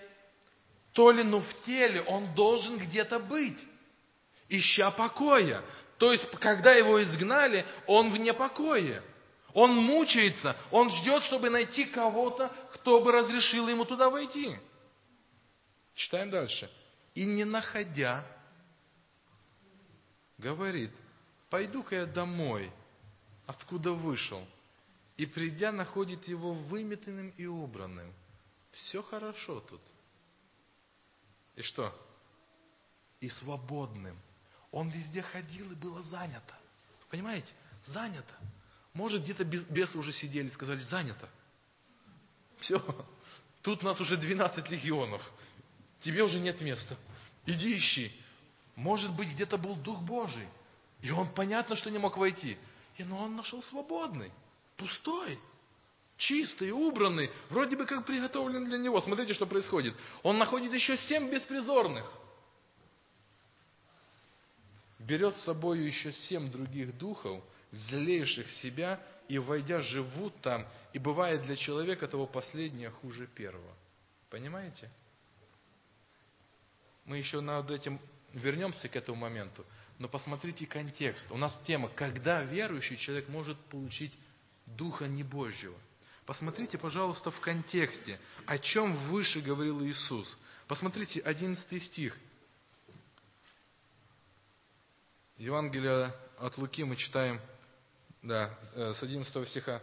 то 0.93 1.11
ли, 1.11 1.25
ну, 1.25 1.41
в 1.41 1.63
теле 1.63 2.03
он 2.03 2.33
должен 2.37 2.79
где-то 2.79 3.19
быть. 3.19 3.59
Ища 4.49 4.93
покоя. 4.93 5.65
То 5.99 6.13
есть, 6.13 6.31
когда 6.31 6.73
его 6.73 7.03
изгнали, 7.03 7.67
он 7.89 8.13
вне 8.13 8.33
покоя. 8.33 9.03
Он 9.53 9.75
мучается, 9.75 10.57
он 10.71 10.91
ждет, 10.91 11.25
чтобы 11.25 11.51
найти 11.51 11.85
кого-то, 11.85 12.53
кто 12.73 13.01
бы 13.01 13.11
разрешил 13.11 13.67
ему 13.67 13.85
туда 13.85 14.11
войти. 14.11 14.57
Читаем 15.97 16.31
дальше. 16.31 16.71
И 17.15 17.25
не 17.25 17.45
находя, 17.45 18.25
говорит, 20.39 20.93
пойду-ка 21.55 21.95
я 21.95 22.07
домой, 22.07 22.69
откуда 23.47 23.93
вышел. 23.93 24.45
И 25.17 25.25
придя, 25.25 25.71
находит 25.71 26.27
его 26.27 26.53
выметенным 26.53 27.33
и 27.37 27.47
убранным. 27.47 28.13
Все 28.73 29.05
хорошо 29.05 29.61
тут. 29.61 29.81
И 31.55 31.63
что? 31.63 31.97
И 33.21 33.29
свободным. 33.29 34.19
Он 34.73 34.91
везде 34.91 35.23
ходил 35.23 35.71
и 35.71 35.77
было 35.77 36.03
занято. 36.03 36.57
Понимаете? 37.09 37.53
Занято. 37.85 38.35
Может, 38.93 39.23
где-то 39.23 39.45
бесы 39.45 39.97
уже 39.97 40.11
сидели, 40.13 40.49
сказали, 40.49 40.81
занято. 40.81 41.29
Все. 42.59 42.85
Тут 43.63 43.85
нас 43.85 44.01
уже 44.01 44.17
12 44.17 44.71
легионов. 44.71 45.31
Тебе 46.01 46.25
уже 46.25 46.41
нет 46.41 46.61
места. 46.61 46.97
Иди 47.47 47.77
ищи. 47.77 48.11
Может 48.75 49.13
быть, 49.13 49.29
где-то 49.29 49.57
был 49.57 49.77
Дух 49.77 50.01
Божий. 50.01 50.49
И 51.03 51.11
он 51.11 51.29
понятно, 51.29 51.77
что 51.77 51.91
не 51.91 51.99
мог 51.99 52.17
войти. 52.17 52.57
И, 52.97 53.05
но 53.05 53.19
он 53.19 53.37
нашел 53.37 53.63
свободный, 53.63 54.31
пустой, 54.77 55.39
чистый, 56.17 56.71
убранный, 56.71 57.31
вроде 57.51 57.77
бы 57.77 57.87
как 57.87 58.07
приготовлен 58.07 58.65
для 58.65 58.79
него. 58.79 59.01
Смотрите, 59.01 59.35
что 59.35 59.47
происходит. 59.47 59.95
Он 60.23 60.39
находит 60.39 60.73
еще 60.73 60.97
семь 60.97 61.31
беспризорных. 61.31 62.11
Берет 64.99 65.37
с 65.37 65.43
собой 65.43 65.81
еще 65.81 66.13
семь 66.13 66.51
других 66.51 66.97
духов, 66.97 67.43
злейших 67.73 68.49
себя, 68.49 69.01
и, 69.29 69.39
войдя, 69.39 69.81
живут 69.81 70.35
там, 70.41 70.67
и 70.93 70.99
бывает 70.99 71.43
для 71.43 71.57
человека 71.57 72.07
того 72.09 72.27
последнее 72.27 72.91
хуже 72.91 73.27
первого. 73.27 73.75
Понимаете? 74.31 74.91
Мы 77.05 77.19
еще 77.19 77.41
над 77.41 77.71
этим 77.71 78.01
вернемся 78.33 78.89
к 78.89 78.97
этому 78.97 79.19
моменту. 79.19 79.65
Но 79.99 80.09
посмотрите 80.09 80.67
контекст. 80.67 81.31
У 81.31 81.37
нас 81.37 81.61
тема, 81.65 81.89
когда 81.89 82.43
верующий 82.43 82.97
человек 82.97 83.29
может 83.29 83.59
получить 83.67 84.13
Духа 84.67 85.07
Небожьего. 85.07 85.77
Посмотрите, 86.27 86.79
пожалуйста, 86.79 87.31
в 87.31 87.39
контексте, 87.41 88.19
о 88.47 88.59
чем 88.59 88.95
выше 88.95 89.41
говорил 89.41 89.85
Иисус. 89.85 90.39
Посмотрите, 90.67 91.21
11 91.21 91.83
стих. 91.83 92.17
Евангелие 95.37 96.15
от 96.39 96.57
Луки 96.59 96.85
мы 96.85 96.97
читаем, 96.97 97.41
да, 98.23 98.57
э, 98.75 98.95
с 98.95 99.03
11 99.03 99.47
стиха, 99.47 99.83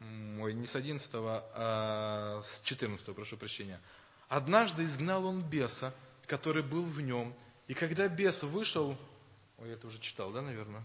ой, 0.00 0.54
не 0.54 0.66
с 0.66 0.76
11, 0.76 1.10
а 1.14 2.42
с 2.44 2.60
14, 2.62 3.14
прошу 3.14 3.36
прощения. 3.36 3.80
«Однажды 4.28 4.84
изгнал 4.84 5.26
он 5.26 5.42
беса, 5.42 5.92
который 6.26 6.62
был 6.62 6.84
в 6.84 7.00
нем, 7.00 7.34
и 7.66 7.74
когда 7.74 8.08
бес 8.08 8.42
вышел, 8.42 8.96
ой, 9.58 9.68
я 9.68 9.74
это 9.74 9.86
уже 9.86 9.98
читал, 9.98 10.30
да, 10.32 10.42
наверное? 10.42 10.84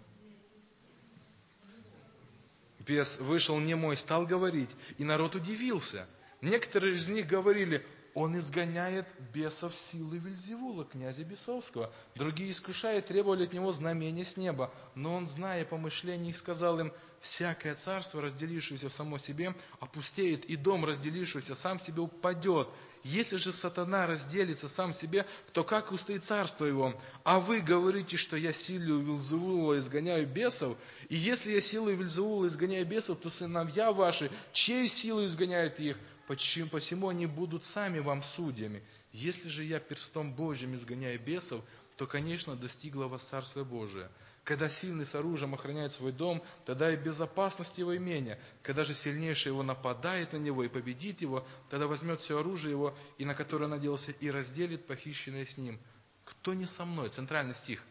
Бес 2.79 3.19
вышел 3.19 3.59
немой, 3.59 3.97
стал 3.97 4.25
говорить, 4.25 4.75
и 4.97 5.03
народ 5.03 5.35
удивился. 5.35 6.07
Некоторые 6.41 6.95
из 6.95 7.07
них 7.07 7.27
говорили, 7.27 7.85
он 8.13 8.37
изгоняет 8.37 9.07
бесов 9.33 9.75
силы 9.75 10.17
Вильзевула, 10.17 10.85
князя 10.85 11.23
бесовского. 11.23 11.93
Другие 12.15 12.51
искушая 12.51 13.01
требовали 13.01 13.43
от 13.43 13.53
него 13.53 13.71
знамения 13.71 14.25
с 14.25 14.37
неба. 14.37 14.73
Но 14.95 15.15
он, 15.15 15.27
зная 15.27 15.65
помышления 15.65 16.29
их, 16.29 16.37
сказал 16.37 16.79
им, 16.79 16.91
всякое 17.19 17.75
царство, 17.75 18.21
разделившееся 18.21 18.89
в 18.89 18.93
само 18.93 19.17
себе, 19.19 19.55
опустеет, 19.79 20.45
и 20.45 20.55
дом, 20.55 20.85
разделившийся 20.85 21.55
сам 21.55 21.79
себе, 21.79 22.01
упадет. 22.01 22.69
Если 23.03 23.37
же 23.37 23.53
сатана 23.53 24.07
разделится 24.07 24.67
сам 24.67 24.93
себе, 24.93 25.25
то 25.53 25.63
как 25.63 25.91
устоит 25.91 26.23
царство 26.23 26.65
его? 26.65 26.99
А 27.23 27.39
вы 27.39 27.61
говорите, 27.61 28.17
что 28.17 28.35
я 28.35 28.51
силою 28.51 28.99
Вилзеула 29.01 29.79
изгоняю 29.79 30.27
бесов, 30.27 30.77
и 31.07 31.15
если 31.15 31.53
я 31.53 31.61
силой 31.61 31.95
Вильзеула 31.95 32.47
изгоняю 32.47 32.85
бесов, 32.85 33.19
то 33.19 33.29
сыновья 33.29 33.91
ваши, 33.91 34.29
чьей 34.51 34.87
силой 34.89 35.27
изгоняют 35.27 35.79
их? 35.79 35.97
Почему, 36.27 36.69
посему 36.69 37.07
они 37.07 37.25
будут 37.25 37.63
сами 37.63 37.99
вам 37.99 38.21
судьями. 38.21 38.83
Если 39.11 39.49
же 39.49 39.63
я 39.63 39.79
перстом 39.79 40.33
Божьим 40.33 40.75
изгоняю 40.75 41.19
бесов, 41.19 41.63
то, 41.95 42.05
конечно, 42.05 42.55
достигло 42.55 43.05
вас 43.05 43.23
Царствие 43.23 43.65
Божие. 43.65 44.09
Когда 44.43 44.69
сильный 44.69 45.05
с 45.05 45.13
оружием 45.13 45.53
охраняет 45.53 45.93
свой 45.93 46.11
дом, 46.11 46.43
тогда 46.65 46.91
и 46.91 46.97
безопасность 46.97 47.77
его 47.77 47.95
имения. 47.95 48.39
Когда 48.63 48.83
же 48.83 48.93
сильнейший 48.93 49.51
его 49.51 49.63
нападает 49.63 50.33
на 50.33 50.37
него 50.37 50.63
и 50.63 50.69
победит 50.69 51.21
его, 51.21 51.45
тогда 51.69 51.87
возьмет 51.87 52.19
все 52.19 52.39
оружие 52.39 52.71
его, 52.71 52.95
и 53.17 53.25
на 53.25 53.35
которое 53.35 53.67
надеялся, 53.67 54.11
и 54.11 54.31
разделит 54.31 54.87
похищенное 54.87 55.45
с 55.45 55.57
ним. 55.57 55.79
Кто 56.25 56.53
не 56.53 56.65
со 56.65 56.85
мной? 56.85 57.09
Центральный 57.09 57.55
стих. 57.55 57.83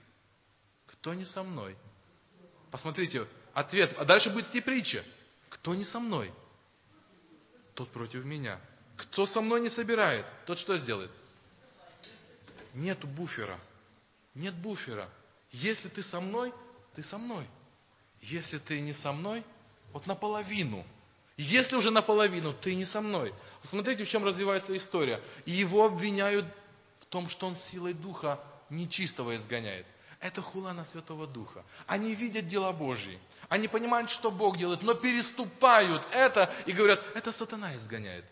Кто 0.87 1.15
не 1.15 1.25
со 1.25 1.43
мной? 1.43 1.77
Посмотрите, 2.71 3.27
ответ. 3.53 3.95
А 3.99 4.05
дальше 4.05 4.31
будет 4.31 4.49
идти 4.49 4.61
притча. 4.61 5.05
Кто 5.49 5.75
не 5.75 5.85
со 5.85 6.01
мной? 6.01 6.33
Тот 7.75 7.91
против 7.91 8.25
меня. 8.25 8.61
Кто 8.97 9.27
со 9.27 9.41
мной 9.41 9.61
не 9.61 9.69
собирает, 9.69 10.27
тот 10.45 10.59
что 10.59 10.77
сделает? 10.77 11.11
Нету 12.75 13.07
буфера. 13.07 13.59
Нет 14.35 14.55
буфера. 14.55 15.09
Если 15.51 15.89
ты 15.89 16.03
со 16.03 16.21
мной, 16.21 16.53
ты 16.95 17.03
со 17.03 17.19
мной. 17.19 17.47
Если 18.21 18.59
ты 18.59 18.81
не 18.81 18.93
со 18.93 19.13
мной, 19.13 19.45
вот 19.93 20.07
наполовину. 20.07 20.85
Если 21.37 21.77
уже 21.77 21.91
наполовину, 21.91 22.53
ты 22.53 22.75
не 22.75 22.85
со 22.85 23.01
мной. 23.01 23.33
Смотрите, 23.63 24.05
в 24.05 24.09
чем 24.09 24.25
развивается 24.25 24.77
история. 24.77 25.23
И 25.47 25.53
его 25.53 25.87
обвиняют 25.87 26.47
в 27.01 27.07
том, 27.07 27.29
что 27.29 27.47
он 27.47 27.57
силой 27.57 27.95
духа 27.95 28.41
нечистого 28.69 29.37
изгоняет. 29.37 29.87
Это 30.21 30.43
хула 30.43 30.73
на 30.73 30.85
Святого 30.85 31.29
Духа. 31.29 31.65
Они 31.87 32.15
видят 32.17 32.49
дела 32.49 32.73
Божьи. 32.73 33.21
Они 33.49 33.69
понимают, 33.69 34.11
что 34.11 34.33
Бог 34.33 34.59
делает, 34.59 34.83
но 34.83 34.95
переступают 34.95 36.03
это 36.13 36.53
и 36.67 36.73
говорят, 36.73 37.01
это 37.15 37.31
сатана 37.31 37.77
изгоняет. 37.77 38.25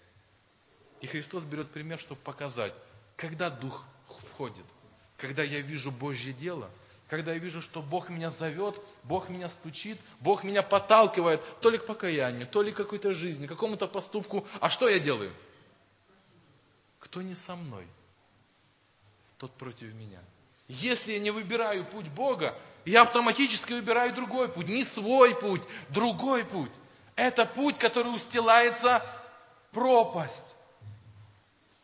И 1.01 1.07
Христос 1.07 1.45
берет 1.45 1.71
пример, 1.71 2.01
чтобы 2.01 2.21
показать, 2.23 2.75
когда 3.17 3.51
Дух 3.51 3.85
входит, 4.09 4.65
когда 5.17 5.45
я 5.45 5.61
вижу 5.61 5.93
Божье 5.93 6.33
дело– 6.33 6.69
когда 7.09 7.33
я 7.33 7.39
вижу, 7.39 7.63
что 7.63 7.83
Бог 7.83 8.09
меня 8.09 8.31
зовет, 8.31 8.81
Бог 9.05 9.29
меня 9.29 9.49
стучит, 9.49 9.99
Бог 10.21 10.43
меня 10.43 10.63
подталкивает 10.63 11.41
то 11.61 11.71
ли 11.71 11.79
к 11.79 11.87
покаянию, 11.87 12.47
то 12.47 12.63
ли 12.63 12.73
к 12.73 12.77
какой-то 12.77 13.13
жизни, 13.13 13.47
к 13.47 13.51
какому-то 13.51 13.87
поступку. 13.87 14.47
А 14.61 14.71
что 14.71 14.89
я 14.89 14.99
делаю? 14.99 15.33
Кто 16.99 17.23
не 17.23 17.37
со 17.37 17.55
мной, 17.55 17.87
тот 19.39 19.53
против 19.53 19.95
меня. 19.95 20.21
Если 20.67 21.13
я 21.13 21.21
не 21.21 21.31
выбираю 21.31 21.85
путь 21.85 22.09
Бога, 22.09 22.59
я 22.85 23.03
автоматически 23.03 23.73
выбираю 23.73 24.13
другой 24.13 24.49
путь. 24.49 24.67
Не 24.67 24.83
свой 24.83 25.39
путь, 25.39 25.63
другой 25.91 26.45
путь. 26.45 26.73
Это 27.15 27.47
путь, 27.47 27.79
который 27.79 28.09
устилается 28.09 29.05
пропасть. 29.71 30.57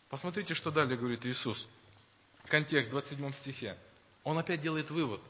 Посмотрите, 0.09 0.55
что 0.55 0.73
далее 0.73 0.99
говорит 0.99 1.25
Иисус. 1.25 1.69
Контекст 2.47 2.89
в 2.89 2.93
27 2.93 3.33
стихе. 3.35 3.79
Он 4.25 4.39
опять 4.39 4.61
делает 4.61 4.91
вывод. 4.91 5.21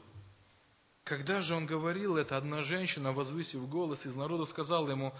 Когда 1.03 1.41
же 1.41 1.55
он 1.55 1.65
говорил 1.65 2.15
это, 2.15 2.37
одна 2.37 2.63
женщина, 2.63 3.11
возвысив 3.11 3.67
голос 3.67 4.05
из 4.05 4.15
народа, 4.15 4.45
сказала 4.45 4.89
ему, 4.89 5.13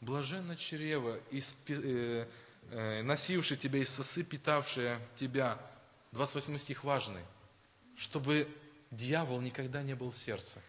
блаженно 0.00 0.56
чрево, 0.56 1.18
э, 1.30 2.26
э, 2.70 3.02
носивший 3.02 3.56
тебя 3.56 3.78
из 3.78 3.88
сосы, 3.88 4.22
питавшее 4.22 5.00
тебя. 5.16 5.58
28 6.12 6.58
стих 6.58 6.84
важный. 6.84 7.22
Чтобы 7.96 8.48
дьявол 8.90 9.40
никогда 9.40 9.82
не 9.82 9.94
был 9.94 10.10
в 10.10 10.16
сердце. 10.16 10.60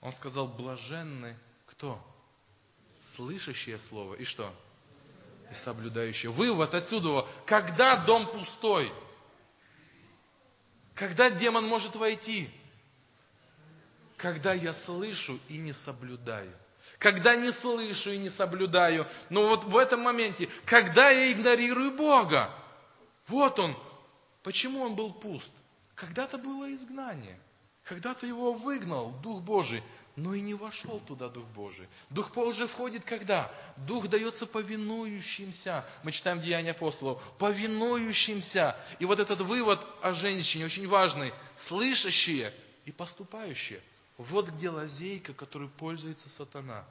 Он 0.00 0.12
сказал, 0.12 0.46
блаженны 0.46 1.36
кто? 1.66 2.00
Слышащее 3.00 3.78
слово. 3.78 4.14
И 4.14 4.24
что? 4.24 4.52
И 5.50 5.54
соблюдающее. 5.54 6.30
Вывод 6.30 6.74
отсюда. 6.74 7.26
Когда 7.46 8.04
дом 8.04 8.26
пустой– 8.26 8.92
когда 10.94 11.30
демон 11.30 11.66
может 11.66 11.96
войти? 11.96 12.50
Когда 14.16 14.52
я 14.52 14.72
слышу 14.72 15.38
и 15.48 15.56
не 15.56 15.72
соблюдаю. 15.72 16.52
Когда 16.98 17.34
не 17.34 17.50
слышу 17.50 18.12
и 18.12 18.18
не 18.18 18.30
соблюдаю. 18.30 19.06
Но 19.28 19.48
вот 19.48 19.64
в 19.64 19.76
этом 19.76 20.00
моменте, 20.00 20.48
когда 20.64 21.10
я 21.10 21.32
игнорирую 21.32 21.96
Бога, 21.96 22.50
вот 23.26 23.58
он. 23.58 23.76
Почему 24.42 24.82
он 24.82 24.94
был 24.94 25.12
пуст? 25.12 25.52
Когда-то 25.94 26.38
было 26.38 26.72
изгнание. 26.72 27.38
Когда-то 27.84 28.26
его 28.26 28.52
выгнал 28.52 29.12
Дух 29.22 29.42
Божий 29.42 29.82
но 30.16 30.34
и 30.34 30.40
не 30.40 30.54
вошел 30.54 31.00
туда 31.00 31.28
Дух 31.28 31.46
Божий. 31.48 31.88
Дух 32.10 32.32
Божий 32.32 32.66
входит 32.66 33.04
когда? 33.04 33.50
Дух 33.76 34.08
дается 34.08 34.46
повинующимся. 34.46 35.86
Мы 36.02 36.12
читаем 36.12 36.40
Деяния 36.40 36.72
апостолов. 36.72 37.22
Повинующимся. 37.38 38.76
И 38.98 39.06
вот 39.06 39.20
этот 39.20 39.40
вывод 39.40 39.86
о 40.02 40.12
женщине 40.12 40.66
очень 40.66 40.86
важный. 40.86 41.32
Слышащие 41.56 42.52
и 42.84 42.92
поступающие. 42.92 43.80
Вот 44.18 44.48
где 44.50 44.68
лазейка, 44.68 45.32
которой 45.32 45.68
пользуется 45.68 46.28
сатана. 46.28 46.84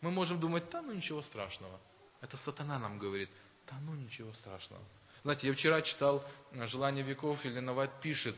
Мы 0.00 0.10
можем 0.10 0.40
думать, 0.40 0.64
да 0.70 0.80
ну 0.80 0.92
ничего 0.92 1.20
страшного. 1.22 1.78
Это 2.22 2.36
сатана 2.36 2.78
нам 2.78 2.98
говорит, 2.98 3.28
да 3.68 3.76
ну 3.82 3.94
ничего 3.94 4.32
страшного. 4.32 4.82
Знаете, 5.22 5.48
я 5.48 5.54
вчера 5.54 5.82
читал 5.82 6.24
«Желание 6.52 7.04
веков», 7.04 7.44
и 7.44 7.48
Леноват 7.48 8.00
пишет, 8.00 8.34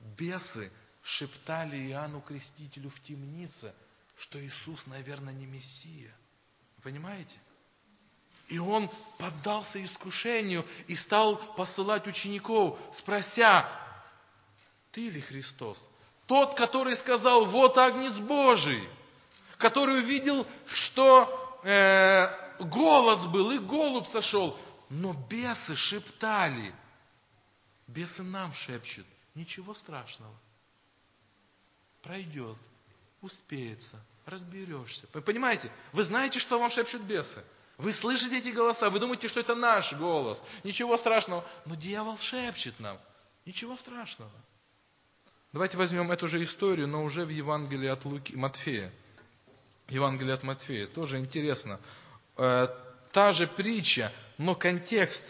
бесы 0.00 0.72
шептали 1.02 1.76
Иоанну 1.90 2.20
Крестителю 2.20 2.90
в 2.90 3.00
темнице, 3.00 3.74
что 4.16 4.44
Иисус, 4.44 4.86
наверное, 4.86 5.34
не 5.34 5.46
Мессия. 5.46 6.14
Понимаете? 6.82 7.38
И 8.48 8.58
он 8.58 8.90
поддался 9.18 9.82
искушению 9.82 10.66
и 10.86 10.94
стал 10.94 11.36
посылать 11.54 12.06
учеников, 12.06 12.78
спрося, 12.94 13.68
ты 14.90 15.08
ли 15.08 15.20
Христос? 15.20 15.90
Тот, 16.26 16.54
который 16.54 16.96
сказал, 16.96 17.46
вот 17.46 17.78
Агнец 17.78 18.18
Божий, 18.18 18.82
который 19.58 20.00
увидел, 20.00 20.46
что 20.66 21.60
э, 21.62 22.28
голос 22.60 23.26
был, 23.26 23.50
и 23.52 23.58
голубь 23.58 24.08
сошел. 24.08 24.58
Но 24.90 25.14
бесы 25.14 25.74
шептали. 25.74 26.74
Бесы 27.86 28.22
нам 28.22 28.52
шепчут. 28.52 29.06
Ничего 29.34 29.72
страшного. 29.72 30.34
Пройдет, 32.02 32.58
успеется, 33.20 34.00
разберешься. 34.26 35.06
Вы 35.12 35.22
понимаете? 35.22 35.70
Вы 35.92 36.02
знаете, 36.02 36.38
что 36.40 36.58
вам 36.58 36.70
шепчут 36.70 37.02
бесы. 37.02 37.42
Вы 37.78 37.92
слышите 37.92 38.38
эти 38.38 38.50
голоса, 38.50 38.90
вы 38.90 38.98
думаете, 38.98 39.28
что 39.28 39.40
это 39.40 39.54
наш 39.54 39.92
голос. 39.94 40.42
Ничего 40.64 40.96
страшного. 40.96 41.44
Но 41.64 41.74
дьявол 41.74 42.18
шепчет 42.18 42.78
нам. 42.80 42.98
Ничего 43.44 43.76
страшного. 43.76 44.30
Давайте 45.52 45.76
возьмем 45.76 46.10
эту 46.10 46.28
же 46.28 46.42
историю, 46.42 46.88
но 46.88 47.04
уже 47.04 47.24
в 47.24 47.28
Евангелии 47.28 47.88
от 47.88 48.04
Луки, 48.04 48.34
Матфея. 48.34 48.92
Евангелие 49.88 50.34
от 50.34 50.42
Матфея. 50.42 50.86
Тоже 50.86 51.18
интересно. 51.18 51.78
Э, 52.36 52.68
та 53.12 53.32
же 53.32 53.46
притча, 53.46 54.12
но 54.38 54.54
контекст 54.54 55.24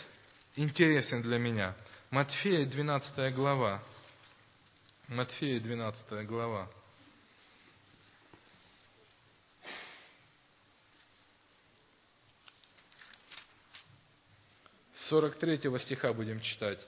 интересен 0.57 1.23
для 1.23 1.39
меня. 1.39 1.75
Матфея, 2.11 2.65
12 2.67 3.35
глава. 3.35 3.83
Матфея, 5.13 5.61
12 5.61 6.27
глава. 6.27 6.67
43 14.95 15.79
стиха 15.79 16.15
будем 16.15 16.41
читать. 16.41 16.87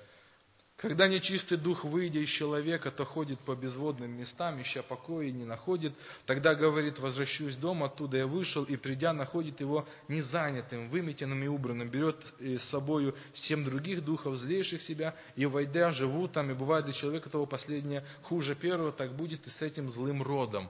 Когда 0.76 1.06
нечистый 1.06 1.56
дух, 1.56 1.84
выйдя 1.84 2.18
из 2.18 2.28
человека, 2.28 2.90
то 2.90 3.04
ходит 3.04 3.38
по 3.40 3.54
безводным 3.54 4.10
местам, 4.10 4.60
ища 4.60 4.82
покоя 4.82 5.26
и 5.28 5.32
не 5.32 5.44
находит, 5.44 5.92
тогда 6.26 6.56
говорит, 6.56 6.98
возвращусь 6.98 7.56
дома, 7.56 7.86
оттуда 7.86 8.16
я 8.18 8.26
вышел, 8.26 8.64
и 8.64 8.76
придя, 8.76 9.12
находит 9.12 9.60
его 9.60 9.86
незанятым, 10.08 10.88
выметенным 10.90 11.42
и 11.44 11.46
убранным, 11.46 11.88
берет 11.88 12.16
с 12.40 12.62
собою 12.64 13.14
семь 13.32 13.64
других 13.64 14.04
духов, 14.04 14.36
злейших 14.36 14.82
себя, 14.82 15.14
и 15.36 15.46
войдя, 15.46 15.92
живут 15.92 16.32
там, 16.32 16.50
и 16.50 16.54
бывает 16.54 16.86
для 16.86 16.92
человека 16.92 17.30
того 17.30 17.46
последнее 17.46 18.04
хуже 18.22 18.56
первого, 18.56 18.90
так 18.90 19.14
будет 19.14 19.46
и 19.46 19.50
с 19.50 19.62
этим 19.62 19.88
злым 19.88 20.22
родом. 20.22 20.68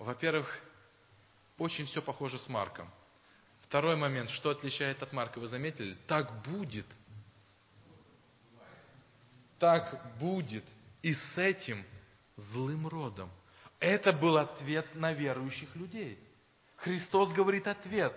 Во-первых, 0.00 0.60
очень 1.58 1.86
все 1.86 2.02
похоже 2.02 2.38
с 2.38 2.48
Марком. 2.48 2.90
Второй 3.60 3.94
момент, 3.94 4.30
что 4.30 4.50
отличает 4.50 5.00
от 5.00 5.12
Марка, 5.12 5.38
вы 5.38 5.46
заметили? 5.46 5.96
Так 6.08 6.28
будет– 6.44 6.86
так 9.62 9.96
будет 10.18 10.64
и 11.02 11.14
с 11.14 11.38
этим 11.38 11.84
злым 12.34 12.88
родом. 12.88 13.30
Это 13.78 14.12
был 14.12 14.36
ответ 14.36 14.92
на 14.96 15.12
верующих 15.12 15.76
людей. 15.76 16.18
Христос 16.74 17.30
говорит 17.30 17.68
ответ. 17.68 18.12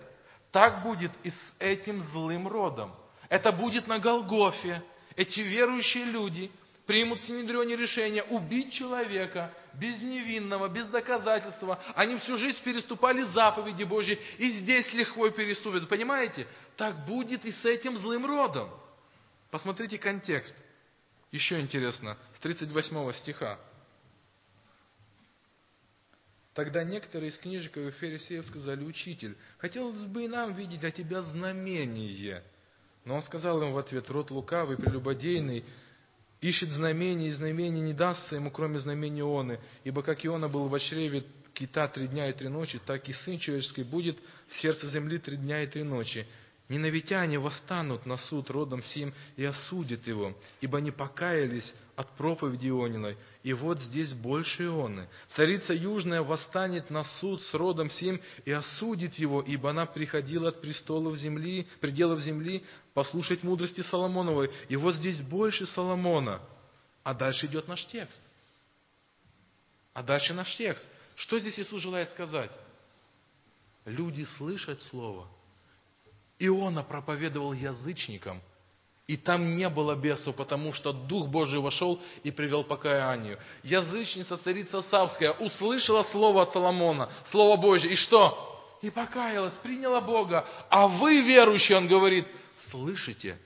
Так 0.50 0.82
будет 0.82 1.12
и 1.22 1.30
с 1.30 1.52
этим 1.60 2.02
злым 2.02 2.48
родом. 2.48 2.92
Это 3.28 3.52
будет 3.52 3.86
на 3.86 4.00
Голгофе. 4.00 4.82
Эти 5.14 5.38
верующие 5.38 6.06
люди 6.06 6.50
примут 6.84 7.20
в 7.20 7.28
Синедрионе 7.28 7.76
решение 7.76 8.24
убить 8.24 8.72
человека 8.72 9.54
без 9.72 10.02
невинного, 10.02 10.66
без 10.66 10.88
доказательства. 10.88 11.80
Они 11.94 12.16
всю 12.16 12.36
жизнь 12.36 12.60
переступали 12.64 13.22
заповеди 13.22 13.84
Божьи 13.84 14.18
и 14.38 14.48
здесь 14.48 14.92
легко 14.94 15.30
переступят. 15.30 15.88
Понимаете? 15.88 16.48
Так 16.76 17.06
будет 17.06 17.44
и 17.44 17.52
с 17.52 17.64
этим 17.64 17.96
злым 17.96 18.26
родом. 18.26 18.68
Посмотрите 19.52 19.96
контекст. 19.96 20.56
Еще 21.32 21.60
интересно, 21.60 22.16
с 22.34 22.38
38 22.38 23.12
стиха. 23.12 23.58
Тогда 26.54 26.84
некоторые 26.84 27.28
из 27.28 27.36
книжек 27.36 27.76
и 27.76 27.90
фарисеев 27.90 28.46
сказали, 28.46 28.82
«Учитель, 28.82 29.36
хотелось 29.58 29.94
бы 30.06 30.24
и 30.24 30.28
нам 30.28 30.54
видеть 30.54 30.84
от 30.84 30.94
тебя 30.94 31.20
знамение». 31.22 32.42
Но 33.04 33.16
он 33.16 33.22
сказал 33.22 33.62
им 33.62 33.72
в 33.72 33.78
ответ, 33.78 34.08
«Род 34.08 34.30
лукавый, 34.30 34.78
прелюбодейный, 34.78 35.64
ищет 36.40 36.70
знамение, 36.70 37.28
и 37.28 37.32
знамение 37.32 37.82
не 37.82 37.92
дастся 37.92 38.36
ему, 38.36 38.50
кроме 38.50 38.78
знамения 38.78 39.20
Ионы. 39.20 39.60
Ибо 39.84 40.02
как 40.02 40.24
Иона 40.24 40.48
был 40.48 40.68
в 40.68 40.78
чреве 40.78 41.24
кита 41.52 41.88
три 41.88 42.06
дня 42.06 42.28
и 42.28 42.32
три 42.32 42.48
ночи, 42.48 42.80
так 42.84 43.08
и 43.08 43.12
Сын 43.12 43.38
Человеческий 43.38 43.82
будет 43.82 44.18
в 44.48 44.54
сердце 44.54 44.86
земли 44.86 45.18
три 45.18 45.36
дня 45.36 45.62
и 45.62 45.66
три 45.66 45.82
ночи. 45.82 46.26
Нинавитяне 46.68 47.38
восстанут 47.38 48.06
на 48.06 48.16
суд 48.16 48.50
родом 48.50 48.82
сим 48.82 49.14
и 49.36 49.44
осудят 49.44 50.08
его, 50.08 50.36
ибо 50.60 50.80
не 50.80 50.90
покаялись 50.90 51.74
от 51.94 52.10
проповеди 52.16 52.68
Иониной. 52.68 53.16
И 53.44 53.52
вот 53.52 53.80
здесь 53.80 54.14
больше 54.14 54.64
Ионы. 54.64 55.08
Царица 55.28 55.74
Южная 55.74 56.22
восстанет 56.22 56.90
на 56.90 57.04
суд 57.04 57.40
с 57.42 57.54
родом 57.54 57.88
сим 57.88 58.20
и 58.44 58.50
осудит 58.50 59.14
его, 59.14 59.42
ибо 59.42 59.70
она 59.70 59.86
приходила 59.86 60.48
от 60.48 60.60
престолов 60.60 61.16
земли, 61.16 61.68
пределов 61.80 62.18
земли, 62.18 62.64
послушать 62.94 63.44
мудрости 63.44 63.82
Соломоновой. 63.82 64.50
И 64.68 64.74
вот 64.74 64.96
здесь 64.96 65.20
больше 65.20 65.66
Соломона. 65.66 66.42
А 67.04 67.14
дальше 67.14 67.46
идет 67.46 67.68
наш 67.68 67.86
текст. 67.86 68.20
А 69.92 70.02
дальше 70.02 70.34
наш 70.34 70.56
текст. 70.56 70.88
Что 71.14 71.38
здесь 71.38 71.60
Иисус 71.60 71.80
желает 71.80 72.10
сказать? 72.10 72.50
Люди 73.84 74.24
слышат 74.24 74.82
Слово– 74.82 75.28
Иона 76.38 76.82
проповедовал 76.82 77.52
язычникам, 77.52 78.42
и 79.06 79.16
там 79.16 79.54
не 79.54 79.68
было 79.68 79.94
бесов, 79.94 80.34
потому 80.36 80.72
что 80.72 80.92
Дух 80.92 81.28
Божий 81.28 81.60
вошел 81.60 82.02
и 82.24 82.30
привел 82.30 82.64
покаянию. 82.64 83.38
Язычница, 83.62 84.36
царица 84.36 84.80
Савская, 84.80 85.32
услышала 85.32 86.02
слово 86.02 86.42
от 86.42 86.50
Соломона, 86.50 87.08
слово 87.24 87.56
Божье, 87.56 87.92
и 87.92 87.94
что? 87.94 88.52
И 88.82 88.90
покаялась, 88.90 89.54
приняла 89.54 90.00
Бога. 90.00 90.46
А 90.68 90.88
вы, 90.88 91.20
верующие, 91.22 91.78
он 91.78 91.86
говорит, 91.86 92.26
слышите 92.58 93.38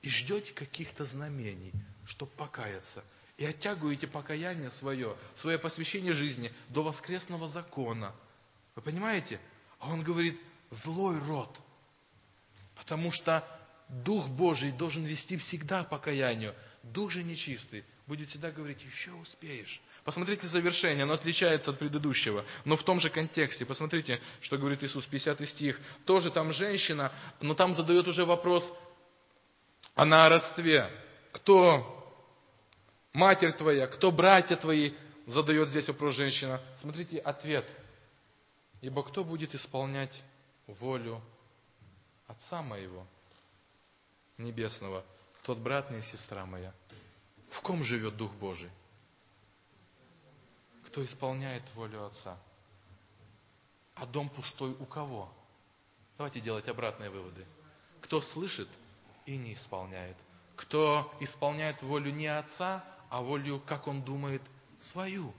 и 0.00 0.08
ждете 0.08 0.52
каких-то 0.52 1.04
знамений, 1.04 1.72
чтобы 2.06 2.32
покаяться. 2.32 3.04
И 3.36 3.44
оттягиваете 3.44 4.06
покаяние 4.06 4.70
свое, 4.70 5.14
свое 5.36 5.58
посвящение 5.58 6.12
жизни 6.12 6.52
до 6.70 6.82
воскресного 6.82 7.48
закона. 7.48 8.12
Вы 8.74 8.82
понимаете? 8.82 9.38
А 9.78 9.90
он 9.92 10.02
говорит, 10.02 10.40
злой 10.70 11.18
род– 11.18 11.54
Потому 12.74 13.12
что 13.12 13.44
Дух 13.88 14.28
Божий 14.28 14.72
должен 14.72 15.04
вести 15.04 15.36
всегда 15.36 15.84
покаянию. 15.84 16.54
Дух 16.82 17.10
же 17.10 17.22
нечистый 17.22 17.84
будет 18.06 18.28
всегда 18.28 18.50
говорить, 18.50 18.82
еще 18.82 19.12
успеешь. 19.12 19.80
Посмотрите 20.04 20.46
завершение, 20.46 21.04
оно 21.04 21.14
отличается 21.14 21.70
от 21.70 21.78
предыдущего, 21.78 22.44
но 22.64 22.76
в 22.76 22.82
том 22.82 22.98
же 22.98 23.08
контексте. 23.08 23.64
Посмотрите, 23.64 24.20
что 24.40 24.58
говорит 24.58 24.82
Иисус, 24.82 25.04
50 25.04 25.48
стих. 25.48 25.80
Тоже 26.06 26.30
там 26.30 26.52
женщина, 26.52 27.12
но 27.40 27.54
там 27.54 27.74
задает 27.74 28.08
уже 28.08 28.24
вопрос, 28.24 28.72
она 29.94 30.26
о 30.26 30.28
родстве. 30.28 30.90
Кто 31.32 31.98
матерь 33.12 33.52
твоя, 33.52 33.86
кто 33.86 34.10
братья 34.10 34.56
твои, 34.56 34.92
задает 35.26 35.68
здесь 35.68 35.88
вопрос 35.88 36.14
женщина. 36.14 36.60
Смотрите, 36.80 37.18
ответ. 37.18 37.64
Ибо 38.80 39.04
кто 39.04 39.22
будет 39.22 39.54
исполнять 39.54 40.22
волю 40.66 41.22
Отца 42.26 42.62
моего 42.62 43.06
Небесного, 44.38 45.04
тот 45.42 45.58
брат 45.58 45.90
мне 45.90 46.00
и 46.00 46.02
сестра 46.02 46.46
моя. 46.46 46.72
В 47.50 47.60
ком 47.60 47.84
живет 47.84 48.16
Дух 48.16 48.32
Божий? 48.34 48.70
Кто 50.86 51.04
исполняет 51.04 51.62
волю 51.74 52.04
Отца? 52.04 52.36
А 53.94 54.06
дом 54.06 54.28
пустой 54.30 54.72
у 54.72 54.86
кого? 54.86 55.32
Давайте 56.16 56.40
делать 56.40 56.68
обратные 56.68 57.10
выводы. 57.10 57.46
Кто 58.00 58.20
слышит 58.20 58.68
и 59.26 59.36
не 59.36 59.52
исполняет. 59.52 60.16
Кто 60.56 61.12
исполняет 61.20 61.82
волю 61.82 62.10
не 62.10 62.26
Отца, 62.26 62.84
а 63.10 63.20
волю, 63.20 63.60
как 63.66 63.86
он 63.86 64.02
думает, 64.02 64.42
свою. 64.80 65.32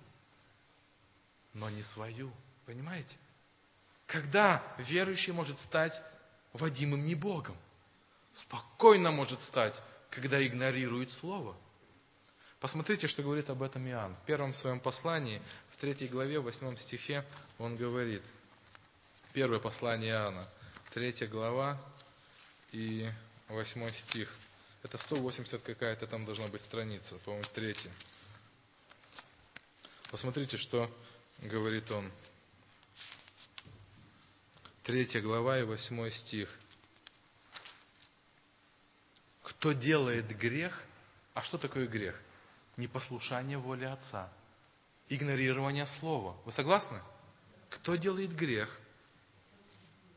Но 1.53 1.69
не 1.69 1.81
свою. 1.81 2.31
Понимаете? 2.65 3.17
Когда 4.05 4.63
верующий 4.77 5.33
может 5.33 5.59
стать 5.59 6.01
водимым 6.53 7.05
не 7.05 7.15
Богом. 7.15 7.57
Спокойно 8.33 9.11
может 9.11 9.41
стать, 9.41 9.79
когда 10.09 10.45
игнорирует 10.45 11.11
Слово. 11.11 11.55
Посмотрите, 12.59 13.07
что 13.07 13.21
говорит 13.21 13.49
об 13.49 13.61
этом 13.61 13.85
Иоанн. 13.87 14.15
В 14.15 14.25
первом 14.25 14.53
своем 14.53 14.79
послании, 14.79 15.41
в 15.71 15.77
третьей 15.77 16.07
главе, 16.07 16.39
в 16.39 16.43
восьмом 16.43 16.77
стихе, 16.77 17.25
он 17.59 17.75
говорит, 17.75 18.21
первое 19.33 19.59
послание 19.59 20.11
Иоанна, 20.11 20.47
третья 20.93 21.27
глава 21.27 21.77
и 22.71 23.09
восьмой 23.49 23.91
стих. 23.91 24.33
Это 24.83 24.97
180 24.97 25.61
какая-то 25.61 26.07
там 26.07 26.25
должна 26.25 26.47
быть 26.47 26.61
страница, 26.61 27.15
по-моему, 27.25 27.45
третья. 27.53 27.91
Посмотрите, 30.11 30.57
что 30.57 30.89
говорит 31.39 31.89
он. 31.91 32.11
Третья 34.83 35.21
глава 35.21 35.59
и 35.59 35.63
восьмой 35.63 36.11
стих. 36.11 36.49
Кто 39.41 39.71
делает 39.71 40.37
грех, 40.37 40.83
а 41.33 41.41
что 41.41 41.57
такое 41.57 41.87
грех? 41.87 42.19
Непослушание 42.75 43.57
воли 43.57 43.85
Отца, 43.85 44.29
игнорирование 45.07 45.87
Слова. 45.87 46.35
Вы 46.43 46.51
согласны? 46.51 46.99
Кто 47.69 47.95
делает 47.95 48.35
грех? 48.35 48.77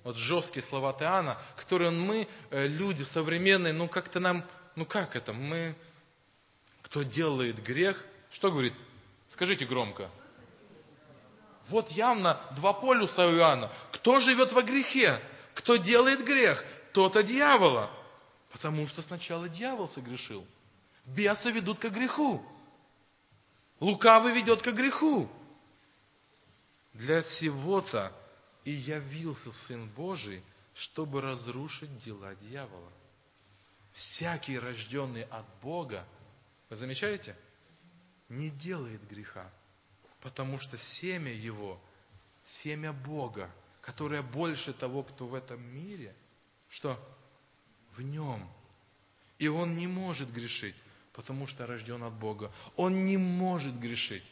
Вот 0.02 0.16
жесткие 0.16 0.64
слова 0.64 0.92
Теана, 0.94 1.40
которые 1.56 1.92
мы, 1.92 2.26
э, 2.50 2.66
люди 2.66 3.04
современные, 3.04 3.72
ну 3.72 3.88
как-то 3.88 4.18
нам, 4.18 4.44
ну 4.74 4.84
как 4.84 5.14
это, 5.14 5.32
мы, 5.32 5.76
кто 6.82 7.04
делает 7.04 7.62
грех, 7.62 8.04
что 8.32 8.50
говорит? 8.50 8.74
Скажите 9.28 9.64
громко. 9.64 10.10
Вот 11.68 11.90
явно 11.90 12.40
два 12.54 12.72
полюса 12.72 13.26
у 13.26 13.36
Иоанна. 13.36 13.72
Кто 13.92 14.20
живет 14.20 14.52
во 14.52 14.62
грехе? 14.62 15.20
Кто 15.54 15.76
делает 15.76 16.24
грех? 16.24 16.64
Тот 16.92 17.16
от 17.16 17.26
дьявола. 17.26 17.90
Потому 18.52 18.86
что 18.86 19.02
сначала 19.02 19.48
дьявол 19.48 19.88
согрешил. 19.88 20.46
Бесы 21.04 21.50
ведут 21.50 21.78
к 21.78 21.88
греху. 21.88 22.44
Лукавый 23.80 24.32
ведет 24.32 24.62
к 24.62 24.68
греху. 24.72 25.28
Для 26.94 27.22
всего-то 27.22 28.12
и 28.64 28.70
явился 28.70 29.52
Сын 29.52 29.88
Божий, 29.90 30.42
чтобы 30.74 31.20
разрушить 31.20 31.98
дела 31.98 32.34
дьявола. 32.36 32.90
Всякий, 33.92 34.58
рожденный 34.58 35.24
от 35.24 35.46
Бога, 35.62 36.04
вы 36.68 36.76
замечаете, 36.76 37.36
не 38.28 38.50
делает 38.50 39.06
греха, 39.08 39.50
потому 40.26 40.58
что 40.58 40.76
семя 40.76 41.32
его, 41.32 41.78
семя 42.42 42.92
Бога, 42.92 43.48
которое 43.80 44.22
больше 44.22 44.72
того, 44.72 45.04
кто 45.04 45.24
в 45.24 45.36
этом 45.36 45.62
мире, 45.62 46.12
что? 46.68 46.98
в 47.96 48.02
нем. 48.02 48.44
И 49.38 49.46
он 49.46 49.76
не 49.76 49.86
может 49.86 50.32
грешить, 50.32 50.74
потому 51.12 51.46
что 51.46 51.64
рожден 51.64 52.02
от 52.02 52.12
Бога. 52.12 52.50
Он 52.74 53.04
не 53.04 53.16
может 53.16 53.78
грешить. 53.78 54.24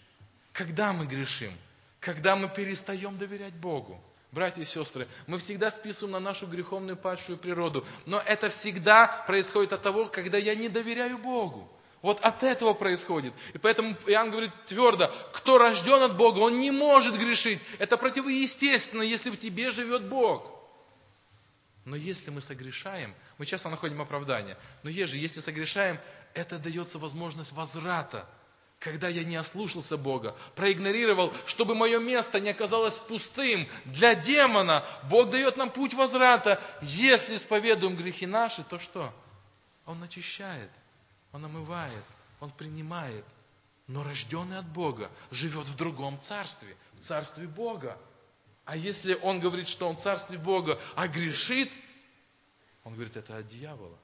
Когда 0.53 0.92
мы 0.92 1.07
грешим? 1.07 1.57
Когда 2.01 2.34
мы 2.34 2.49
перестаем 2.49 3.16
доверять 3.16 3.55
Богу. 3.55 4.03
Братья 4.32 4.62
и 4.62 4.64
сестры, 4.64 5.07
мы 5.28 5.38
всегда 5.38 5.70
списываем 5.70 6.14
на 6.14 6.18
нашу 6.18 6.49
греховную 6.49 6.97
падшую 6.97 7.38
природу. 7.38 7.86
Но 8.05 8.20
это 8.26 8.51
всегда 8.51 9.22
происходит 9.28 9.72
от 9.72 9.82
того, 9.82 10.07
когда 10.07 10.38
я 10.38 10.57
не 10.57 10.68
доверяю 10.68 11.18
Богу. 11.18 11.70
Вот 12.05 12.20
от 12.20 12.42
этого 12.42 12.74
происходит. 12.74 13.32
И 13.55 13.59
поэтому 13.59 13.96
Иоанн 14.07 14.30
говорит 14.30 14.50
твердо, 14.66 15.11
кто 15.32 15.57
рожден 15.57 16.02
от 16.02 16.14
Бога, 16.14 16.40
он 16.40 16.59
не 16.59 16.70
может 16.70 17.16
грешить. 17.16 17.62
Это 17.78 17.96
противоестественно, 17.96 19.00
если 19.00 19.30
в 19.30 19.38
тебе 19.38 19.70
живет 19.70 20.05
Бог. 20.05 20.46
Но 21.86 21.96
если 21.96 22.28
мы 22.28 22.42
согрешаем, 22.42 23.14
мы 23.38 23.46
часто 23.46 23.70
находим 23.70 24.02
оправдание, 24.02 24.59
но 24.82 24.90
ежели, 24.90 25.18
если 25.18 25.40
согрешаем, 25.40 25.98
это 26.34 26.59
дается 26.59 26.98
возможность 26.98 27.52
возврата. 27.52 28.28
Когда 28.80 29.09
я 29.09 29.24
не 29.24 29.36
ослушался 29.36 29.96
Бога, 29.96 30.36
проигнорировал, 30.57 31.32
чтобы 31.46 31.74
мое 31.74 32.00
место 32.00 32.38
не 32.38 32.50
оказалось 32.50 32.96
пустым 32.96 33.66
для 33.86 34.14
демона, 34.14 34.84
Бог 35.09 35.30
дает 35.30 35.57
нам 35.57 35.70
путь 35.70 35.94
возврата. 35.94 36.61
Если 36.82 37.36
исповедуем 37.36 37.96
грехи 37.96 38.26
наши, 38.26 38.62
то 38.62 38.78
что? 38.78 39.11
Он 39.86 40.02
очищает, 40.02 40.70
Он 41.35 41.45
омывает, 41.45 42.05
Он 42.41 42.51
принимает. 42.51 43.24
Но 43.87 44.03
рожденный 44.03 44.59
от 44.59 44.66
Бога 44.66 45.11
живет 45.30 45.66
в 45.66 45.76
другом 45.76 46.18
царстве, 46.22 46.74
в 46.95 47.01
царстве 47.01 47.47
Бога. 47.47 47.99
А 48.64 48.76
если 48.76 49.14
он 49.14 49.41
говорит, 49.41 49.68
что 49.68 49.87
он 49.87 49.99
царстве 49.99 50.39
Бога, 50.39 50.80
а 50.95 51.07
грешит, 51.07 51.70
он 52.82 52.95
говорит, 52.95 53.16
это 53.18 53.37
от 53.37 53.49
дьявола. 53.49 53.99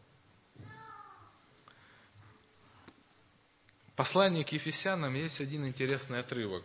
Послание 3.96 4.44
к 4.44 4.52
Ефесянам 4.52 5.14
есть 5.14 5.40
один 5.40 5.66
интересный 5.66 6.18
отрывок. 6.18 6.62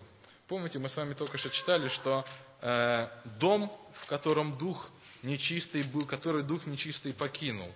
Помните, 0.48 0.80
мы 0.80 0.90
с 0.90 0.98
вами 0.98 1.14
только 1.14 1.38
что 1.38 1.50
читали, 1.52 1.88
что 1.88 2.26
э, 2.62 3.08
дом, 3.40 3.72
в 3.94 4.08
котором 4.08 4.58
дух 4.58 4.90
нечистый 5.22 5.84
был, 5.84 6.06
который 6.06 6.44
дух 6.44 6.66
нечистый 6.66 7.14
покинул. 7.14 7.72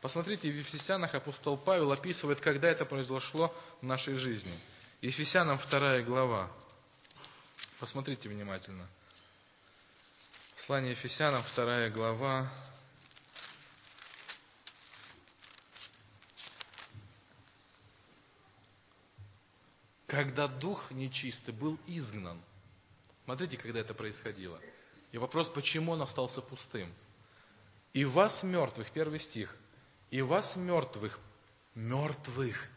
Посмотрите, 0.00 0.50
в 0.50 0.56
Ефесянах 0.56 1.14
апостол 1.14 1.58
Павел 1.58 1.92
описывает, 1.92 2.40
когда 2.40 2.68
это 2.68 2.86
произошло 2.86 3.54
в 3.82 3.84
нашей 3.84 4.14
жизни. 4.14 4.58
Ефесянам 5.02 5.58
вторая 5.58 6.02
глава. 6.02 6.50
Посмотрите 7.78 8.28
внимательно. 8.28 8.86
Послание 10.56 10.92
Ефесянам, 10.92 11.42
вторая 11.42 11.90
глава. 11.90 12.50
Когда 20.06 20.48
дух 20.48 20.90
нечистый 20.90 21.52
был 21.52 21.78
изгнан. 21.86 22.40
Смотрите, 23.24 23.58
когда 23.58 23.80
это 23.80 23.92
происходило. 23.92 24.60
И 25.12 25.18
вопрос, 25.18 25.48
почему 25.48 25.92
он 25.92 26.02
остался 26.02 26.40
пустым. 26.40 26.92
И 27.92 28.04
вас 28.04 28.42
мертвых, 28.42 28.90
первый 28.92 29.20
стих, 29.20 29.54
и 30.10 30.22
вас 30.22 30.56
мертвых, 30.56 31.18
мертвых, 31.74 32.68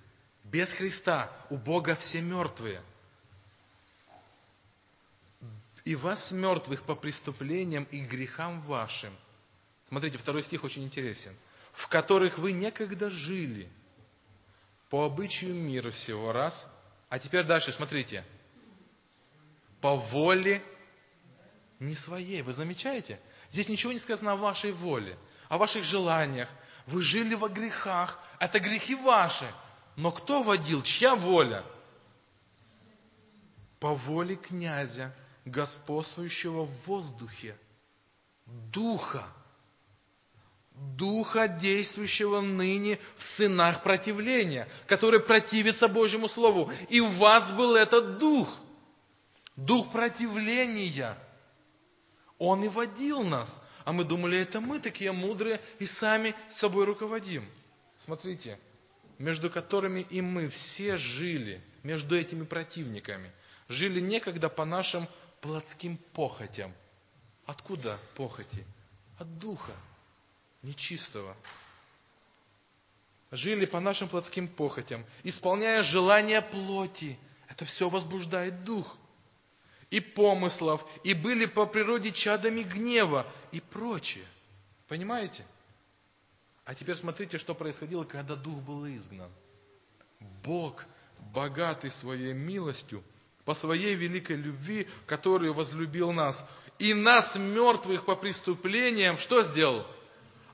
без 0.43 0.71
Христа, 0.71 1.31
у 1.49 1.57
Бога 1.57 1.95
все 1.95 2.21
мертвые– 2.21 2.81
и 5.83 5.95
вас 5.95 6.31
мертвых 6.31 6.83
по 6.83 6.95
преступлениям 6.95 7.83
и 7.85 7.99
грехам 7.99 8.61
вашим. 8.61 9.13
Смотрите, 9.89 10.17
второй 10.17 10.43
стих 10.43 10.63
очень 10.63 10.83
интересен. 10.83 11.35
В 11.73 11.87
которых 11.87 12.37
вы 12.37 12.51
некогда 12.53 13.09
жили 13.09 13.67
по 14.89 15.05
обычаю 15.05 15.53
мира 15.53 15.91
всего 15.91 16.31
раз. 16.31 16.69
А 17.09 17.19
теперь 17.19 17.43
дальше, 17.43 17.73
смотрите. 17.73 18.23
По 19.81 19.95
воле 19.95 20.63
не 21.79 21.95
своей. 21.95 22.41
Вы 22.43 22.53
замечаете? 22.53 23.19
Здесь 23.51 23.67
ничего 23.67 23.91
не 23.91 23.99
сказано 23.99 24.33
о 24.33 24.37
вашей 24.37 24.71
воле, 24.71 25.17
о 25.49 25.57
ваших 25.57 25.83
желаниях. 25.83 26.49
Вы 26.87 27.01
жили 27.01 27.35
во 27.35 27.49
грехах. 27.49 28.19
Это 28.39 28.59
грехи 28.59 28.95
ваши. 28.95 29.45
Но 29.95 30.11
кто 30.11 30.43
водил? 30.43 30.81
Чья 30.81 31.15
воля? 31.15 31.63
По 33.79 33.93
воле 33.93 34.35
князя, 34.35 35.13
господствующего 35.45 36.65
в 36.65 36.87
воздухе, 36.87 37.57
духа, 38.45 39.25
духа, 40.75 41.47
действующего 41.47 42.41
ныне 42.41 42.99
в 43.17 43.23
сынах 43.23 43.83
противления, 43.83 44.67
который 44.87 45.19
противится 45.19 45.87
Божьему 45.87 46.27
Слову. 46.27 46.71
И 46.89 47.01
в 47.01 47.17
вас 47.17 47.51
был 47.51 47.75
этот 47.75 48.17
дух, 48.17 48.49
дух 49.55 49.91
противления. 49.91 51.17
Он 52.39 52.63
и 52.63 52.67
водил 52.67 53.23
нас. 53.23 53.59
А 53.85 53.91
мы 53.91 54.03
думали, 54.03 54.37
это 54.37 54.61
мы 54.61 54.79
такие 54.79 55.11
мудрые 55.11 55.59
и 55.79 55.85
сами 55.85 56.35
собой 56.49 56.85
руководим. 56.85 57.49
Смотрите, 57.97 58.59
между 59.17 59.49
которыми 59.49 60.01
и 60.09 60.21
мы 60.21 60.47
все 60.47 60.97
жили, 60.97 61.61
между 61.83 62.17
этими 62.17 62.43
противниками. 62.43 63.31
Жили 63.67 63.99
некогда 63.99 64.49
по 64.49 64.65
нашим 64.65 65.07
плотским 65.41 65.97
похотям. 66.13 66.73
Откуда 67.45 67.99
похоти? 68.15 68.65
От 69.17 69.37
духа, 69.37 69.73
нечистого. 70.61 71.35
Жили 73.31 73.65
по 73.65 73.79
нашим 73.79 74.07
плотским 74.07 74.47
похотям, 74.47 75.05
исполняя 75.23 75.83
желания 75.83 76.41
плоти. 76.41 77.17
Это 77.49 77.65
все 77.65 77.89
возбуждает 77.89 78.63
дух. 78.63 78.97
И 79.93 79.99
помыслов, 79.99 80.83
и 81.03 81.13
были 81.13 81.45
по 81.45 81.67
природе 81.67 82.11
чадами 82.11 82.63
гнева 82.63 83.31
и 83.51 83.61
прочее. 83.61 84.25
Понимаете? 84.87 85.45
А 86.65 86.73
теперь 86.73 86.95
смотрите, 86.95 87.37
что 87.37 87.53
происходило, 87.53 88.03
когда 88.03 88.35
дух 88.35 88.59
был 88.63 88.87
изгнан. 88.87 89.29
Бог, 90.43 90.83
богатый 91.31 91.91
своей 91.91 92.33
милостью, 92.33 93.03
по 93.45 93.53
своей 93.53 93.93
великой 93.93 94.37
любви, 94.37 94.87
который 95.05 95.51
возлюбил 95.51 96.11
нас. 96.11 96.43
И 96.79 96.95
нас, 96.95 97.35
мертвых 97.35 98.05
по 98.05 98.15
преступлениям, 98.15 99.19
что 99.19 99.43
сделал? 99.43 99.85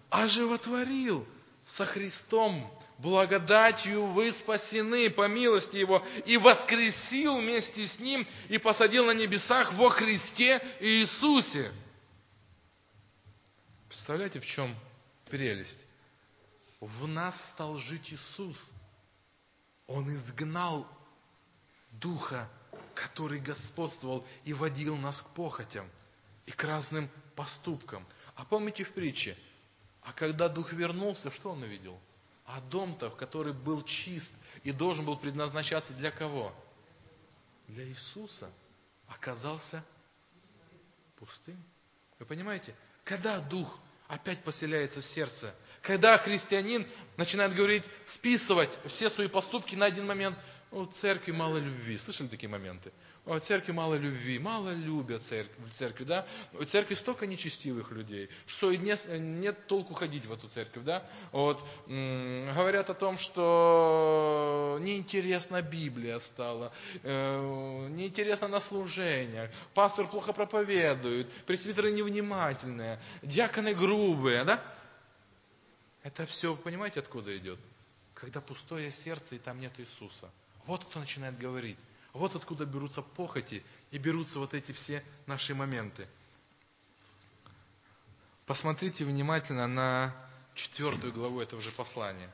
Оживотворил 0.09 1.25
со 1.65 1.85
Христом. 1.85 2.69
Благодатью 3.00 4.06
вы 4.08 4.32
спасены 4.32 5.10
по 5.10 5.28
милости 5.28 5.78
Его. 5.78 6.06
И 6.26 6.38
воскресил 6.38 7.38
вместе 7.38 7.88
с 7.88 8.00
Ним 8.00 8.28
и 8.50 8.58
посадил 8.58 9.06
на 9.06 9.12
небесах 9.12 9.74
во 9.74 9.89
Христе 9.89 10.62
Иисусе. 10.80 11.72
Представляете, 13.88 14.39
в 14.39 14.45
чем 14.45 14.76
прелесть? 15.30 15.86
в 16.80 17.08
нас 17.08 17.50
стал 17.50 17.78
жить 17.78 18.14
Иисус. 18.14 18.72
Он 19.88 20.10
изгнал 20.10 20.88
Духа, 21.91 22.50
который 22.93 23.39
господствовал 23.39 24.26
и 24.45 24.54
водил 24.54 24.95
нас 24.97 25.22
к 25.22 25.30
похотям 25.30 25.89
и 26.45 26.52
к 26.52 26.64
разным 26.64 27.10
поступкам. 27.36 28.06
А 28.36 28.45
помните 28.45 28.84
в 28.84 28.93
притче, 28.93 29.38
а 30.02 30.14
когда 30.14 30.47
Дух 30.47 30.72
вернулся, 30.72 31.32
что 31.32 31.52
он 31.52 31.64
увидел? 31.64 32.00
А 32.52 32.62
дом-то, 32.62 33.12
который 33.12 33.54
был 33.54 33.84
чист 33.84 34.32
и 34.64 34.72
должен 34.72 35.06
был 35.06 35.16
предназначаться 35.16 35.93
для 35.93 36.10
кого? 36.10 36.52
Для 37.68 37.88
Иисуса, 37.88 38.50
оказался 39.08 39.86
пустым. 41.18 41.64
Вы 42.18 42.26
понимаете? 42.26 42.74
Когда 43.04 43.39
Дух 43.39 43.78
опять 44.08 44.43
поселяется 44.43 45.02
в 45.02 45.06
сердце, 45.06 45.54
когда 45.84 46.18
христианин 46.18 46.88
начинает 47.18 47.54
говорить, 47.54 47.84
списывать 48.08 48.72
все 48.88 49.12
свои 49.12 49.28
поступки 49.28 49.76
на 49.76 49.86
один 49.86 50.08
момент, 50.08 50.36
у 50.72 50.86
церкви 50.86 51.32
мало 51.32 51.57
любви. 51.57 51.97
Слышали 51.97 52.28
такие 52.28 52.49
моменты? 52.49 52.91
У 53.26 53.38
церкви 53.39 53.74
мало 53.74 53.95
любви, 53.95 54.39
мало 54.39 54.74
любят 54.74 55.24
в 55.24 55.72
церкви, 55.72 56.03
да? 56.03 56.28
У 56.53 56.63
церкви 56.63 56.95
столько 56.95 57.28
нечестивых 57.28 57.91
людей, 57.91 58.30
что 58.45 58.74
нет, 58.74 59.05
нет 59.09 59.67
толку 59.67 59.93
ходить 59.93 60.26
в 60.26 60.32
эту 60.32 60.47
церковь, 60.47 60.84
да? 60.84 61.07
Вот, 61.32 61.63
говорят 61.86 62.89
о 62.89 62.93
том, 62.93 63.17
что 63.17 64.78
неинтересна 64.82 65.61
Библия 65.61 66.20
стала, 66.20 66.72
э- 67.03 67.88
неинтересно 67.89 68.47
на 68.47 68.59
служениях, 68.59 69.51
пастор 69.74 70.07
плохо 70.07 70.34
проповедует, 70.34 71.32
пресвитеры 71.45 71.91
невнимательные, 71.91 72.99
диаконы 73.22 73.74
грубые, 73.76 74.43
да? 74.43 74.63
Это 76.03 76.26
все, 76.26 76.55
понимаете, 76.55 77.01
откуда 77.01 77.38
идет? 77.38 77.59
Когда 78.13 78.41
пустое 78.41 78.91
сердце 78.91 79.36
и 79.36 79.39
там 79.39 79.59
нет 79.59 79.74
Иисуса. 79.78 80.30
Вот 80.66 80.84
кто 80.86 80.99
начинает 80.99 81.38
говорить. 81.38 81.78
Вот 82.14 82.36
откуда 82.36 82.66
берутся 82.66 83.01
похоти 83.01 83.64
и 83.91 83.97
берутся 83.97 84.39
вот 84.39 84.53
эти 84.53 84.72
все 84.72 85.03
наши 85.26 85.53
моменты. 85.53 86.07
Посмотрите 88.45 89.05
внимательно 89.05 89.68
на 89.68 90.16
четвертую 90.55 91.14
главу 91.14 91.39
этого 91.39 91.62
же 91.62 91.72
послания. 91.72 92.30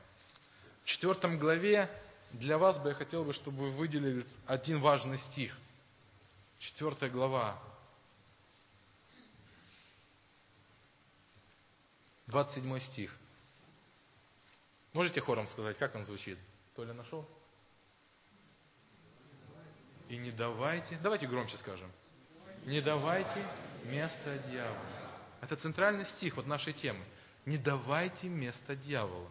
В 0.84 0.88
четвертом 0.88 1.38
главе 1.38 1.89
для 2.32 2.57
вас 2.57 2.80
бы 2.80 2.89
я 2.89 2.95
хотел 2.95 3.23
бы, 3.23 3.34
чтобы 3.34 3.63
вы 3.63 3.69
выделили 3.71 4.26
один 4.45 4.80
важный 4.80 5.17
стих. 5.17 5.57
Четвертая 6.59 7.09
глава. 7.09 7.61
27 12.28 12.80
стих. 12.80 13.15
Можете 14.93 15.21
хором 15.21 15.47
сказать, 15.47 15.78
как 15.78 15.95
он 15.95 16.03
звучит? 16.03 16.39
Толя 16.76 16.93
нашел? 16.93 17.28
И 20.09 20.17
не 20.17 20.31
давайте, 20.31 20.97
давайте 21.01 21.27
громче 21.27 21.57
скажем, 21.57 21.91
не 22.65 22.81
давайте 22.81 23.43
место 23.85 24.37
дьяволу. 24.49 24.77
Это 25.41 25.55
центральный 25.55 26.05
стих 26.05 26.37
вот 26.37 26.47
нашей 26.47 26.73
темы. 26.73 27.03
Не 27.45 27.57
давайте 27.57 28.27
место 28.27 28.75
дьяволу. 28.75 29.29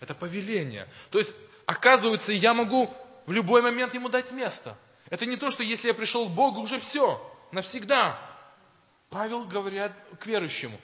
Это 0.00 0.14
повеление. 0.14 0.88
То 1.10 1.18
есть, 1.18 1.34
оказывается, 1.66 2.32
я 2.32 2.54
могу 2.54 2.92
в 3.26 3.32
любой 3.32 3.62
момент 3.62 3.94
ему 3.94 4.08
дать 4.08 4.30
место. 4.32 4.76
Это 5.10 5.26
не 5.26 5.36
то, 5.36 5.50
что 5.50 5.62
если 5.62 5.88
я 5.88 5.94
пришел 5.94 6.28
к 6.28 6.32
Богу, 6.32 6.60
уже 6.60 6.78
все, 6.78 7.20
навсегда. 7.52 8.18
Павел 9.10 9.44
говорит 9.44 9.92
к 10.20 10.26
верующему, 10.26 10.78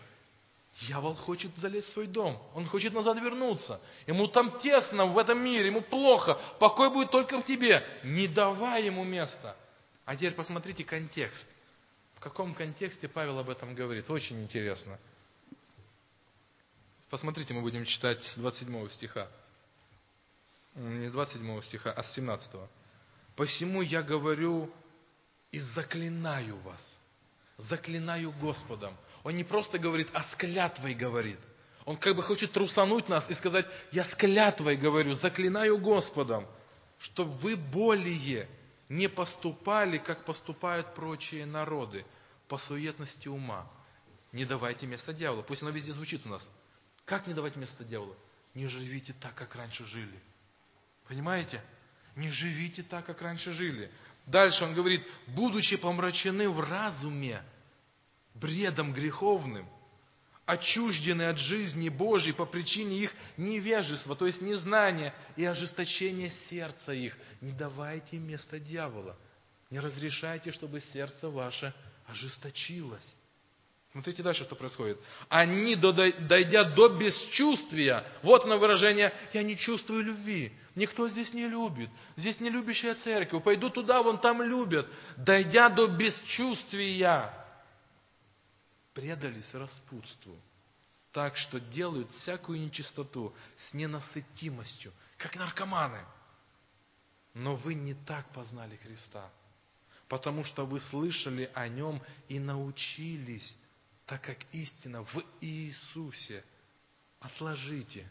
Дьявол 0.74 1.16
хочет 1.16 1.50
залезть 1.56 1.88
в 1.88 1.92
свой 1.92 2.06
дом. 2.06 2.40
Он 2.54 2.66
хочет 2.66 2.92
назад 2.92 3.18
вернуться. 3.18 3.80
Ему 4.06 4.28
там 4.28 4.58
тесно 4.60 5.06
в 5.06 5.18
этом 5.18 5.42
мире, 5.42 5.66
ему 5.66 5.82
плохо. 5.82 6.38
Покой 6.58 6.90
будет 6.90 7.10
только 7.10 7.40
в 7.40 7.44
тебе. 7.44 7.84
Не 8.04 8.28
давай 8.28 8.84
ему 8.84 9.04
места. 9.04 9.56
А 10.04 10.14
теперь 10.14 10.32
посмотрите 10.32 10.84
контекст. 10.84 11.46
В 12.14 12.20
каком 12.20 12.54
контексте 12.54 13.08
Павел 13.08 13.38
об 13.38 13.50
этом 13.50 13.74
говорит? 13.74 14.10
Очень 14.10 14.42
интересно. 14.42 14.98
Посмотрите, 17.08 17.52
мы 17.54 17.62
будем 17.62 17.84
читать 17.84 18.24
с 18.24 18.36
27 18.36 18.88
стиха. 18.88 19.28
Не 20.76 21.08
27 21.08 21.60
стиха, 21.62 21.92
а 21.92 22.02
с 22.02 22.12
17. 22.12 22.52
«Посему 23.36 23.82
я 23.82 24.02
говорю 24.02 24.70
и 25.50 25.58
заклинаю 25.58 26.56
вас, 26.58 27.00
заклинаю 27.56 28.32
Господом, 28.32 28.96
он 29.22 29.36
не 29.36 29.44
просто 29.44 29.78
говорит, 29.78 30.08
а 30.12 30.22
с 30.22 30.34
клятвой 30.34 30.94
говорит. 30.94 31.38
Он 31.84 31.96
как 31.96 32.16
бы 32.16 32.22
хочет 32.22 32.52
трусануть 32.52 33.08
нас 33.08 33.28
и 33.30 33.34
сказать, 33.34 33.66
я 33.90 34.04
с 34.04 34.14
клятвой 34.14 34.76
говорю, 34.76 35.14
заклинаю 35.14 35.78
Господом, 35.78 36.46
чтобы 36.98 37.32
вы 37.32 37.56
более 37.56 38.48
не 38.88 39.08
поступали, 39.08 39.98
как 39.98 40.24
поступают 40.24 40.94
прочие 40.94 41.46
народы, 41.46 42.04
по 42.48 42.58
суетности 42.58 43.28
ума. 43.28 43.70
Не 44.32 44.44
давайте 44.44 44.86
место 44.86 45.12
дьяволу. 45.12 45.42
Пусть 45.42 45.62
оно 45.62 45.70
везде 45.70 45.92
звучит 45.92 46.26
у 46.26 46.28
нас. 46.28 46.50
Как 47.04 47.26
не 47.26 47.34
давать 47.34 47.56
место 47.56 47.84
дьяволу? 47.84 48.16
Не 48.54 48.66
живите 48.66 49.12
так, 49.12 49.34
как 49.34 49.54
раньше 49.54 49.84
жили. 49.84 50.20
Понимаете? 51.08 51.62
Не 52.16 52.30
живите 52.30 52.82
так, 52.82 53.06
как 53.06 53.22
раньше 53.22 53.52
жили. 53.52 53.90
Дальше 54.26 54.64
он 54.64 54.74
говорит, 54.74 55.06
будучи 55.28 55.76
помрачены 55.76 56.48
в 56.48 56.60
разуме, 56.60 57.42
бредом 58.34 58.92
греховным, 58.92 59.68
отчуждены 60.46 61.24
от 61.24 61.38
жизни 61.38 61.88
Божьей 61.88 62.32
по 62.32 62.44
причине 62.44 62.98
их 62.98 63.12
невежества, 63.36 64.16
то 64.16 64.26
есть 64.26 64.40
незнания 64.40 65.14
и 65.36 65.44
ожесточения 65.44 66.30
сердца 66.30 66.92
их. 66.92 67.16
Не 67.40 67.52
давайте 67.52 68.18
места 68.18 68.58
дьявола. 68.58 69.16
Не 69.70 69.78
разрешайте, 69.78 70.50
чтобы 70.50 70.80
сердце 70.80 71.28
ваше 71.28 71.72
ожесточилось. 72.06 73.14
Смотрите 73.92 74.22
дальше, 74.22 74.44
что 74.44 74.54
происходит. 74.54 75.00
Они, 75.28 75.74
дойдя 75.74 76.62
до 76.62 76.88
бесчувствия, 76.88 78.04
вот 78.22 78.44
оно 78.44 78.56
выражение, 78.56 79.12
я 79.32 79.42
не 79.42 79.56
чувствую 79.56 80.04
любви. 80.04 80.52
Никто 80.76 81.08
здесь 81.08 81.34
не 81.34 81.48
любит. 81.48 81.90
Здесь 82.14 82.40
не 82.40 82.50
любящая 82.50 82.94
церковь. 82.94 83.42
Пойду 83.42 83.68
туда, 83.68 84.02
вон 84.02 84.18
там 84.18 84.42
любят. 84.42 84.86
Дойдя 85.16 85.68
до 85.68 85.88
бесчувствия, 85.88 87.34
предались 88.94 89.54
распутству, 89.54 90.36
так 91.12 91.36
что 91.36 91.60
делают 91.60 92.12
всякую 92.12 92.60
нечистоту 92.60 93.34
с 93.58 93.74
ненасытимостью, 93.74 94.92
как 95.16 95.36
наркоманы. 95.36 96.04
Но 97.34 97.54
вы 97.54 97.74
не 97.74 97.94
так 97.94 98.28
познали 98.32 98.76
Христа, 98.76 99.30
потому 100.08 100.44
что 100.44 100.66
вы 100.66 100.80
слышали 100.80 101.50
о 101.54 101.68
Нем 101.68 102.02
и 102.28 102.38
научились, 102.38 103.56
так 104.06 104.22
как 104.22 104.38
истина 104.52 105.04
в 105.04 105.22
Иисусе. 105.40 106.44
Отложите 107.20 108.08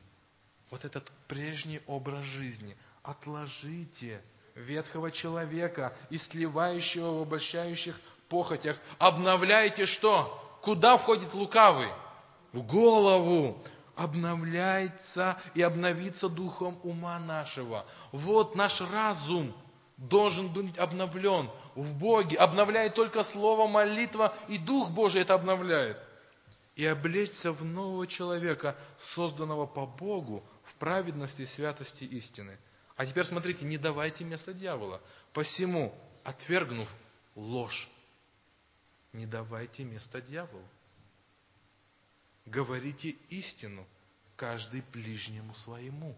вот 0.69 0.85
этот 0.85 1.11
прежний 1.27 1.81
образ 1.87 2.25
жизни, 2.25 2.77
отложите 3.03 4.21
ветхого 4.55 5.11
человека 5.11 5.97
и 6.09 6.17
сливающего 6.17 7.19
в 7.19 7.21
обольщающих 7.23 7.99
похотях. 8.29 8.77
Обновляйте 8.99 9.85
что? 9.85 10.48
Куда 10.61 10.97
входит 10.97 11.33
лукавый? 11.33 11.89
В 12.51 12.61
голову 12.61 13.61
обновляется 13.95 15.37
и 15.55 15.61
обновится 15.61 16.29
духом 16.29 16.79
ума 16.83 17.19
нашего. 17.19 17.85
Вот 18.11 18.55
наш 18.55 18.81
разум 18.81 19.53
должен 19.97 20.47
быть 20.51 20.77
обновлен 20.77 21.49
в 21.75 21.93
Боге. 21.97 22.37
Обновляет 22.37 22.95
только 22.95 23.23
слово, 23.23 23.67
молитва, 23.67 24.33
и 24.47 24.57
Дух 24.57 24.89
Божий 24.89 25.21
это 25.21 25.33
обновляет. 25.33 25.97
И 26.75 26.85
облечься 26.85 27.51
в 27.51 27.65
нового 27.65 28.07
человека, 28.07 28.77
созданного 28.97 29.65
по 29.65 29.85
Богу, 29.85 30.43
в 30.63 30.75
праведности, 30.75 31.43
святости 31.43 32.05
истины. 32.05 32.57
А 32.95 33.05
теперь 33.05 33.25
смотрите, 33.25 33.65
не 33.65 33.77
давайте 33.77 34.23
место 34.23 34.53
дьявола. 34.53 35.01
Посему, 35.33 35.93
отвергнув 36.23 36.89
ложь, 37.35 37.89
не 39.13 39.25
давайте 39.25 39.83
места 39.83 40.21
дьяволу. 40.21 40.67
Говорите 42.45 43.15
истину, 43.29 43.85
каждый 44.35 44.83
ближнему 44.93 45.53
своему. 45.53 46.17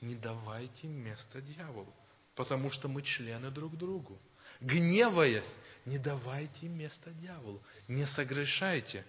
Не 0.00 0.14
давайте 0.14 0.88
места 0.88 1.40
дьяволу, 1.40 1.92
потому 2.34 2.70
что 2.70 2.88
мы 2.88 3.02
члены 3.02 3.50
друг 3.50 3.76
другу. 3.76 4.18
Гневаясь, 4.60 5.56
не 5.84 5.98
давайте 5.98 6.68
места 6.68 7.10
дьяволу, 7.10 7.62
не 7.88 8.06
согрешайте. 8.06 9.04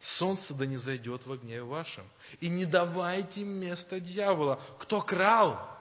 Солнце 0.00 0.54
да 0.54 0.66
не 0.66 0.76
зайдет 0.76 1.26
во 1.26 1.38
гневе 1.38 1.62
вашем. 1.62 2.06
И 2.40 2.48
не 2.48 2.66
давайте 2.66 3.44
места 3.44 3.98
дьявола. 3.98 4.60
Кто 4.78 5.00
крал, 5.00 5.75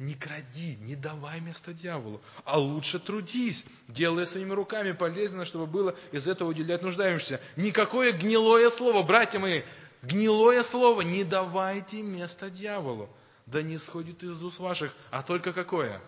не 0.00 0.14
кради, 0.14 0.76
не 0.80 0.96
давай 0.96 1.40
место 1.40 1.72
дьяволу, 1.72 2.20
а 2.44 2.58
лучше 2.58 2.98
трудись, 2.98 3.64
делая 3.86 4.26
своими 4.26 4.52
руками 4.52 4.90
полезно, 4.90 5.44
чтобы 5.44 5.66
было 5.66 5.94
из 6.10 6.26
этого 6.26 6.48
уделять 6.48 6.82
нуждающимся. 6.82 7.40
Никакое 7.54 8.10
гнилое 8.10 8.70
слово, 8.70 9.04
братья 9.04 9.38
мои, 9.38 9.62
Гнилое 10.02 10.62
слово, 10.62 11.02
не 11.02 11.24
давайте 11.24 12.02
место 12.02 12.48
дьяволу. 12.48 13.10
Да 13.46 13.62
не 13.62 13.78
сходит 13.78 14.22
из 14.22 14.42
уст 14.42 14.58
ваших, 14.58 14.94
а 15.10 15.22
только 15.22 15.52
какое? 15.52 16.00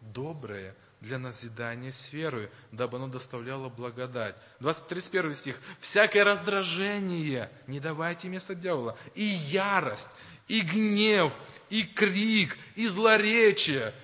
Доброе, 0.00 0.74
для 1.00 1.18
назидания 1.18 1.92
с 1.92 2.12
верою, 2.12 2.50
дабы 2.72 2.96
оно 2.96 3.08
доставляло 3.08 3.68
благодать. 3.68 4.36
31 4.60 5.34
стих. 5.34 5.60
Всякое 5.80 6.24
раздражение 6.24 7.50
не 7.66 7.80
давайте 7.80 8.28
место 8.28 8.54
дьявола. 8.54 8.96
И 9.14 9.22
ярость, 9.22 10.08
и 10.50 10.62
гнев, 10.62 11.32
и 11.68 11.84
крик, 11.84 12.58
и 12.74 12.88
злоречие. 12.88 13.94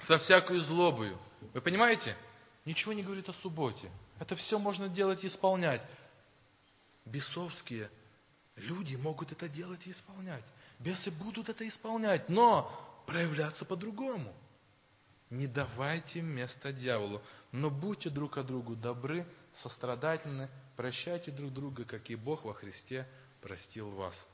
Со 0.00 0.16
всякой 0.16 0.58
злобою. 0.60 1.18
Вы 1.52 1.60
понимаете? 1.60 2.16
Ничего 2.64 2.94
не 2.94 3.02
говорит 3.02 3.28
о 3.28 3.34
субботе. 3.34 3.90
Это 4.18 4.36
все 4.36 4.58
можно 4.58 4.88
делать 4.88 5.22
и 5.22 5.26
исполнять. 5.26 5.82
Бесовские 7.04 7.90
люди 8.56 8.96
могут 8.96 9.32
это 9.32 9.50
делать 9.50 9.86
и 9.86 9.90
исполнять. 9.90 10.44
Бесы 10.78 11.10
будут 11.10 11.50
это 11.50 11.68
исполнять, 11.68 12.30
но 12.30 12.72
проявляться 13.06 13.66
по-другому. 13.66 14.34
Не 15.28 15.46
давайте 15.46 16.22
место 16.22 16.72
дьяволу, 16.72 17.20
но 17.52 17.68
будьте 17.68 18.08
друг 18.08 18.32
к 18.32 18.42
другу 18.44 18.76
добры, 18.76 19.26
сострадательны, 19.52 20.48
прощайте 20.76 21.30
друг 21.30 21.52
друга, 21.52 21.84
как 21.84 22.08
и 22.08 22.14
Бог 22.14 22.44
во 22.44 22.54
Христе 22.54 23.06
простил 23.40 23.90
вас. 23.90 24.28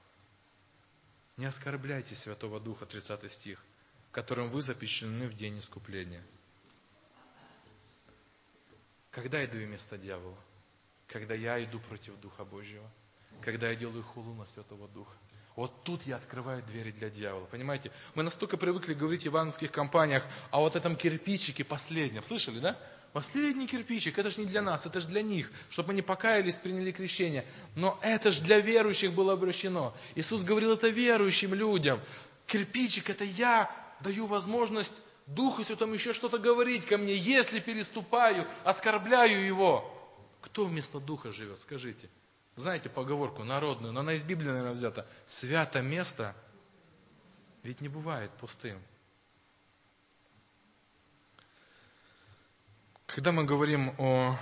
Не 1.36 1.46
оскорбляйте 1.46 2.14
Святого 2.14 2.60
Духа, 2.60 2.86
30 2.86 3.30
стих, 3.30 3.62
которым 4.10 4.48
вы 4.48 4.62
запечатлены 4.62 5.28
в 5.28 5.34
день 5.34 5.58
искупления. 5.58 6.22
Когда 9.10 9.40
я 9.40 9.46
даю 9.46 9.66
место 9.68 9.96
дьяволу? 9.98 10.36
Когда 11.08 11.34
я 11.34 11.62
иду 11.62 11.78
против 11.80 12.18
Духа 12.20 12.44
Божьего. 12.44 12.88
Когда 13.42 13.70
я 13.70 13.76
делаю 13.76 14.02
хулу 14.02 14.34
на 14.34 14.46
Святого 14.46 14.88
Духа. 14.88 15.16
Вот 15.56 15.84
тут 15.84 16.02
я 16.02 16.16
открываю 16.16 16.62
двери 16.62 16.90
для 16.90 17.08
дьявола. 17.08 17.46
Понимаете? 17.46 17.90
Мы 18.14 18.22
настолько 18.22 18.58
привыкли 18.58 18.92
говорить 18.92 19.22
в 19.22 19.28
ивановских 19.28 19.72
компаниях 19.72 20.22
о 20.50 20.60
вот 20.60 20.76
этом 20.76 20.96
кирпичике 20.96 21.64
последнем. 21.64 22.22
Слышали, 22.24 22.60
да? 22.60 22.78
Последний 23.16 23.66
кирпичик, 23.66 24.18
это 24.18 24.28
же 24.28 24.42
не 24.42 24.46
для 24.46 24.60
нас, 24.60 24.84
это 24.84 25.00
же 25.00 25.08
для 25.08 25.22
них, 25.22 25.50
чтобы 25.70 25.92
они 25.92 26.02
покаялись, 26.02 26.56
приняли 26.56 26.92
крещение. 26.92 27.46
Но 27.74 27.98
это 28.02 28.30
же 28.30 28.42
для 28.42 28.60
верующих 28.60 29.14
было 29.14 29.32
обращено. 29.32 29.96
Иисус 30.16 30.44
говорил 30.44 30.72
это 30.72 30.90
верующим 30.90 31.54
людям. 31.54 31.98
Кирпичик, 32.46 33.08
это 33.08 33.24
я 33.24 33.74
даю 34.00 34.26
возможность 34.26 34.92
Духу 35.26 35.64
Святому 35.64 35.94
еще 35.94 36.12
что-то 36.12 36.36
говорить 36.36 36.84
ко 36.84 36.98
мне, 36.98 37.16
если 37.16 37.58
переступаю, 37.58 38.46
оскорбляю 38.64 39.46
Его. 39.46 39.90
Кто 40.42 40.66
вместо 40.66 41.00
Духа 41.00 41.32
живет, 41.32 41.58
скажите? 41.60 42.10
Знаете 42.54 42.90
поговорку 42.90 43.44
народную, 43.44 43.94
но 43.94 44.00
она 44.00 44.12
из 44.12 44.24
Библии, 44.24 44.48
наверное, 44.48 44.72
взята. 44.72 45.06
Свято 45.24 45.80
место 45.80 46.36
ведь 47.62 47.80
не 47.80 47.88
бывает 47.88 48.30
пустым. 48.32 48.78
Когда 53.16 53.32
мы 53.32 53.44
говорим 53.44 53.94
о, 53.96 54.38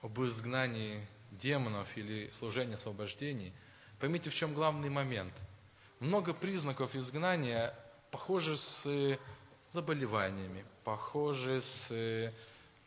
об 0.00 0.18
изгнании 0.22 1.06
демонов 1.32 1.86
или 1.98 2.30
служении 2.32 2.76
освобождений, 2.76 3.52
поймите, 3.98 4.30
в 4.30 4.34
чем 4.34 4.54
главный 4.54 4.88
момент. 4.88 5.34
Много 5.98 6.32
признаков 6.32 6.96
изгнания 6.96 7.78
похожи 8.10 8.56
с 8.56 9.18
заболеваниями, 9.68 10.64
похожи 10.82 11.60
с 11.60 12.32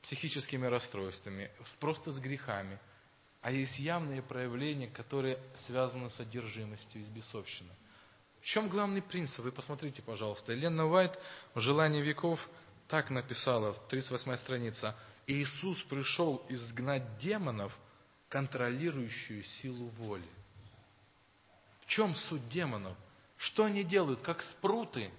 психическими 0.01 0.65
расстройствами, 0.65 1.51
просто 1.79 2.11
с 2.11 2.19
грехами– 2.19 2.79
а 3.43 3.51
есть 3.51 3.77
явные 3.77 4.23
проявления, 4.23 4.87
которые 4.87 5.37
связаны 5.53 6.09
с 6.09 6.19
одержимостью 6.19 7.01
и 7.01 7.03
с 7.03 7.09
бесовщиной. 7.09 7.75
В 8.39 8.45
чем 8.45 8.69
главный 8.69 9.01
принцип? 9.01 9.43
Вы 9.43 9.51
посмотрите, 9.51 10.01
пожалуйста. 10.01 10.53
Елена 10.53 10.87
Уайт 10.87 11.19
в 11.53 11.59
«Желании 11.59 12.01
веков» 12.01 12.49
так 12.87 13.09
написала, 13.09 13.73
38 13.89 14.37
страница. 14.37 14.95
Иисус 15.27 15.81
пришел 15.83 16.45
изгнать 16.49 17.17
демонов, 17.17 17.77
контролирующую 18.29 19.43
силу 19.43 19.87
воли. 19.89 20.27
В 21.81 21.85
чем 21.87 22.15
суть 22.15 22.47
демонов? 22.49 22.97
Что 23.37 23.65
они 23.65 23.83
делают? 23.83 24.21
Как 24.21 24.41
спруты 24.41 25.11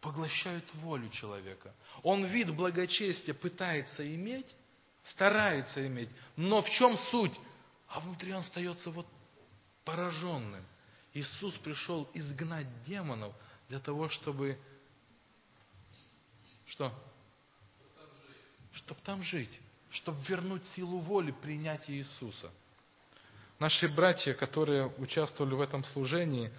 поглощают 0.00 0.64
волю 0.74 1.08
человека. 1.08 1.74
Он 2.02 2.24
вид 2.24 2.54
благочестия 2.54 3.34
пытается 3.34 4.06
иметь, 4.14 4.54
старается 5.02 5.86
иметь. 5.86 6.10
Но 6.36 6.62
в 6.62 6.70
чем 6.70 6.96
суть? 6.96 7.34
а 7.94 8.00
внутри 8.00 8.32
он 8.32 8.40
остается 8.40 8.90
вот 8.90 9.06
пораженным. 9.84 10.64
Иисус 11.12 11.56
пришел 11.56 12.10
изгнать 12.12 12.66
демонов 12.82 13.32
для 13.68 13.78
того, 13.78 14.08
чтобы 14.08 14.58
что? 16.74 16.92
Чтобы 18.72 19.00
там 19.04 19.22
жить, 19.22 19.60
чтобы 19.90 20.20
вернуть 20.26 20.66
силу 20.66 20.98
воли 20.98 21.30
принятия 21.30 21.94
Иисуса. 21.94 22.50
Наши 23.60 23.88
братья, 23.88 24.34
которые 24.34 24.92
участвовали 24.98 25.54
в 25.54 25.60
этом 25.60 25.84
служении, 25.84 26.50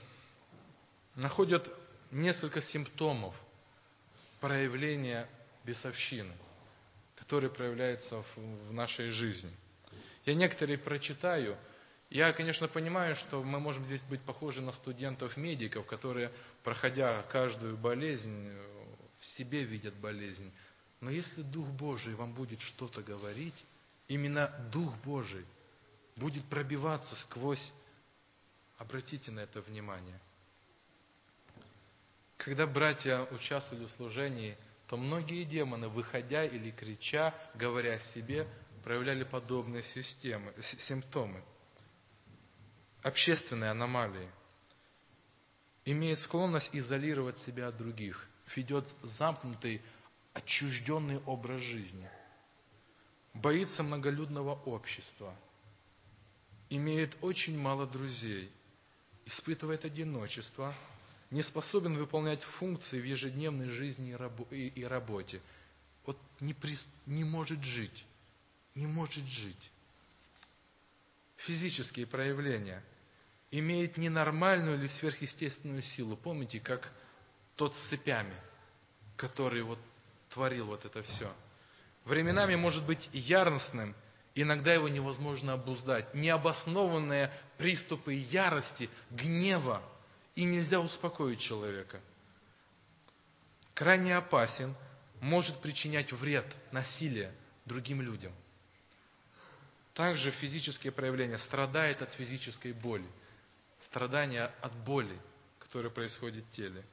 находят 1.16 1.70
несколько 2.12 2.62
симптомов 2.62 3.36
проявления 4.40 5.28
бесовщины, 5.66 6.34
которые 7.16 7.50
проявляются 7.50 8.24
в 8.36 8.74
нашей 8.74 9.10
жизни– 9.10 9.52
я 10.26 10.34
некоторые 10.34 10.80
прочитаю. 10.80 11.56
Я, 12.10 12.34
конечно, 12.34 12.68
понимаю, 12.68 13.16
что 13.16 13.44
мы 13.44 13.60
можем 13.60 13.86
здесь 13.86 14.04
быть 14.04 14.22
похожи 14.22 14.60
на 14.60 14.72
студентов-медиков, 14.72 15.86
которые, 15.86 16.32
проходя 16.64 17.22
каждую 17.32 17.78
болезнь, 17.78 18.52
в 19.26 19.28
себе 19.28 19.64
видят 19.64 19.96
болезнь. 19.96 20.52
Но 21.02 21.10
если 21.10 21.42
Дух 21.42 21.68
Божий 21.68 22.14
вам 22.14 22.34
будет 22.34 22.62
что-то 22.62 23.02
говорить, 23.02 23.66
именно 24.08 24.48
Дух 24.72 24.96
Божий 25.04 25.46
будет 26.16 26.46
пробиваться 26.46 27.16
сквозь, 27.16 27.74
обратите 28.78 29.32
на 29.32 29.40
это 29.40 29.62
внимание. 29.62 30.20
Когда 32.38 32.68
братья 32.68 33.24
участвовали 33.32 33.86
в 33.86 33.92
служении, 33.92 34.58
то 34.88 34.96
многие 34.96 35.44
демоны, 35.44 35.88
выходя 35.88 36.46
или 36.46 36.70
крича, 36.70 37.34
говоря 37.56 37.98
себе, 37.98 38.48
проявляли 38.84 39.24
подобные 39.24 39.82
системы, 39.82 40.54
симптомы. 40.62 41.44
Общественные 43.02 43.72
аномалии. 43.72 44.30
Имеет 45.86 46.20
склонность 46.20 46.70
изолировать 46.74 47.40
себя 47.40 47.70
от 47.70 47.78
других. 47.78 48.28
Ведет 48.54 48.94
замкнутый, 49.04 49.82
отчужденный 50.34 51.20
образ 51.26 51.62
жизни. 51.62 52.10
Боится 53.34 53.84
многолюдного 53.84 54.56
общества. 54.66 55.36
Имеет 56.70 57.18
очень 57.22 57.58
мало 57.58 57.88
друзей. 57.88 58.52
Испытывает 59.26 59.86
одиночество. 59.86 60.74
Не 61.32 61.42
способен 61.42 61.98
выполнять 61.98 62.44
функции 62.44 63.00
в 63.00 63.06
ежедневной 63.06 63.70
жизни 63.70 64.18
и 64.50 64.84
работе. 64.84 65.42
Вот 66.06 66.18
не, 66.40 66.54
при, 66.54 66.78
не 67.06 67.24
может 67.24 67.64
жить 67.64 68.06
не 68.76 68.88
может 68.88 69.24
жить. 69.26 69.72
Физические 71.38 72.06
проявления 72.06 72.84
имеет 73.52 73.98
ненормальную 73.98 74.78
или 74.78 74.88
сверхъестественную 74.88 75.82
силу. 75.82 76.18
Помните, 76.18 76.60
как 76.60 76.92
тот 77.56 77.76
с 77.76 77.80
цепями, 77.80 78.36
который 79.16 79.64
вот 79.64 79.80
творил 80.30 80.68
вот 80.68 80.86
это 80.86 81.02
все. 81.04 81.32
Временами 82.04 82.56
может 82.56 82.86
быть 82.86 83.10
яростным, 83.14 83.96
иногда 84.36 84.74
его 84.74 84.90
невозможно 84.90 85.54
обуздать. 85.54 86.14
Необоснованные 86.14 87.32
приступы 87.58 88.14
ярости, 88.14 88.90
гнева, 89.10 89.82
и 90.36 90.44
нельзя 90.44 90.80
успокоить 90.80 91.40
человека. 91.40 92.02
Крайне 93.74 94.18
опасен, 94.18 94.76
может 95.22 95.62
причинять 95.62 96.12
вред, 96.12 96.46
насилие 96.72 97.34
другим 97.66 98.02
людям– 98.02 98.34
также 99.96 100.30
физические 100.30 100.92
проявления 100.92 101.38
страдает 101.38 102.02
от 102.02 102.14
физической 102.14 102.74
боли. 102.74 103.08
Страдания 103.80 104.52
от 104.62 104.74
боли, 104.74 105.18
которая 105.60 105.90
происходит 105.90 106.44
в 106.44 106.50
теле. 106.50 106.84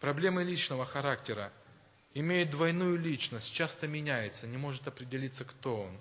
Проблемы 0.00 0.44
личного 0.44 0.84
характера. 0.84 1.52
Имеет 2.14 2.50
двойную 2.50 2.96
личность, 2.96 3.52
часто 3.52 3.88
меняется, 3.88 4.46
не 4.46 4.56
может 4.56 4.86
определиться, 4.86 5.44
кто 5.44 5.82
он. 5.82 5.98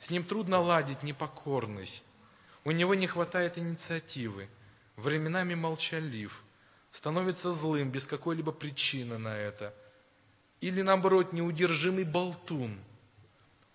С 0.00 0.10
ним 0.10 0.24
трудно 0.24 0.60
ладить, 0.60 1.02
непокорный. 1.02 1.90
У 2.64 2.70
него 2.70 2.94
не 2.94 3.06
хватает 3.06 3.58
инициативы. 3.58 4.48
Временами 4.96 5.54
молчалив. 5.54 6.44
Становится 6.92 7.52
злым 7.52 7.90
без 7.90 8.06
какой-либо 8.06 8.52
причины 8.52 9.18
на 9.18 9.36
это. 9.36 9.74
Или 10.60 10.82
наоборот, 10.82 11.32
неудержимый 11.32 12.04
болтун– 12.04 12.78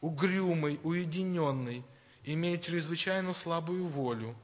угрюмый, 0.02 0.80
уединенный, 0.84 1.84
имеет 2.24 2.64
чрезвычайно 2.64 3.34
слабую 3.34 3.86
волю, 3.86 4.36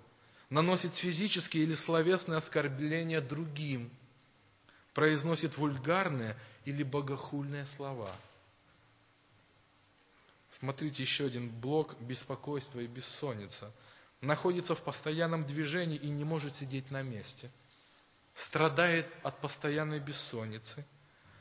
наносит 0.50 0.96
физические 0.96 1.64
или 1.64 1.76
словесные 1.76 2.38
оскорбления 2.38 3.22
другим, 3.22 3.90
произносит 4.96 5.58
вульгарные 5.58 6.38
или 6.64 6.82
богохульные 6.82 7.66
слова. 7.66 8.16
Смотрите 10.50 11.04
еще 11.04 11.26
один 11.26 11.50
блок 11.50 12.00
беспокойства 12.00 12.80
и 12.80 12.88
бессонница. 12.88 13.72
Находится 14.22 14.74
в 14.74 14.82
постоянном 14.82 15.46
движении 15.46 15.98
и 15.98 16.08
не 16.08 16.24
может 16.24 16.56
сидеть 16.56 16.90
на 16.92 17.04
месте. 17.04 17.52
Страдает 18.36 19.06
от 19.22 19.40
постоянной 19.42 20.00
бессонницы. 20.00 20.86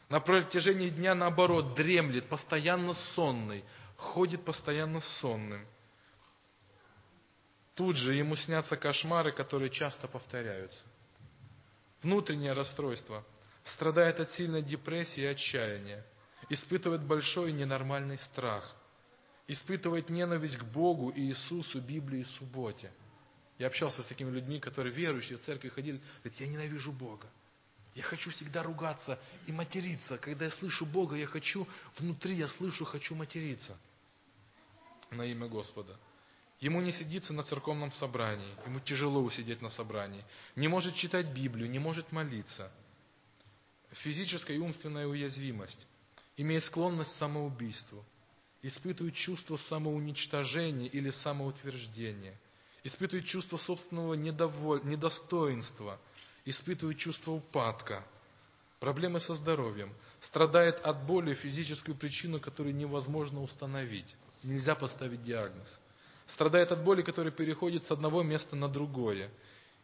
На 0.09 0.18
протяжении 0.18 0.90
дня, 0.90 1.14
наоборот, 1.14 1.74
дремлет, 1.74 2.28
постоянно 2.28 2.93
сонный, 2.93 3.64
ходит 3.97 4.44
постоянно 4.44 5.01
сонным. 5.01 5.64
Тут 7.76 7.97
же 7.97 8.14
ему 8.14 8.35
снятся 8.35 8.76
кошмары, 8.76 9.31
которые 9.31 9.70
часто 9.70 10.09
повторяются. 10.09 10.81
Внутреннее 12.02 12.52
расстройство. 12.52 13.24
Страдает 13.65 14.20
от 14.20 14.31
сильной 14.31 14.62
депрессии 14.62 15.23
и 15.23 15.27
отчаяния. 15.27 16.05
Испытывает 16.51 17.03
большой 17.03 17.53
ненормальный 17.53 18.19
страх. 18.19 18.74
Испытывает 19.49 20.11
ненависть 20.11 20.59
к 20.59 20.65
Богу, 20.65 21.12
Иисусу, 21.15 21.81
Библии 21.81 22.20
и 22.20 22.24
субботе. 22.24 22.93
Я 23.59 23.69
общался 23.69 24.03
с 24.03 24.07
такими 24.07 24.31
людьми, 24.31 24.61
которые 24.61 24.93
верующие 24.93 25.39
в 25.39 25.43
церковь 25.43 25.73
ходили, 25.73 26.01
говорят, 26.23 26.41
я 26.41 26.47
ненавижу 26.47 26.93
Бога. 26.93 27.27
Я 27.95 28.03
хочу 28.03 28.31
всегда 28.31 28.62
ругаться 28.62 29.19
и 29.47 29.53
материться. 29.53 30.19
Когда 30.19 30.47
я 30.47 30.51
слышу 30.51 30.85
Бога, 30.85 31.15
я 31.16 31.27
хочу, 31.27 31.66
внутри 31.97 32.35
я 32.35 32.49
слышу, 32.49 32.85
хочу 32.85 33.15
материться 33.15 33.78
на 35.11 35.23
имя 35.23 35.47
Господа. 35.47 35.97
Ему 36.61 36.81
не 36.81 36.93
сидится 36.93 37.32
на 37.32 37.43
церковном 37.43 37.93
собрании, 37.93 38.57
ему 38.66 38.81
тяжело 38.81 39.23
усидеть 39.23 39.61
на 39.61 39.69
собрании, 39.69 40.24
не 40.57 40.69
может 40.69 40.95
читать 40.95 41.27
Библию, 41.27 41.70
не 41.70 41.78
может 41.78 42.11
молиться. 42.11 42.70
Физическая 43.95 44.57
и 44.57 44.61
умственная 44.61 45.07
уязвимость, 45.07 45.87
имеет 46.37 46.65
склонность 46.65 47.12
к 47.12 47.16
самоубийству, 47.16 48.05
испытывает 48.62 49.15
чувство 49.15 49.57
самоуничтожения 49.57 50.89
или 50.89 51.11
самоутверждения, 51.11 52.39
испытывает 52.83 53.27
чувство 53.27 53.57
собственного 53.57 54.15
недоволь... 54.15 54.83
недостоинства, 54.85 56.01
испытывает 56.45 56.99
чувство 56.99 57.33
упадка, 57.33 58.05
проблемы 58.81 59.21
со 59.21 59.35
здоровьем, 59.35 59.95
страдает 60.21 60.81
от 60.81 61.05
боли, 61.05 61.35
физическую 61.35 61.97
причину, 61.97 62.41
которую 62.41 62.75
невозможно 62.75 63.43
установить 63.43 64.16
нельзя 64.45 64.75
поставить 64.75 65.23
диагноз. 65.23 65.81
Страдает 66.27 66.73
от 66.73 66.83
боли, 66.83 67.03
которая 67.03 67.33
переходит 67.33 67.85
с 67.85 67.91
одного 67.91 68.23
места 68.23 68.57
на 68.57 68.69
другое. 68.69 69.31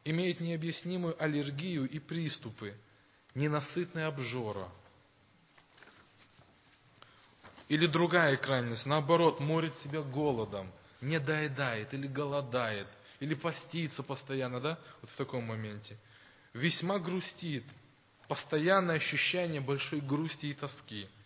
Имеет 0.04 0.40
необъяснимую 0.40 1.22
аллергию 1.22 1.88
и 1.88 1.98
приступы, 1.98 2.74
ненасытная 3.34 4.08
обжора. 4.08 4.68
Или 7.68 7.86
другая 7.86 8.36
крайность, 8.36 8.86
наоборот, 8.86 9.40
морит 9.40 9.76
себя 9.78 10.02
голодом, 10.02 10.70
не 11.00 11.20
доедает 11.20 11.94
или 11.94 12.06
голодает, 12.06 12.88
или 13.20 13.34
постится 13.34 14.02
постоянно, 14.02 14.60
да, 14.60 14.78
вот 15.00 15.10
в 15.10 15.16
таком 15.16 15.44
моменте. 15.44 15.96
Весьма 16.52 16.98
грустит, 16.98 17.64
постоянное 18.26 18.96
ощущение 18.96 19.60
большой 19.60 20.00
грусти 20.00 20.46
и 20.46 20.54
тоски– 20.54 21.08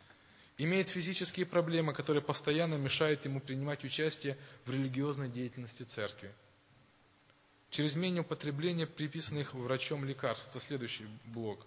имеет 0.59 0.89
физические 0.89 1.47
проблемы, 1.47 1.93
которые 1.93 2.23
постоянно 2.23 2.75
мешают 2.75 3.25
ему 3.25 3.41
принимать 3.41 3.85
участие 3.85 4.37
в 4.65 4.71
религиозной 4.71 5.29
деятельности 5.29 5.83
церкви. 5.83 6.33
Чрезмерное 7.71 8.21
употребление 8.21 8.87
приписанных 8.87 9.55
врачом 9.55 10.05
лекарств. 10.05 10.49
Это 10.51 10.65
следующий 10.65 11.07
блок. 11.25 11.67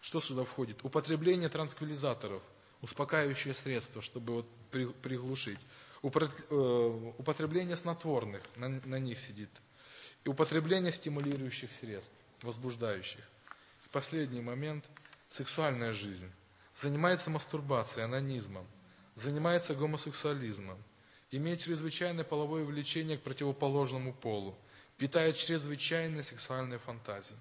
Что 0.00 0.20
сюда 0.20 0.44
входит? 0.44 0.84
Употребление 0.84 1.48
транквилизаторов, 1.48 2.42
успокаивающие 2.80 3.54
средства, 3.54 4.02
чтобы 4.02 4.34
вот 4.34 4.46
приглушить. 4.70 5.60
Э, 6.02 7.12
употребление 7.18 7.76
снотворных, 7.76 8.42
на, 8.56 8.68
на 8.68 8.98
них 8.98 9.18
сидит. 9.18 9.50
И 10.24 10.28
употребление 10.28 10.92
стимулирующих 10.92 11.72
средств, 11.72 12.14
возбуждающих. 12.42 13.24
Последний 13.96 14.42
момент– 14.42 14.84
сексуальная 15.30 15.94
жизнь 15.94 16.30
занимается 16.74 17.30
мастурбацией, 17.30 18.04
анонизмом, 18.04 18.66
занимается 19.14 19.74
гомосексуализмом, 19.74 20.76
имеет 21.30 21.60
чрезвычайное 21.60 22.22
половое 22.22 22.64
влечение 22.64 23.16
к 23.16 23.22
противоположному 23.22 24.12
полу, 24.12 24.54
питает 24.98 25.38
чрезвычайные 25.38 26.22
сексуальные 26.22 26.78
фантазии. 26.78 27.36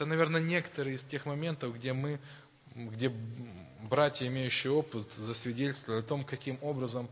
Это, 0.00 0.06
наверное, 0.08 0.40
некоторые 0.40 0.94
из 0.94 1.04
тех 1.04 1.26
моментов, 1.26 1.74
где 1.76 1.92
мы, 1.92 2.18
где 2.74 3.12
братья, 3.82 4.26
имеющие 4.26 4.72
опыт, 4.72 5.12
засвидетельствовали 5.12 6.00
о 6.00 6.02
том, 6.02 6.24
каким 6.24 6.58
образом 6.62 7.06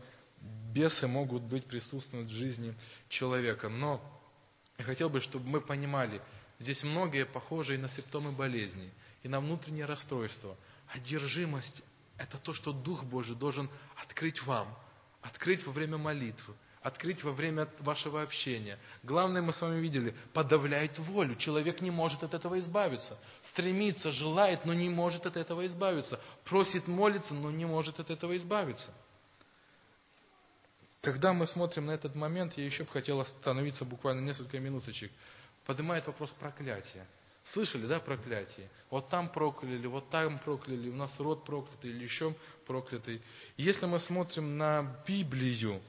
бесы 0.73 1.07
могут 1.07 1.43
быть 1.43 1.65
присутствовать 1.65 2.27
в 2.27 2.33
жизни 2.33 2.73
человека. 3.07 3.69
Но 3.69 4.01
я 4.79 4.85
хотел 4.85 5.09
бы, 5.09 5.19
чтобы 5.19 5.47
мы 5.47 5.61
понимали, 5.61 6.19
здесь 6.57 6.83
многие 6.83 7.25
похожи 7.25 7.75
и 7.75 7.77
на 7.77 7.87
симптомы 7.87 8.31
болезней, 8.31 8.89
и 9.21 9.27
на 9.27 9.39
внутреннее 9.39 9.85
расстройство– 9.85 10.57
Одержимость– 10.93 11.83
это 12.17 12.37
то, 12.37 12.53
что 12.53 12.73
Дух 12.73 13.03
Божий 13.03 13.35
должен 13.35 13.69
открыть 13.95 14.41
вам, 14.43 14.67
открыть 15.21 15.65
во 15.65 15.71
время 15.71 15.97
молитвы, 15.97 16.55
открыть 16.81 17.23
во 17.23 17.31
время 17.31 17.67
вашего 17.79 18.21
общения. 18.21 18.79
Главное, 19.03 19.41
мы 19.41 19.53
с 19.53 19.61
вами 19.61 19.79
видели, 19.79 20.15
подавляет 20.33 20.97
волю. 20.99 21.35
Человек 21.35 21.81
не 21.81 21.91
может 21.91 22.23
от 22.23 22.33
этого 22.33 22.59
избавиться. 22.59 23.17
Стремится, 23.43 24.11
желает, 24.11 24.65
но 24.65 24.73
не 24.73 24.89
может 24.89 25.25
от 25.25 25.37
этого 25.37 25.65
избавиться. 25.65 26.19
Просит 26.45 26.87
молиться, 26.87 27.33
но 27.33 27.51
не 27.51 27.65
может 27.65 27.99
от 27.99 28.09
этого 28.09 28.35
избавиться. 28.37 28.93
Когда 31.01 31.33
мы 31.33 31.47
смотрим 31.47 31.85
на 31.85 31.91
этот 31.91 32.15
момент, 32.15 32.57
я 32.57 32.65
еще 32.65 32.83
бы 32.83 32.91
хотел 32.91 33.19
остановиться 33.21 33.85
буквально 33.85 34.21
несколько 34.21 34.59
минуточек. 34.59 35.11
Поднимает 35.65 36.07
вопрос 36.07 36.31
проклятия. 36.31 37.05
Слышали, 37.43 37.87
да, 37.87 37.99
проклятие? 37.99 38.69
Вот 38.89 39.09
там 39.09 39.29
прокляли, 39.29 39.87
вот 39.87 40.09
там 40.09 40.39
прокляли, 40.39 40.89
у 40.89 40.95
нас 40.95 41.19
род 41.19 41.45
проклятый 41.45 41.89
или 41.89 42.03
еще 42.03 42.35
проклятый. 42.67 43.21
Если 43.57 43.85
мы 43.85 43.99
смотрим 43.99 44.57
на 44.57 44.95
Библию, 45.07 45.81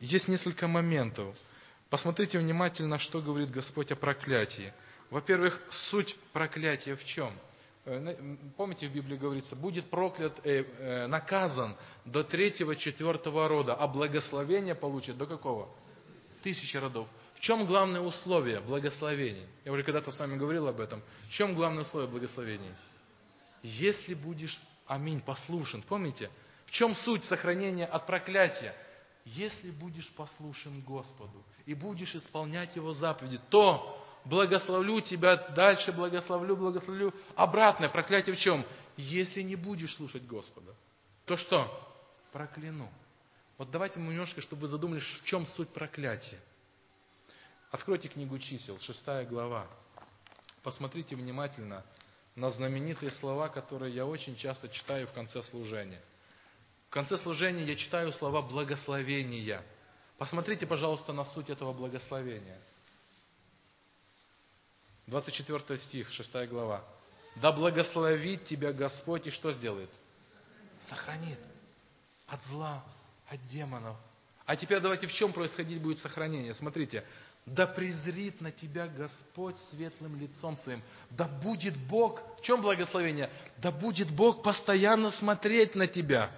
есть 0.00 0.28
несколько 0.28 0.68
моментов. 0.68 1.36
Посмотрите 1.90 2.38
внимательно, 2.38 2.98
что 2.98 3.20
говорит 3.20 3.50
Господь 3.50 3.92
о 3.92 3.96
проклятии. 3.96 4.72
Во-первых, 5.10 5.60
суть 5.70 6.16
проклятия 6.32 6.96
в 6.96 7.04
чем? 7.04 7.32
Э, 7.84 8.16
помните, 8.56 8.88
в 8.88 8.92
Библии 8.92 9.16
говорится, 9.16 9.54
будет 9.54 9.88
проклят, 9.90 10.40
э, 10.44 10.64
э, 10.78 11.06
наказан 11.06 11.76
до 12.04 12.24
третьего, 12.24 12.74
четвертого 12.74 13.48
рода, 13.48 13.74
а 13.74 13.86
благословение 13.86 14.74
получит 14.74 15.18
до 15.18 15.26
какого? 15.26 15.68
Тысячи 16.42 16.76
родов 16.76 17.08
чем 17.44 17.66
главное 17.66 18.00
условие 18.00 18.60
благословения? 18.60 19.46
Я 19.66 19.72
уже 19.72 19.82
когда-то 19.82 20.10
с 20.10 20.18
вами 20.18 20.34
говорил 20.34 20.66
об 20.66 20.80
этом. 20.80 21.02
В 21.28 21.30
чем 21.30 21.54
главное 21.54 21.82
условие 21.82 22.08
благословения? 22.08 22.74
Если 23.62 24.14
будешь, 24.14 24.58
аминь, 24.86 25.20
послушен. 25.20 25.82
Помните? 25.82 26.30
В 26.64 26.70
чем 26.70 26.94
суть 26.94 27.26
сохранения 27.26 27.84
от 27.84 28.06
проклятия? 28.06 28.74
Если 29.24 29.70
будешь 29.70 30.10
послушен 30.10 30.80
Господу 30.82 31.42
и 31.64 31.74
будешь 31.74 32.14
исполнять 32.14 32.76
Его 32.76 32.92
заповеди, 32.92 33.40
то 33.48 34.00
благословлю 34.24 35.00
тебя, 35.00 35.36
дальше 35.36 35.92
благословлю, 35.92 36.56
благословлю. 36.56 37.14
Обратное 37.34 37.88
проклятие 37.88 38.34
в 38.34 38.38
чем? 38.38 38.64
Если 38.96 39.42
не 39.42 39.56
будешь 39.56 39.94
слушать 39.94 40.26
Господа, 40.26 40.74
то 41.24 41.36
что? 41.36 41.68
Прокляну. 42.32 42.90
Вот 43.56 43.70
давайте 43.70 43.98
мы 43.98 44.12
немножко, 44.12 44.40
чтобы 44.40 44.62
вы 44.62 44.68
задумались, 44.68 45.04
в 45.04 45.24
чем 45.24 45.46
суть 45.46 45.68
проклятия. 45.70 46.40
Откройте 47.70 48.08
книгу 48.08 48.38
чисел, 48.38 48.78
шестая 48.78 49.24
глава. 49.24 49.66
Посмотрите 50.62 51.16
внимательно 51.16 51.84
на 52.34 52.50
знаменитые 52.50 53.10
слова, 53.10 53.48
которые 53.48 53.94
я 53.94 54.06
очень 54.06 54.36
часто 54.36 54.68
читаю 54.68 55.06
в 55.06 55.12
конце 55.12 55.42
служения. 55.42 56.00
Конце 56.94 57.18
служения 57.18 57.64
я 57.64 57.74
читаю 57.74 58.12
слова 58.12 58.40
благословения. 58.40 59.64
Посмотрите, 60.16 60.64
пожалуйста, 60.64 61.12
на 61.12 61.24
суть 61.24 61.50
этого 61.50 61.72
благословения. 61.72 62.56
24 65.08 65.76
стих, 65.76 66.12
6 66.12 66.46
глава. 66.46 66.84
«Да 67.34 67.50
благословит 67.50 68.44
тебя 68.44 68.72
Господь 68.72 69.26
и 69.26 69.30
что 69.30 69.50
сделает? 69.50 69.90
Сохранит 70.78 71.40
от 72.28 72.40
зла, 72.44 72.84
от 73.28 73.44
демонов». 73.48 73.96
А 74.46 74.54
теперь 74.54 74.78
давайте 74.78 75.08
в 75.08 75.12
чем 75.12 75.32
происходить 75.32 75.82
будет 75.82 75.98
сохранение. 75.98 76.54
Смотрите, 76.54 77.04
да 77.44 77.66
презрит 77.66 78.40
на 78.40 78.52
тебя 78.52 78.86
Господь 78.86 79.56
светлым 79.56 80.14
лицом 80.20 80.56
своим. 80.56 80.80
Да 81.10 81.24
будет 81.24 81.76
Бог, 81.76 82.22
в 82.38 82.42
чем 82.42 82.62
благословение? 82.62 83.30
Да 83.56 83.72
будет 83.72 84.12
Бог 84.12 84.44
постоянно 84.44 85.10
смотреть 85.10 85.74
на 85.74 85.88
тебя 85.88 86.30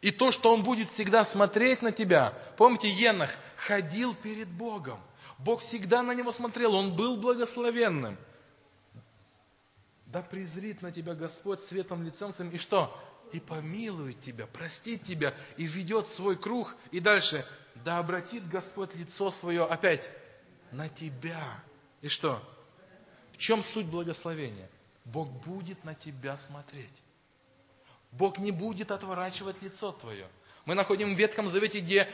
И 0.00 0.10
то, 0.10 0.30
что 0.30 0.52
Он 0.52 0.62
будет 0.62 0.88
всегда 0.90 1.24
смотреть 1.24 1.82
на 1.82 1.92
тебя. 1.92 2.34
Помните, 2.56 2.88
Енах 2.88 3.30
ходил 3.56 4.14
перед 4.14 4.48
Богом. 4.48 5.00
Бог 5.38 5.60
всегда 5.60 6.02
на 6.02 6.14
него 6.14 6.32
смотрел, 6.32 6.74
он 6.74 6.94
был 6.96 7.16
благословенным. 7.16 8.18
Да 10.06 10.22
презрит 10.22 10.82
на 10.82 10.90
тебя 10.90 11.14
Господь 11.14 11.60
светом 11.60 12.02
лицом 12.02 12.32
своим. 12.32 12.50
И 12.50 12.58
что? 12.58 12.96
И 13.32 13.40
помилует 13.40 14.20
тебя, 14.22 14.46
простит 14.46 15.04
тебя, 15.04 15.34
и 15.56 15.66
ведет 15.66 16.08
свой 16.08 16.36
круг. 16.36 16.74
И 16.90 16.98
дальше. 16.98 17.44
Да 17.84 17.98
обратит 17.98 18.48
Господь 18.48 18.94
лицо 18.94 19.30
свое 19.30 19.64
опять 19.64 20.10
на 20.72 20.88
тебя. 20.88 21.62
И 22.00 22.08
что? 22.08 22.42
В 23.32 23.36
чем 23.36 23.62
суть 23.62 23.86
благословения? 23.86 24.68
Бог 25.04 25.30
будет 25.44 25.84
на 25.84 25.94
тебя 25.94 26.36
смотреть. 26.36 27.02
Бог 28.12 28.38
не 28.38 28.52
будет 28.52 28.90
отворачивать 28.90 29.60
лицо 29.62 29.92
твое. 29.92 30.26
Мы 30.64 30.74
находим 30.74 31.14
в 31.14 31.18
Ветхом 31.18 31.48
Завете, 31.48 31.80
где 31.80 32.04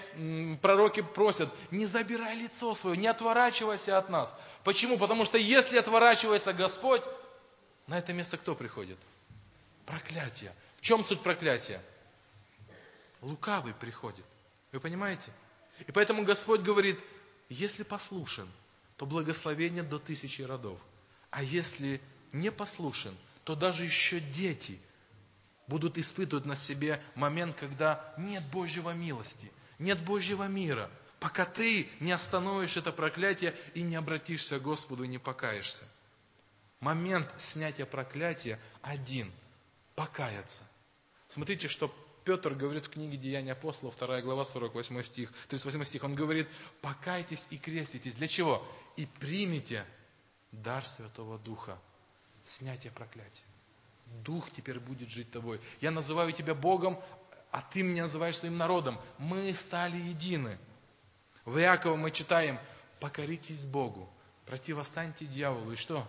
пророки 0.62 1.02
просят, 1.02 1.50
не 1.72 1.86
забирай 1.86 2.36
лицо 2.36 2.74
свое, 2.74 2.96
не 2.96 3.08
отворачивайся 3.08 3.98
от 3.98 4.08
нас. 4.08 4.36
Почему? 4.62 4.96
Потому 4.96 5.24
что 5.24 5.38
если 5.38 5.76
отворачивается 5.76 6.52
Господь, 6.52 7.02
на 7.86 7.98
это 7.98 8.12
место 8.12 8.36
кто 8.36 8.54
приходит? 8.54 8.98
Проклятие. 9.86 10.54
В 10.76 10.82
чем 10.82 11.02
суть 11.02 11.20
проклятия? 11.20 11.82
Лукавый 13.20 13.74
приходит. 13.74 14.24
Вы 14.70 14.80
понимаете? 14.80 15.32
И 15.86 15.92
поэтому 15.92 16.24
Господь 16.24 16.60
говорит, 16.60 17.00
если 17.48 17.82
послушен, 17.82 18.48
то 18.96 19.06
благословение 19.06 19.82
до 19.82 19.98
тысячи 19.98 20.42
родов. 20.42 20.78
А 21.30 21.42
если 21.42 22.00
не 22.32 22.52
послушен, 22.52 23.16
то 23.42 23.56
даже 23.56 23.84
еще 23.84 24.20
дети 24.20 24.78
будут 25.66 25.98
испытывать 25.98 26.44
на 26.44 26.56
себе 26.56 27.02
момент, 27.14 27.56
когда 27.56 28.14
нет 28.18 28.44
Божьего 28.50 28.90
милости, 28.90 29.50
нет 29.78 30.02
Божьего 30.04 30.46
мира, 30.46 30.90
пока 31.20 31.44
ты 31.44 31.88
не 32.00 32.12
остановишь 32.12 32.76
это 32.76 32.92
проклятие 32.92 33.54
и 33.74 33.82
не 33.82 33.96
обратишься 33.96 34.58
к 34.58 34.62
Господу 34.62 35.04
и 35.04 35.08
не 35.08 35.18
покаешься. 35.18 35.84
Момент 36.80 37.32
снятия 37.38 37.86
проклятия 37.86 38.60
один– 38.82 39.32
покаяться. 39.94 40.64
Смотрите, 41.28 41.68
что 41.68 41.94
Петр 42.24 42.54
говорит 42.54 42.86
в 42.86 42.90
книге 42.90 43.16
Деяния 43.16 43.52
апостолов, 43.52 43.96
2 43.98 44.22
глава, 44.22 44.44
48 44.44 45.02
стих, 45.02 45.32
38 45.48 45.84
стих. 45.84 46.04
Он 46.04 46.14
говорит, 46.14 46.48
покайтесь 46.80 47.44
и 47.50 47.58
креститесь. 47.58 48.14
Для 48.14 48.28
чего? 48.28 48.66
И 48.96 49.06
примите 49.06 49.84
дар 50.52 50.86
Святого 50.86 51.38
Духа, 51.38 51.78
снятие 52.44 52.92
проклятия. 52.92 53.44
Дух 54.06 54.50
теперь 54.50 54.78
будет 54.78 55.08
жить 55.08 55.30
тобой. 55.30 55.60
Я 55.80 55.90
называю 55.90 56.32
тебя 56.32 56.54
Богом, 56.54 56.98
а 57.50 57.62
ты 57.62 57.82
меня 57.82 58.02
называешь 58.04 58.38
своим 58.38 58.56
народом. 58.56 58.98
Мы 59.18 59.52
стали 59.52 59.96
едины. 59.96 60.58
В 61.44 61.58
Иакова 61.58 61.96
мы 61.96 62.10
читаем, 62.10 62.58
покоритесь 63.00 63.64
Богу, 63.64 64.08
противостаньте 64.46 65.26
дьяволу. 65.26 65.72
И 65.72 65.76
что? 65.76 66.06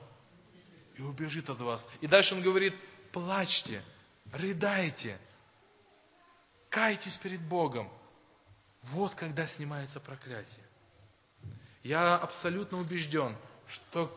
И 0.97 1.01
убежит 1.01 1.49
от 1.49 1.59
вас. 1.59 1.87
И 2.01 2.07
дальше 2.07 2.35
он 2.35 2.41
говорит, 2.41 2.73
плачьте, 3.11 3.83
рыдайте, 4.31 5.19
кайтесь 6.69 7.17
перед 7.17 7.41
Богом. 7.41 7.89
Вот 8.83 9.13
когда 9.15 9.45
снимается 9.45 9.99
проклятие. 9.99 10.65
Я 11.83 12.15
абсолютно 12.15 12.79
убежден, 12.79 13.35
что 13.67 14.15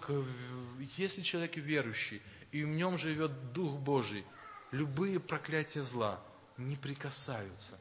если 0.97 1.21
человек 1.23 1.57
верующий, 1.57 2.23
и 2.53 2.65
в 2.65 2.69
нем 2.69 2.99
живет 2.99 3.53
Дух 3.53 3.79
Божий, 3.79 4.25
любые 4.71 5.21
проклятия 5.21 5.83
зла 5.83 6.21
не 6.57 6.77
прикасаются. 6.77 7.79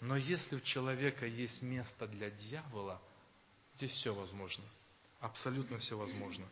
Но 0.00 0.16
если 0.16 0.56
у 0.56 0.60
человека 0.60 1.26
есть 1.26 1.62
место 1.62 2.06
для 2.08 2.30
дьявола, 2.30 3.00
здесь 3.76 3.92
все 3.92 4.14
возможно. 4.14 4.64
Абсолютно 5.20 5.78
все 5.78 5.96
возможно. 5.96 6.44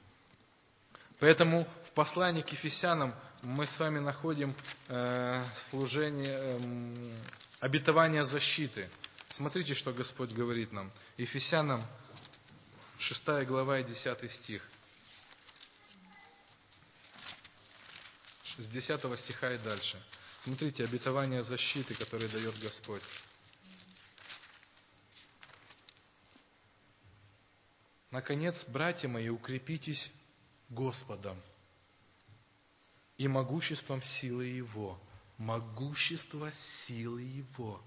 Поэтому 1.19 1.69
в 1.89 1.91
послании 1.91 2.43
к 2.43 2.51
Ефесянам 2.51 3.15
мы 3.43 3.67
с 3.67 3.79
вами 3.79 3.99
находим 3.99 4.55
э, 4.89 5.45
служение, 5.55 6.39
э, 6.39 7.17
обетование 7.61 8.25
защиты. 8.25 8.89
Смотрите, 9.29 9.75
что 9.75 9.93
Господь 9.93 10.31
говорит 10.31 10.73
нам. 10.73 10.91
Ефесянам 11.19 11.83
6 12.99 13.47
глава 13.47 13.81
и 13.81 13.85
10 13.85 14.31
стих. 14.31 14.63
С 18.61 18.69
10 18.69 19.19
стиха 19.19 19.55
и 19.55 19.57
дальше. 19.57 19.99
Смотрите, 20.39 20.85
обетование 20.85 21.43
защиты, 21.43 21.95
которое 21.95 22.28
дает 22.28 22.59
Господь. 22.59 23.01
Наконец, 28.11 28.66
братья 28.66 29.09
мои, 29.09 29.31
укрепитесь 29.31 30.12
Господом 30.69 31.41
и 33.16 33.28
могуществом 33.28 34.03
силы 34.03 34.45
Его. 34.45 35.01
Могущество 35.39 36.53
силы 36.53 37.23
Его. 37.23 37.82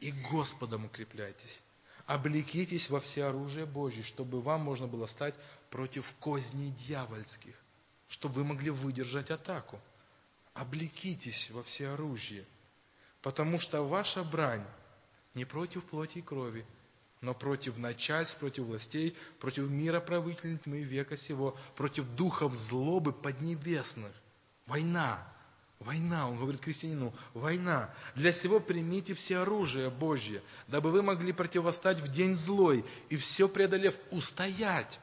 И 0.00 0.10
Господом 0.10 0.86
укрепляйтесь. 0.86 1.62
Облекитесь 2.06 2.90
во 2.90 2.98
все 2.98 3.26
оружие 3.26 3.64
Божье, 3.64 4.02
чтобы 4.02 4.42
вам 4.42 4.62
можно 4.62 4.88
было 4.88 5.06
стать 5.06 5.36
против 5.70 6.12
козней 6.18 6.72
дьявольских, 6.72 7.54
чтобы 8.08 8.34
вы 8.34 8.44
могли 8.44 8.70
выдержать 8.70 9.30
атаку. 9.30 9.80
Облекитесь 10.60 11.48
во 11.52 11.62
все 11.62 11.88
оружие, 11.88 12.44
потому 13.22 13.58
что 13.58 13.82
ваша 13.82 14.22
брань 14.22 14.66
не 15.32 15.46
против 15.46 15.82
плоти 15.84 16.18
и 16.18 16.20
крови, 16.20 16.66
но 17.22 17.32
против 17.32 17.78
начальств, 17.78 18.36
против 18.36 18.64
властей, 18.64 19.16
против 19.38 19.70
мира 19.70 20.00
правительной 20.00 20.58
тьмы 20.58 20.82
века 20.82 21.16
сего, 21.16 21.56
против 21.76 22.04
духов 22.14 22.54
злобы 22.54 23.14
поднебесных. 23.14 24.12
Война. 24.66 25.26
Война, 25.78 26.28
он 26.28 26.36
говорит 26.36 26.60
крестьянину, 26.60 27.14
война. 27.32 27.88
Для 28.14 28.30
сего 28.30 28.60
примите 28.60 29.14
все 29.14 29.38
оружие 29.38 29.88
Божье, 29.88 30.42
дабы 30.68 30.90
вы 30.90 31.00
могли 31.00 31.32
противостать 31.32 32.00
в 32.00 32.12
день 32.12 32.34
злой 32.34 32.84
и 33.08 33.16
все 33.16 33.48
преодолев 33.48 33.94
устоять. 34.10 35.00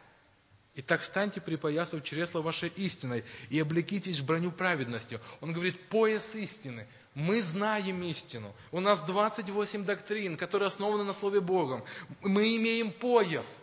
Итак, 0.79 1.01
станьте 1.01 1.41
припоясав 1.41 2.03
чресло 2.03 2.41
вашей 2.41 2.69
истиной 2.69 3.25
и 3.49 3.59
облекитесь 3.59 4.19
в 4.19 4.25
броню 4.25 4.51
праведностью. 4.51 5.19
Он 5.41 5.51
говорит, 5.51 5.89
пояс 5.89 6.35
истины. 6.35 6.85
Мы 7.15 7.41
знаем 7.41 8.03
истину. 8.03 8.53
У 8.71 8.79
нас 8.79 9.01
28 9.01 9.85
доктрин, 9.85 10.37
которые 10.37 10.67
основаны 10.67 11.03
на 11.03 11.13
Слове 11.13 11.41
Богом. 11.41 11.83
Мы 12.21 12.55
имеем 12.57 12.91
пояс. 12.91 13.57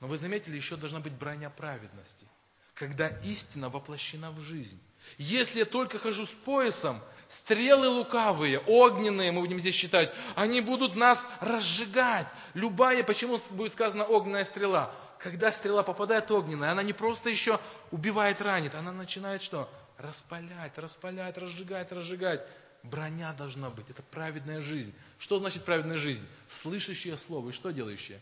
Но 0.00 0.06
вы 0.06 0.16
заметили, 0.16 0.56
еще 0.56 0.76
должна 0.76 1.00
быть 1.00 1.12
броня 1.12 1.50
праведности, 1.50 2.24
когда 2.72 3.08
истина 3.22 3.68
воплощена 3.68 4.30
в 4.30 4.40
жизнь. 4.40 4.80
Если 5.18 5.58
я 5.58 5.64
только 5.66 5.98
хожу 5.98 6.24
с 6.24 6.30
поясом, 6.30 7.02
стрелы 7.28 7.88
лукавые, 7.88 8.58
огненные, 8.60 9.32
мы 9.32 9.42
будем 9.42 9.58
здесь 9.58 9.74
считать, 9.74 10.10
они 10.34 10.62
будут 10.62 10.96
нас 10.96 11.26
разжигать. 11.42 12.26
Любая, 12.54 13.04
почему 13.04 13.38
будет 13.50 13.72
сказано 13.72 14.04
огненная 14.04 14.46
стрела? 14.46 14.94
Когда 15.18 15.50
стрела 15.52 15.82
попадает 15.82 16.30
огненная, 16.30 16.72
она 16.72 16.82
не 16.82 16.92
просто 16.92 17.30
еще 17.30 17.60
убивает, 17.90 18.40
ранит, 18.40 18.74
она 18.74 18.92
начинает 18.92 19.42
что? 19.42 19.68
Распалять, 19.98 20.76
распалять, 20.76 21.38
разжигать, 21.38 21.90
разжигать. 21.92 22.46
Броня 22.82 23.32
должна 23.32 23.70
быть. 23.70 23.88
Это 23.90 24.02
праведная 24.02 24.60
жизнь. 24.60 24.94
Что 25.18 25.38
значит 25.38 25.64
праведная 25.64 25.98
жизнь? 25.98 26.26
Слышащее 26.48 27.16
слово. 27.16 27.50
И 27.50 27.52
что 27.52 27.70
делающее? 27.70 28.20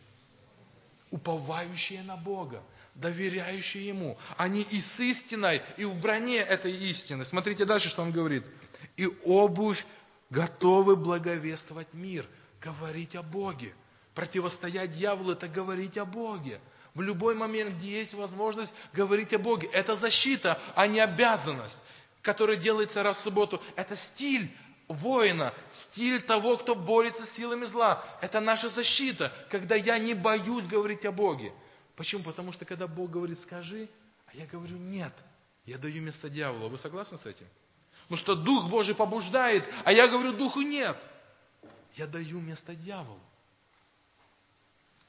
Уповающие 1.11 2.03
на 2.03 2.17
Бога, 2.17 2.63
доверяющие 2.95 3.89
Ему. 3.89 4.17
Они 4.37 4.63
и 4.63 4.81
с 4.81 5.01
истиной, 5.01 5.63
и 5.77 5.85
в 5.85 5.95
броне 6.01 6.39
этой 6.39 6.73
истины. 6.73 7.25
Смотрите 7.25 7.65
дальше, 7.65 7.89
что 7.89 8.03
он 8.03 8.13
говорит. 8.13 8.45
И 8.97 9.07
обувь 9.25 9.85
готовы 10.31 10.97
благовествовать 10.97 11.93
мир, 11.93 12.27
говорить 12.61 13.17
о 13.17 13.23
Боге. 13.23 13.75
Противостоять 14.15 14.93
дьяволу– 14.93 15.33
это 15.33 15.49
говорить 15.49 15.99
о 15.99 16.05
Боге 16.05 16.61
в 16.95 17.03
любой 17.03 17.35
момент, 17.35 17.75
где 17.77 18.01
есть 18.01 18.15
возможность 18.15 18.75
говорить 18.93 19.35
о 19.35 19.39
Боге. 19.39 19.69
Это 19.73 19.97
защита, 19.97 20.61
а 20.75 20.87
не 20.87 21.01
обязанность, 21.01 21.79
которая 22.23 22.57
делается 22.57 23.03
раз 23.03 23.19
в 23.19 23.23
субботу. 23.23 23.61
Это 23.77 23.97
стиль 23.97 24.51
воина, 24.89 25.53
стиль 25.73 26.21
того, 26.21 26.57
кто 26.57 26.75
борется 26.75 27.27
с 27.27 27.31
силами 27.31 27.65
зла. 27.65 28.05
Это 28.21 28.41
наша 28.41 28.69
защита, 28.69 29.33
когда 29.51 29.75
я 29.75 29.99
не 29.99 30.15
боюсь 30.15 30.67
говорить 30.67 31.05
о 31.05 31.13
Боге. 31.13 31.53
Почему? 31.97 32.23
Потому 32.23 32.53
что 32.53 32.65
когда 32.65 32.87
Бог 32.87 33.11
говорит 33.11 33.39
«скажи», 33.41 33.89
а 34.27 34.37
я 34.37 34.47
говорю 34.47 34.77
«нет», 34.77 35.13
я 35.65 35.79
даю 35.79 36.03
место 36.03 36.29
дьяволу. 36.29 36.69
Вы 36.69 36.79
согласны 36.79 37.19
с 37.19 37.27
этим? 37.27 37.47
Потому 38.03 38.19
что 38.19 38.35
Дух 38.35 38.69
Божий 38.69 38.95
побуждает, 38.95 39.65
а 39.85 39.93
я 39.93 40.09
говорю 40.09 40.33
Духу 40.33 40.61
«нет». 40.61 40.97
Я 41.95 42.07
даю 42.07 42.41
место 42.41 42.75
дьяволу. 42.75 43.21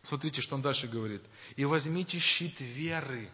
Смотрите, 0.05 0.41
что 0.41 0.55
он 0.55 0.61
дальше 0.61 0.87
говорит. 0.87 1.23
«И 1.55 1.65
возьмите 1.65 2.19
щит 2.19 2.59
веры». 2.59 3.29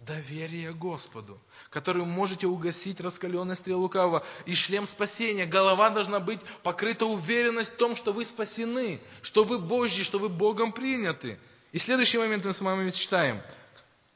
доверие 0.00 0.72
Господу, 0.72 1.40
которым 1.70 2.08
можете 2.08 2.46
угасить 2.46 3.00
раскаленный 3.00 3.56
стрел 3.56 3.80
лукавого. 3.80 4.24
И 4.44 4.54
шлем 4.54 4.86
спасения. 4.86 5.46
Голова 5.46 5.90
должна 5.90 6.20
быть 6.20 6.40
покрыта 6.62 7.06
уверенность 7.06 7.72
в 7.72 7.76
том, 7.76 7.96
что 7.96 8.12
вы 8.12 8.24
спасены, 8.24 9.00
что 9.22 9.42
вы 9.42 9.58
Божьи, 9.58 10.02
что 10.04 10.18
вы 10.18 10.28
Богом 10.28 10.72
приняты. 10.72 11.38
И 11.72 11.78
следующий 11.78 12.18
момент 12.18 12.44
мы 12.44 12.52
с 12.52 12.60
вами 12.60 12.90
читаем. 12.90 13.40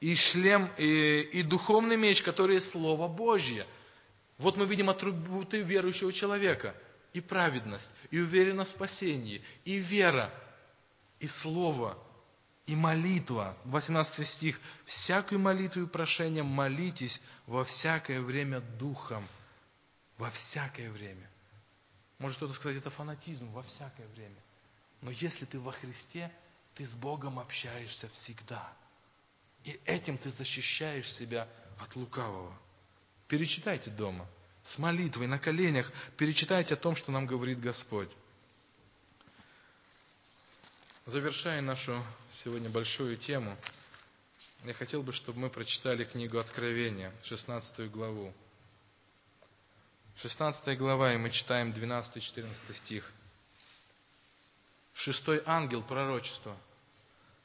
И 0.01 0.15
шлем, 0.15 0.71
и, 0.77 1.21
и 1.33 1.43
духовный 1.43 1.97
меч, 1.97 2.23
который 2.23 2.61
Слово 2.61 3.09
Божье. 3.09 3.67
Вот 4.39 4.57
мы 4.57 4.67
видим 4.67 4.91
атрибуты 4.91 5.63
верующего 5.63 6.13
человека. 6.13 6.75
И 7.15 7.21
праведность, 7.21 7.91
и 8.13 8.21
уверенность 8.21 8.73
в 8.73 8.77
спасении, 8.77 9.43
и 9.65 9.77
вера, 9.77 10.33
и 11.21 11.29
Слово– 11.29 11.97
и 12.71 12.77
молитва, 12.77 13.57
18 13.65 14.29
стих, 14.29 14.61
всякую 14.85 15.41
молитву 15.41 15.83
и 15.83 15.87
прошение 15.87 16.45
молитесь 16.45 17.21
во 17.49 17.65
всякое 17.65 18.21
время 18.21 18.61
духом. 18.61 19.27
Во 20.19 20.31
всякое 20.31 20.89
время. 20.93 21.29
Может 22.19 22.37
кто-то 22.37 22.53
сказать, 22.53 22.79
это 22.79 22.91
фанатизм, 22.91 23.51
во 23.51 23.65
всякое 23.65 24.07
время. 24.09 24.37
Но 25.01 25.11
если 25.11 25.47
ты 25.47 25.59
во 25.59 25.73
Христе, 25.73 26.31
ты 26.77 26.87
с 26.87 26.93
Богом 26.93 27.41
общаешься 27.41 28.09
всегда. 28.11 28.73
И 29.65 29.81
этим 29.85 30.17
ты 30.17 30.31
защищаешь 30.31 31.13
себя 31.13 31.49
от 31.81 31.97
лукавого. 31.97 32.57
Перечитайте 33.27 33.91
дома, 33.91 34.29
с 34.63 34.79
молитвой 34.79 35.27
на 35.27 35.41
коленях, 35.41 35.91
перечитайте 36.17 36.75
о 36.75 36.77
том, 36.77 36.95
что 36.95 37.11
нам 37.11 37.27
говорит 37.27 37.59
Господь. 37.59 38.11
Завершая 41.07 41.61
нашу 41.63 42.03
сегодня 42.31 42.69
большую 42.69 43.17
тему, 43.17 43.57
я 44.65 44.75
хотел 44.75 45.03
бы, 45.03 45.13
чтобы 45.13 45.41
мы 45.41 45.51
прочитали 45.51 46.05
книгу 46.05 46.39
Откровения, 46.39 47.13
16 47.23 47.91
главу. 47.91 48.33
16 50.17 50.79
глава, 50.79 51.15
и 51.15 51.17
мы 51.17 51.31
читаем 51.31 51.71
12-14 51.71 52.75
стих. 52.75 53.11
Шестой 54.93 55.43
ангел 55.47 55.83
пророчества. 55.83 56.55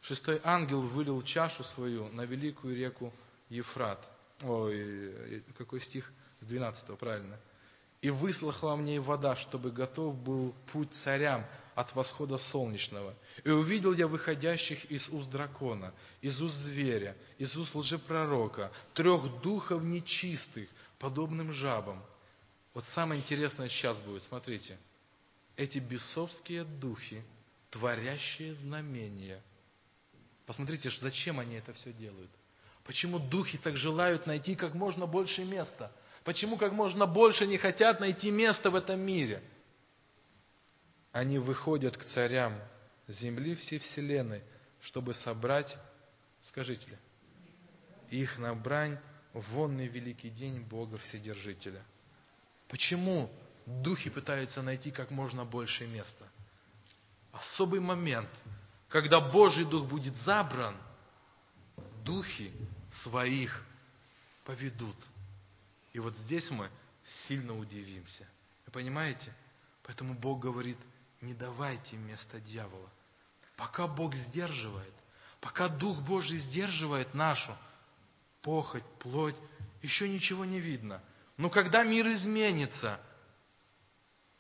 Шестой 0.02 0.42
ангел 0.44 0.82
вылил 0.82 1.22
чашу 1.22 1.64
свою 1.64 2.10
на 2.10 2.26
великую 2.26 2.76
реку 2.76 3.14
Ефрат. 3.50 4.06
Ой, 4.42 5.42
какой 5.58 5.80
стих? 5.80 6.12
С 6.42 6.46
12, 6.46 7.00
правильно 7.00 7.40
и 8.06 8.12
выслахла 8.12 8.76
в 8.76 8.82
ней 8.84 9.00
вода, 9.00 9.36
чтобы 9.36 9.72
готов 9.72 10.16
был 10.16 10.54
путь 10.72 10.94
царям 10.94 11.44
от 11.76 11.94
восхода 11.94 12.38
солнечного. 12.38 13.14
И 13.44 13.50
увидел 13.50 13.94
я 13.94 14.08
выходящих 14.08 14.86
из 14.86 15.10
уст 15.10 15.30
дракона, 15.30 15.94
из 16.22 16.42
уст 16.42 16.56
зверя, 16.56 17.16
из 17.38 17.56
уст 17.56 17.76
лжепророка, 17.76 18.72
трех 18.94 19.42
духов 19.42 19.84
нечистых, 19.84 20.68
подобным 20.98 21.54
жабам. 21.54 22.04
Вот 22.74 22.86
самое 22.86 23.22
интересное 23.22 23.70
сейчас 23.70 24.00
будет, 24.00 24.24
смотрите. 24.24 24.78
Эти 25.58 25.78
бесовские 25.78 26.64
духи, 26.64 27.24
творящие 27.70 28.54
знамения. 28.54 29.42
Посмотрите, 30.46 30.90
зачем 30.90 31.40
они 31.40 31.56
это 31.56 31.74
все 31.74 31.94
делают. 31.94 32.32
Почему 32.84 33.20
духи 33.20 33.58
так 33.58 33.78
желают 33.78 34.28
найти 34.28 34.56
как 34.56 34.74
можно 34.74 35.06
больше 35.06 35.44
места– 35.44 35.92
Почему 36.26 36.58
как 36.58 36.74
можно 36.74 37.06
больше 37.06 37.46
не 37.46 37.58
хотят 37.60 38.00
найти 38.00 38.32
место 38.32 38.72
в 38.72 38.76
этом 38.76 39.00
мире? 39.00 39.44
Они 41.16 41.40
выходят 41.40 41.96
к 41.96 42.04
царям 42.04 42.54
земли 43.08 43.56
всей 43.56 43.80
вселенной, 43.80 44.44
чтобы 44.82 45.14
собрать, 45.14 45.78
скажите 46.42 46.90
ли, 46.90 46.98
их 48.10 48.38
на 48.38 48.54
брань 48.54 49.00
вонный 49.32 49.88
великий 49.88 50.30
день 50.30 50.60
Бога 50.60 50.98
Вседержителя. 50.98 51.82
Почему 52.68 53.32
духи 53.66 54.10
пытаются 54.10 54.62
найти 54.62 54.92
как 54.92 55.10
можно 55.10 55.46
больше 55.46 55.88
места? 55.88 56.26
Особый 57.32 57.80
момент, 57.80 58.30
когда 58.90 59.22
Божий 59.22 59.64
Дух 59.64 59.88
будет 59.88 60.18
забран, 60.18 60.76
духи 62.04 62.52
своих 62.92 63.66
поведут– 64.44 64.98
и 65.96 66.00
вот 66.00 66.14
здесь 66.18 66.52
мы 66.52 66.70
сильно 67.06 67.58
удивимся. 67.58 68.28
Вы 68.66 68.74
понимаете? 68.74 69.34
Поэтому 69.84 70.14
Бог 70.14 70.42
говорит, 70.42 70.78
не 71.26 71.34
давайте 71.34 71.98
место 71.98 72.40
дьявола. 72.40 72.90
Пока 73.58 73.88
Бог 73.88 74.16
сдерживает, 74.16 74.94
пока 75.42 75.68
Дух 75.68 76.00
Божий 76.02 76.38
сдерживает 76.38 77.14
нашу 77.14 77.56
похоть, 78.42 78.84
плоть, 79.00 79.36
еще 79.82 80.08
ничего 80.08 80.46
не 80.46 80.60
видно. 80.60 81.02
Но 81.38 81.50
когда 81.50 81.84
мир 81.84 82.12
изменится, 82.12 83.00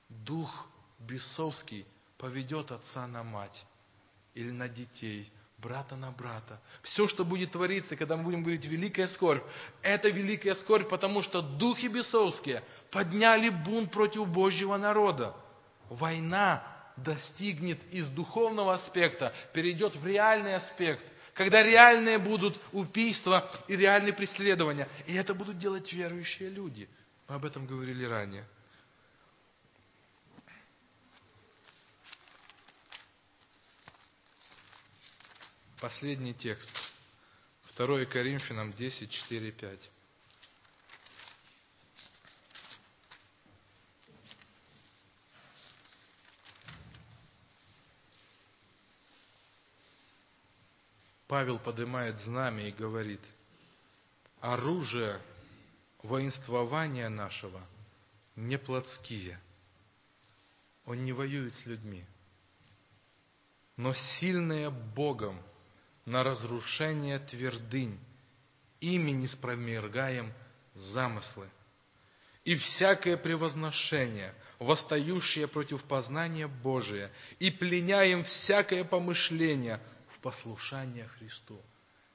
Дух 0.10 0.68
бесовский 1.00 1.86
поведет 2.18 2.72
отца 2.72 3.08
на 3.08 3.24
мать 3.24 3.66
или 4.34 4.52
на 4.52 4.70
детей– 4.70 5.32
брата 5.58 5.96
на 5.96 6.12
брата. 6.12 6.60
Все, 6.84 7.08
что 7.08 7.26
будет 7.26 7.52
твориться, 7.52 7.96
когда 7.96 8.18
мы 8.18 8.24
будем 8.24 8.42
говорить 8.42 8.66
«великая 8.66 9.08
скорбь», 9.08 9.44
это 9.82 10.10
великая 10.10 10.54
скорбь, 10.54 10.90
потому 10.90 11.22
что 11.24 11.42
духи 11.42 11.88
бесовские 11.88 12.64
подняли 12.92 13.50
бунт 13.50 13.92
против 13.92 14.28
Божьего 14.28 14.78
народа. 14.78 15.36
Война 15.90 16.64
достигнет 16.98 17.80
из 17.92 18.08
духовного 18.08 18.74
аспекта, 18.74 19.34
перейдет 19.54 19.96
в 19.96 20.06
реальный 20.06 20.56
аспект, 20.56 21.04
когда 21.34 21.62
реальные 21.62 22.18
будут 22.18 22.60
убийства 22.72 23.52
и 23.68 23.76
реальные 23.76 24.14
преследования. 24.14 24.88
И 25.06 25.14
это 25.14 25.34
будут 25.34 25.58
делать 25.58 25.92
верующие 25.92 26.50
люди. 26.50 26.90
Мы 27.28 27.36
об 27.36 27.46
этом 27.46 27.66
говорили 27.66 28.06
ранее. 28.06 28.46
Последний 35.80 36.34
текст. 36.34 36.94
2 37.78 38.06
Коринфянам 38.06 38.72
10, 38.72 39.12
4, 39.12 39.52
5. 39.52 39.90
Павел 51.28 51.60
поднимает 51.60 52.20
знамя 52.20 52.68
и 52.68 52.72
говорит, 52.72 53.22
оружие 54.42 55.20
воинствования 56.04 57.10
нашего 57.10 57.62
не 58.36 58.58
плотские. 58.58 59.40
Он 60.86 61.04
не 61.04 61.14
воюет 61.14 61.56
с 61.56 61.66
людьми, 61.66 62.06
но 63.76 63.94
сильное 63.94 64.70
Богом– 64.70 65.42
на 66.06 66.24
разрушение 66.24 67.20
твердынь, 67.20 68.00
ими 68.80 69.12
не 69.12 69.28
спромергаем 69.28 70.32
замыслы. 70.74 71.50
И 72.44 72.56
всякое 72.56 73.18
превозношение, 73.18 74.34
восстающее 74.60 75.48
против 75.48 75.84
познания 75.84 76.48
Божия, 76.48 77.12
и 77.40 77.50
пленяем 77.50 78.24
всякое 78.24 78.84
помышление 78.84 79.80
послушание 80.26 81.08
Христу. 81.20 81.62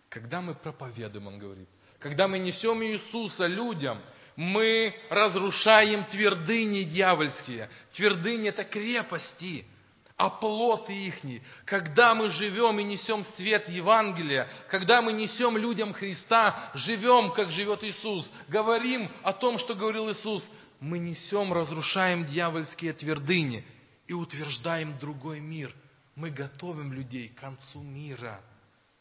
Когда 0.08 0.40
мы 0.40 0.56
проповедуем, 0.56 1.28
он 1.28 1.38
говорит, 1.38 1.68
когда 2.00 2.26
мы 2.26 2.40
несем 2.40 2.82
Иисуса 2.82 3.46
людям, 3.46 4.02
мы 4.34 4.92
разрушаем 5.10 6.02
твердыни 6.02 6.82
дьявольские. 6.82 7.70
Твердыни– 7.92 8.48
это 8.50 8.64
крепости– 8.64 9.64
оплоты 10.16 10.92
ихние. 10.92 11.40
Когда 11.64 12.16
мы 12.16 12.30
живем 12.30 12.80
и 12.80 12.82
несем 12.82 13.24
свет 13.36 13.68
Евангелия, 13.68 14.48
когда 14.68 15.02
мы 15.02 15.12
несем 15.12 15.56
людям 15.56 15.92
Христа, 15.92 16.58
живем, 16.74 17.30
как 17.30 17.52
живет 17.52 17.84
Иисус, 17.84 18.32
говорим 18.48 19.08
о 19.22 19.32
том, 19.32 19.56
что 19.56 19.76
говорил 19.76 20.10
Иисус, 20.10 20.50
мы 20.80 20.98
несем, 20.98 21.52
разрушаем 21.52 22.26
дьявольские 22.26 22.92
твердыни 22.92 23.64
и 24.08 24.14
утверждаем 24.14 24.98
другой 24.98 25.38
мир. 25.38 25.72
Мы 26.20 26.30
готовим 26.30 26.92
людей 26.92 27.28
к 27.28 27.40
концу 27.40 27.82
мира. 27.82 28.40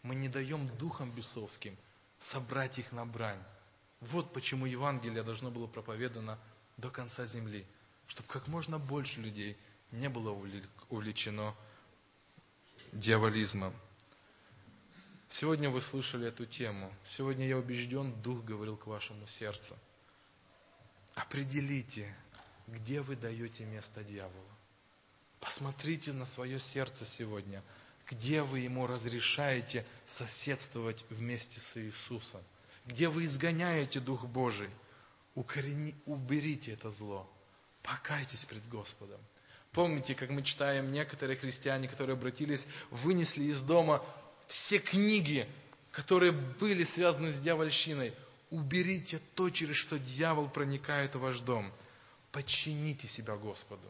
Мы 0.03 0.15
не 0.15 0.29
даем 0.29 0.67
духам 0.77 1.11
бесовским 1.11 1.77
собрать 2.19 2.79
их 2.79 2.91
на 2.91 3.05
брань. 3.05 3.43
Вот 3.99 4.33
почему 4.33 4.65
Евангелие 4.65 5.23
должно 5.23 5.51
было 5.51 5.67
проповедано 5.67 6.39
до 6.77 6.89
конца 6.89 7.25
земли, 7.25 7.65
чтобы 8.07 8.27
как 8.29 8.47
можно 8.47 8.79
больше 8.79 9.21
людей– 9.21 9.55
не 9.91 10.09
было 10.09 10.37
увлечено 10.89 11.55
дьяволизмом. 12.91 13.73
Сегодня 15.29 15.69
вы 15.69 15.81
слышали 15.81 16.27
эту 16.27 16.45
тему. 16.45 16.93
Сегодня 17.03 17.47
я 17.47 17.57
убежден, 17.57 18.13
Дух 18.21 18.43
говорил 18.43 18.77
к 18.77 18.87
вашему 18.87 19.25
сердцу. 19.27 19.75
Определите, 21.15 22.15
где 22.67 23.01
вы 23.01 23.15
даете 23.15 23.65
место 23.65 24.03
дьяволу. 24.03 24.58
Посмотрите 25.39 26.11
на 26.11 26.25
свое 26.25 26.59
сердце 26.59 27.05
сегодня, 27.05 27.63
где 28.09 28.41
вы 28.41 28.59
ему 28.59 28.87
разрешаете 28.87 29.85
соседствовать 30.05 31.05
вместе 31.09 31.59
с 31.59 31.77
Иисусом, 31.77 32.41
где 32.85 33.07
вы 33.07 33.25
изгоняете 33.25 33.99
Дух 33.99 34.25
Божий, 34.25 34.69
укорени, 35.35 35.95
уберите 36.05 36.73
это 36.73 36.89
зло. 36.89 37.29
Покайтесь 37.83 38.43
пред 38.45 38.67
Господом. 38.67 39.21
Помните, 39.71 40.15
как 40.15 40.29
мы 40.29 40.41
читаем, 40.43 40.91
некоторые 40.91 41.37
христиане, 41.37 41.87
которые 41.87 42.15
обратились, 42.15 42.67
вынесли 42.89 43.43
из 43.43 43.61
дома 43.61 44.03
все 44.47 44.79
книги, 44.79 45.47
которые 45.91 46.31
были 46.31 46.83
связаны 46.83 47.31
с 47.31 47.39
дьявольщиной. 47.39 48.13
Уберите 48.49 49.21
то, 49.35 49.49
через 49.51 49.75
что 49.75 49.99
дьявол 49.99 50.49
проникает 50.49 51.15
в 51.15 51.19
ваш 51.19 51.39
дом. 51.39 51.71
Подчините 52.31 53.07
себя 53.07 53.37
Господу. 53.37 53.87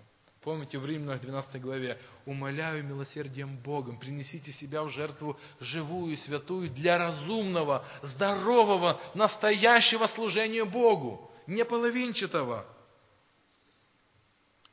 Помните 0.50 0.80
в 0.80 0.86
Римлянах 0.88 1.22
12 1.22 1.62
главе, 1.62 2.02
«Умоляю 2.26 2.84
милосердием 2.84 3.56
Богом, 3.58 4.00
принесите 4.00 4.52
себя 4.52 4.84
в 4.84 4.90
жертву 4.90 5.40
живую 5.60 6.14
и 6.14 6.16
святую 6.16 6.72
для 6.72 6.98
разумного, 6.98 7.86
здорового, 8.02 9.00
настоящего 9.14 10.08
служения 10.08 10.66
Богу, 10.66 11.32
не 11.46 11.64
половинчатого». 11.64 12.66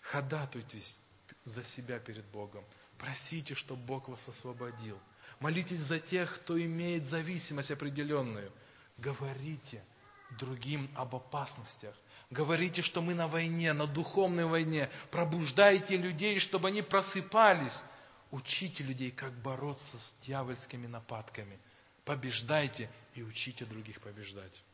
Ходатуйтесь 0.01 0.97
за 1.45 1.63
себя 1.63 1.99
перед 1.99 2.25
Богом. 2.25 2.65
Просите, 2.97 3.55
чтобы 3.55 3.83
Бог 3.83 4.09
вас 4.09 4.27
освободил. 4.29 4.99
Молитесь 5.41 5.81
за 5.81 6.01
тех, 6.01 6.37
кто 6.37 6.59
имеет 6.59 7.05
зависимость 7.05 7.71
определенную. 7.71 8.51
Говорите 8.97 9.85
другим 10.39 10.91
об 10.97 11.15
опасностях. 11.15 11.95
Говорите, 12.31 12.83
что 12.83 13.03
мы 13.03 13.15
на 13.15 13.29
войне, 13.29 13.73
на 13.73 13.87
духовной 13.87 14.47
войне. 14.47 14.91
Пробуждайте 15.11 15.97
людей, 15.97 16.41
чтобы 16.41 16.69
они 16.69 16.83
просыпались. 16.83 17.83
Учите 18.33 18.83
людей, 18.83 19.13
как 19.13 19.33
бороться 19.33 19.97
с 19.97 20.17
дьявольскими 20.23 20.89
нападками. 20.89 21.59
Побеждайте 22.05 22.91
и 23.15 23.23
учите 23.23 23.65
других 23.65 24.01
побеждать. 24.01 24.63